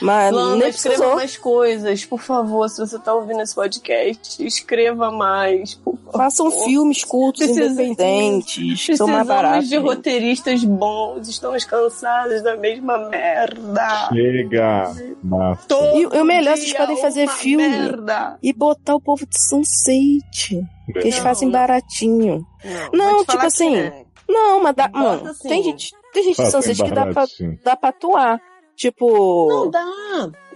[0.00, 1.14] Mas Lana, nem escreva precisou.
[1.16, 2.68] mais coisas, por favor.
[2.68, 6.12] Se você tá ouvindo esse podcast, escreva mais, por favor.
[6.18, 9.68] Façam filmes cultos, Precisa- independentes, são mais baratos.
[9.68, 14.08] de roteiristas bons, estamos cansados da mesma merda.
[14.12, 14.92] Chega!
[15.22, 15.62] Massa.
[15.68, 17.68] Todo E- o melhor, vocês podem fazer filme.
[17.68, 18.36] Merda.
[18.42, 20.60] E botar o povo de Sunset.
[20.92, 21.52] Que eles Não, fazem não.
[21.52, 22.46] baratinho.
[22.92, 24.03] Não, te tipo assim, que é.
[24.28, 24.88] Não, mas dá.
[24.88, 25.48] Bota Mano, assim.
[25.48, 27.24] tem gente, tem gente de Façam Sunset que dá pra,
[27.62, 28.40] dá pra atuar.
[28.76, 29.48] Tipo.
[29.48, 29.84] Não dá.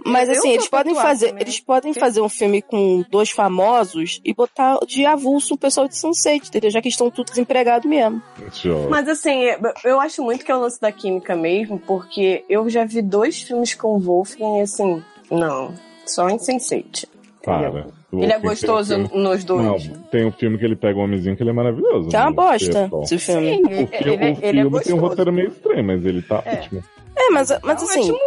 [0.06, 1.42] Mas Eu assim, eles podem fazer, também.
[1.42, 5.96] eles podem fazer um filme com dois famosos e botar de avulso o pessoal de
[5.96, 6.70] Sunset, entendeu?
[6.70, 8.22] Já que estão tudo desempregados mesmo.
[8.88, 9.42] Mas assim,
[9.84, 13.42] eu acho muito que é o lance da química mesmo, porque eu já vi dois
[13.42, 15.74] filmes com o Wolfgang e assim, não,
[16.06, 17.04] só em Sense8.
[17.44, 17.88] Para.
[18.10, 19.86] O Ele é gostoso filme- nos dois.
[19.86, 22.08] Não, tem um filme que ele pega um homenzinho que ele é maravilhoso.
[22.08, 22.36] Que é uma né?
[22.36, 23.56] bosta, É esse filme.
[23.56, 26.04] Sim, O ele, filme, ele, o ele é filme tem um roteiro meio estranho, mas
[26.06, 26.54] ele tá É.
[26.54, 26.82] ótimo.
[27.14, 28.18] É, mas, mas Tá assim, ótimo.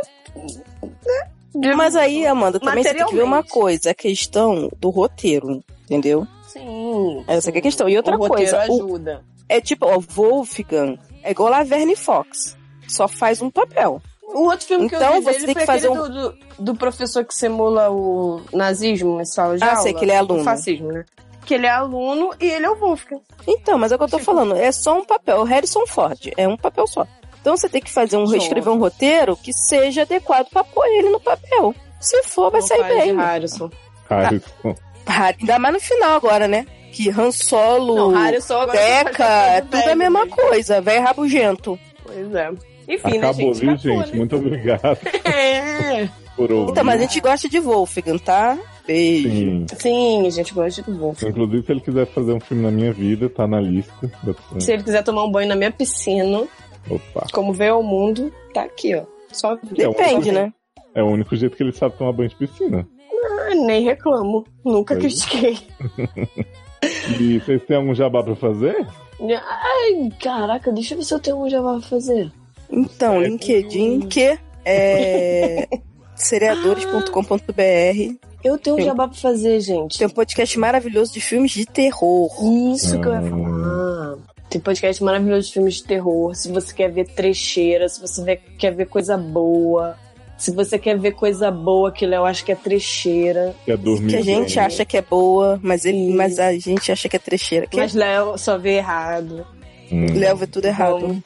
[1.56, 5.62] De- mas aí, Amanda, também você tem que ver uma coisa, a questão do roteiro,
[5.86, 6.26] entendeu?
[6.48, 7.24] Sim.
[7.28, 7.90] Essa que é a questão.
[7.90, 9.22] E outra o roteiro coisa, o- ajuda.
[9.50, 12.56] É tipo, ó, Wolfgang é igual a Verne Fox.
[12.88, 14.02] Só faz um papel.
[14.34, 16.30] O outro filme que Então, eu vi você dele tem foi que fazer aquele do,
[16.32, 19.82] do, do professor que simula o nazismo em sala de Ah, aula.
[19.82, 20.42] sei que ele é aluno.
[20.42, 21.06] O fascismo, né?
[21.46, 23.22] Que ele é aluno e ele é o Wolfgang.
[23.48, 24.56] Então, mas é o que eu tô falando.
[24.56, 25.40] É só um papel.
[25.40, 27.06] O Harrison Ford é um papel só.
[27.42, 28.38] Então você tem que fazer um, Show.
[28.38, 31.74] escrever um roteiro que seja adequado pra pôr ele no papel.
[32.00, 33.16] Se for, vai Não sair bem.
[33.16, 33.70] Harrison.
[34.10, 34.76] Harrison.
[35.08, 36.66] Ah, Ainda mais no final agora, né?
[36.92, 40.36] Que Han Solo, Não, Harrison agora Deca, é tudo a mesma mesmo.
[40.36, 40.80] coisa.
[40.82, 41.80] Velho rabugento.
[42.06, 42.52] Pois é.
[42.92, 43.62] Enfim, né, Acabou, gente?
[43.84, 44.12] viu, Acabou, gente?
[44.12, 44.18] né?
[44.18, 46.10] Muito obrigado É.
[46.36, 46.72] por ouvir.
[46.72, 48.58] Então, mas a gente gosta de Wolfgang, tá?
[48.86, 49.30] Beijo.
[49.30, 49.66] Sim.
[49.78, 51.30] Sim, a gente gosta do Wolfgang.
[51.32, 53.94] Inclusive, se ele quiser fazer um filme na minha vida, tá na lista.
[54.60, 56.44] Se ele quiser tomar um banho na minha piscina,
[56.90, 57.28] Opa.
[57.32, 59.04] como veio ao mundo, tá aqui, ó.
[59.32, 59.88] Só vir.
[59.88, 60.52] Depende, né?
[60.94, 62.86] É o único jeito que ele sabe tomar banho de piscina.
[63.24, 64.44] Ah, nem reclamo.
[64.66, 65.28] Nunca Pois é.
[65.30, 65.58] critiquei.
[67.20, 68.76] E vocês têm algum jabá pra fazer?
[69.22, 72.32] Ai, caraca, deixa eu ver se eu tenho um já pra fazer.
[72.72, 75.68] Então, É LinkedIn, que é
[76.16, 78.16] seriadores.com.br.
[78.44, 80.00] Eu tenho um jabá pra fazer, gente.
[80.00, 82.30] Tem um podcast maravilhoso de filmes de terror.
[82.74, 83.30] Isso que eu ia Hum.
[83.30, 84.18] falar.
[84.50, 86.34] Tem podcast maravilhoso de filmes de terror.
[86.36, 89.96] Se você quer ver trecheira, se você vê- quer ver coisa boa.
[90.38, 93.56] Se você quer ver coisa boa, que eu acho que é trecheira.
[93.64, 94.64] Quer dormir Que a gente bem?
[94.66, 96.16] acha que é boa, mas, ele, Sim.
[96.16, 97.68] mas a gente acha que é trecheira.
[97.68, 99.46] Que Mas Léo só vê errado.
[99.92, 100.08] Hum.
[100.18, 101.00] Léo vê tudo errado.
[101.00, 101.18] Vamos,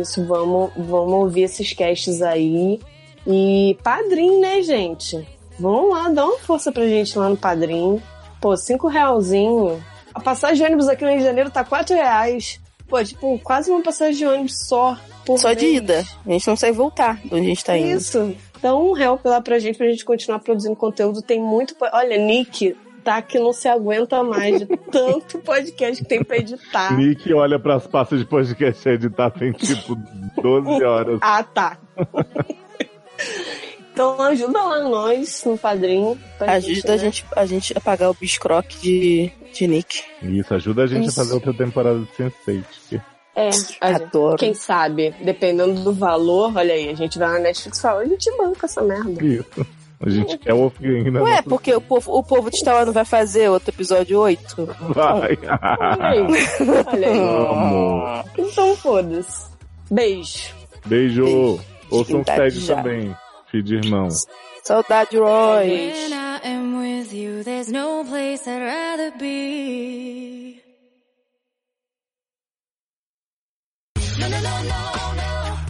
[0.00, 2.80] isso, vamos, vamos ouvir esses casts aí.
[3.26, 5.26] E padrinho, né, gente?
[5.58, 8.02] Vamos lá, dá uma força pra gente lá no padrinho.
[8.40, 9.82] Pô, cinco realzinho.
[10.14, 12.60] A passagem de ônibus aqui no Rio de Janeiro tá quatro reais.
[12.88, 14.96] Pô, tipo, quase uma passagem de ônibus só.
[15.26, 15.76] Por Só de mês.
[15.76, 16.04] ida.
[16.24, 17.98] A gente não sai voltar de onde a gente tá indo.
[17.98, 18.34] Isso.
[18.62, 21.20] Dá um help lá pra gente, pra gente continuar produzindo conteúdo.
[21.20, 21.76] Tem muito.
[21.92, 22.74] Olha, Nick
[23.08, 26.94] tá que não se aguenta mais de tanto podcast que tem pra editar.
[26.96, 29.96] Nick olha pras pastas de podcast a editar, tem tipo
[30.42, 31.18] 12 horas.
[31.22, 31.78] Ah, tá.
[33.92, 36.18] então ajuda lá nós no padrinho.
[36.38, 36.98] pra Ajuda a né?
[36.98, 40.02] gente, a gente a pagar o biscroque de, de Nick.
[40.22, 41.20] Isso, ajuda a gente Isso.
[41.20, 43.00] a fazer outra temporada de Sense8.
[43.34, 43.48] É,
[43.80, 47.82] a gente- quem sabe, dependendo do valor, olha aí, a gente vai na Netflix e
[47.82, 49.24] fala, a gente banca essa merda.
[49.24, 49.66] Isso.
[50.00, 51.22] A gente quer o Wolfgang ainda.
[51.22, 54.66] Ué, porque o povo, o povo de Star não vai fazer outro episódio 8?
[54.94, 55.36] Vai.
[55.42, 56.20] Olha aí,
[56.86, 58.24] olha aí.
[58.38, 59.48] Então foda-se.
[59.90, 60.54] Beijo.
[60.86, 61.24] Beijo.
[61.24, 61.60] Beijo.
[61.90, 62.76] Ouçam já.
[62.76, 63.16] também.
[63.50, 64.08] Filho de irmão.
[64.62, 65.66] Saudade, Roy.
[65.66, 70.62] When I am with you, there's no place I'd rather be.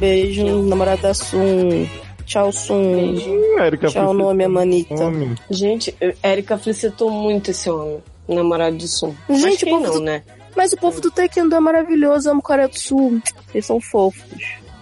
[0.00, 1.86] Beijo, namorada da Sun.
[2.28, 3.16] Tchau, Sun.
[3.59, 4.94] Erika Tchau, nome, Amanita.
[4.94, 5.34] nome.
[5.50, 7.98] Gente, Érica felicitou muito esse homem,
[8.28, 9.14] namorado de Sum.
[9.28, 10.22] Mas Gente, povo não, do- né?
[10.55, 13.20] Mas o povo do Taekwondo é maravilhoso, amo Coreia do Sul.
[13.52, 14.22] Eles são fofos.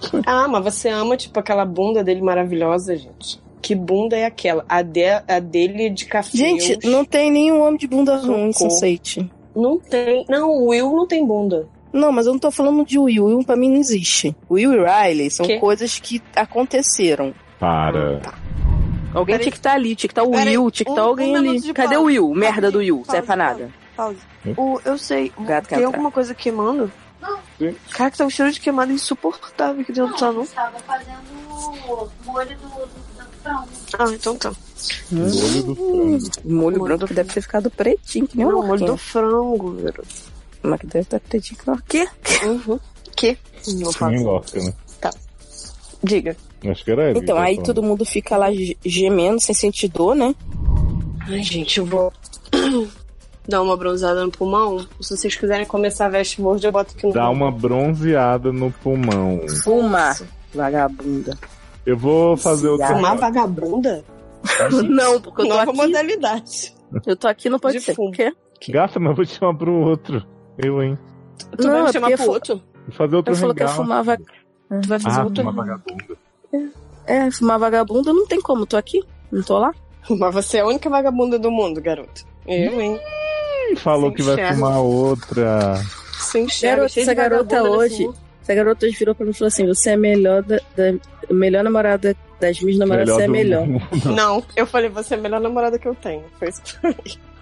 [0.27, 3.41] Ah, mas você ama, tipo, aquela bunda dele maravilhosa, gente.
[3.63, 4.65] Que bunda é aquela?
[4.69, 6.37] A, de, a dele é de café.
[6.37, 8.53] Gente, não tem nenhum homem de bunda ruim.
[8.53, 9.01] Sensei.
[9.55, 10.25] Não tem.
[10.29, 11.67] Não, o Will não tem bunda.
[11.97, 13.25] Não, mas eu não tô falando de Will.
[13.25, 14.37] Will pra mim não existe.
[14.51, 15.59] Will e Riley são Quê?
[15.59, 17.35] coisas que aconteceram.
[17.59, 18.21] Para.
[19.15, 19.39] Alguém Peraí.
[19.45, 21.33] tinha que estar ali, tinha que estar o Peraí, Will, tinha que um- estar alguém
[21.33, 21.73] um ali.
[21.73, 22.35] Cadê o Will?
[22.35, 23.71] Merda do Will, serve pra nada.
[23.97, 24.19] Pausa.
[24.57, 25.33] O, eu sei.
[25.39, 26.93] O gato tem alguma coisa queimando?
[27.59, 27.75] Sim.
[27.91, 30.43] Cara, que tá um cheiro de queimado insuportável aqui dentro do salão.
[30.43, 31.17] Estava fazendo
[32.27, 33.69] molho do, do, do frango.
[33.99, 34.51] Ah, então tá.
[34.51, 36.31] O olho do frango.
[36.45, 38.87] Molho Molho branco do- que deve ter ficado pretinho, que nem Não, um molho do
[38.87, 40.36] molho frango, garoto.
[40.63, 42.09] Mas que deve estar pretinho que nem um quê?
[42.45, 42.81] Uhum.
[43.17, 43.39] Que?
[43.69, 44.23] Não.
[44.23, 44.73] Lorca, né?
[46.03, 46.37] Diga.
[46.69, 47.19] Acho que era Erika.
[47.21, 50.35] Então, aí todo mundo fica lá ge- gemendo, sem sentir dor, né?
[51.29, 52.13] Ai, gente, eu vou
[53.49, 54.79] dar uma bronzada no pulmão.
[55.01, 57.13] Se vocês quiserem começar a Westworld, eu boto aqui no.
[57.13, 59.41] Dá uma bronzeada no pulmão.
[59.65, 60.15] Fuma,
[60.55, 61.37] vagabunda.
[61.85, 62.87] Eu vou fazer outro.
[62.87, 64.05] Fumar vagabunda?
[64.89, 65.77] Não, porque eu tô Nova aqui.
[65.77, 66.75] modalidade.
[67.07, 67.95] Eu tô aqui, não pode De ser.
[67.95, 68.13] fumo.
[68.69, 70.25] Gasta, mas eu vou te chamar pro outro.
[70.59, 70.99] Eu, hein?
[71.59, 72.63] Tu Não, vai é me chamar porque pro fu- outro?
[72.87, 74.25] Vou fazer outro Eu falou que fumar vaga...
[74.83, 75.53] Tu vai fazer Ah, outro?
[75.53, 76.17] vagabunda.
[77.07, 79.03] É, fumar vagabunda não tem como, tô aqui.
[79.31, 79.73] Não tô lá.
[80.09, 82.25] Mas você é a única vagabunda do mundo, garoto.
[82.47, 82.99] Eu, hein?
[83.77, 84.55] Falou Sem que vai enxerga.
[84.55, 85.75] fumar outra.
[86.19, 88.17] Se enxerga, Garota, essa garota hoje- mundo.
[88.43, 90.95] Essa garota hoje virou pra mim e falou assim: você é a melhor da, da-
[91.35, 93.67] melhor namorada das minhas namoradas, você é a melhor.
[93.67, 93.83] mundo.
[94.15, 96.23] Não, eu falei, você é a melhor namorada que eu tenho.
[96.39, 96.63] Foi isso.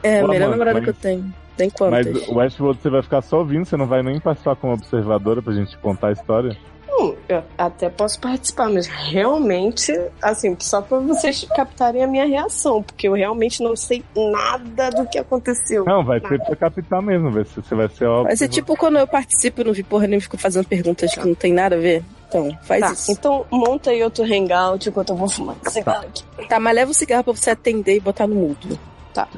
[0.03, 1.35] É, a melhor namorada mas- que eu tenho.
[1.56, 2.06] Tem quantas?
[2.06, 5.40] Mas o Westworld você vai ficar só ouvindo, você não vai nem participar como observadora
[5.40, 6.56] pra gente contar a história?
[6.97, 12.82] Hum, eu até posso participar, mas realmente, assim, só pra vocês captarem a minha reação,
[12.82, 15.85] porque eu realmente não sei nada do que aconteceu.
[15.85, 18.24] Não, vai ser pra captar mesmo, você vai ser óbvio.
[18.26, 21.26] Vai ser tipo quando eu participo e não vi porra e fico fazendo perguntas que
[21.26, 22.05] não tem nada a ver.
[22.28, 23.12] Então, faz Tá, isso.
[23.12, 26.48] então monta aí outro hangout enquanto eu vou fumar cigarro aqui.
[26.48, 28.78] Tá, mas leva o cigarro pra você atender e botar no mudo.
[29.12, 29.28] Tá.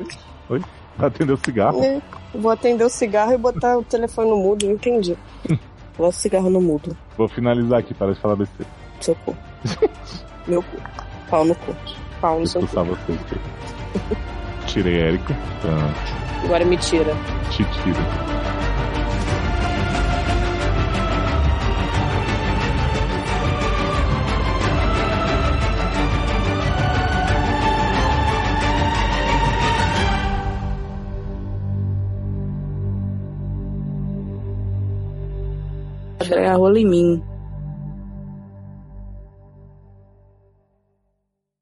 [1.06, 1.82] Atender o cigarro.
[1.82, 2.01] É,
[2.35, 5.16] Vou atender o cigarro e botar o telefone no mudo, entendi.
[5.97, 6.97] Bota o cigarro no mudo.
[7.16, 8.70] Vou finalizar aqui, para de falar besteira.
[9.01, 9.35] Seu cu.
[10.47, 10.77] Meu cu.
[11.31, 11.74] Pau no cu.
[12.20, 12.66] Pau no Vou seu cu.
[12.94, 13.36] vocês aqui.
[14.66, 15.35] Tirei Érica.
[15.62, 17.14] Tá, Agora me tira.
[17.51, 17.97] te tiro.
[36.32, 37.35] A rola em mim.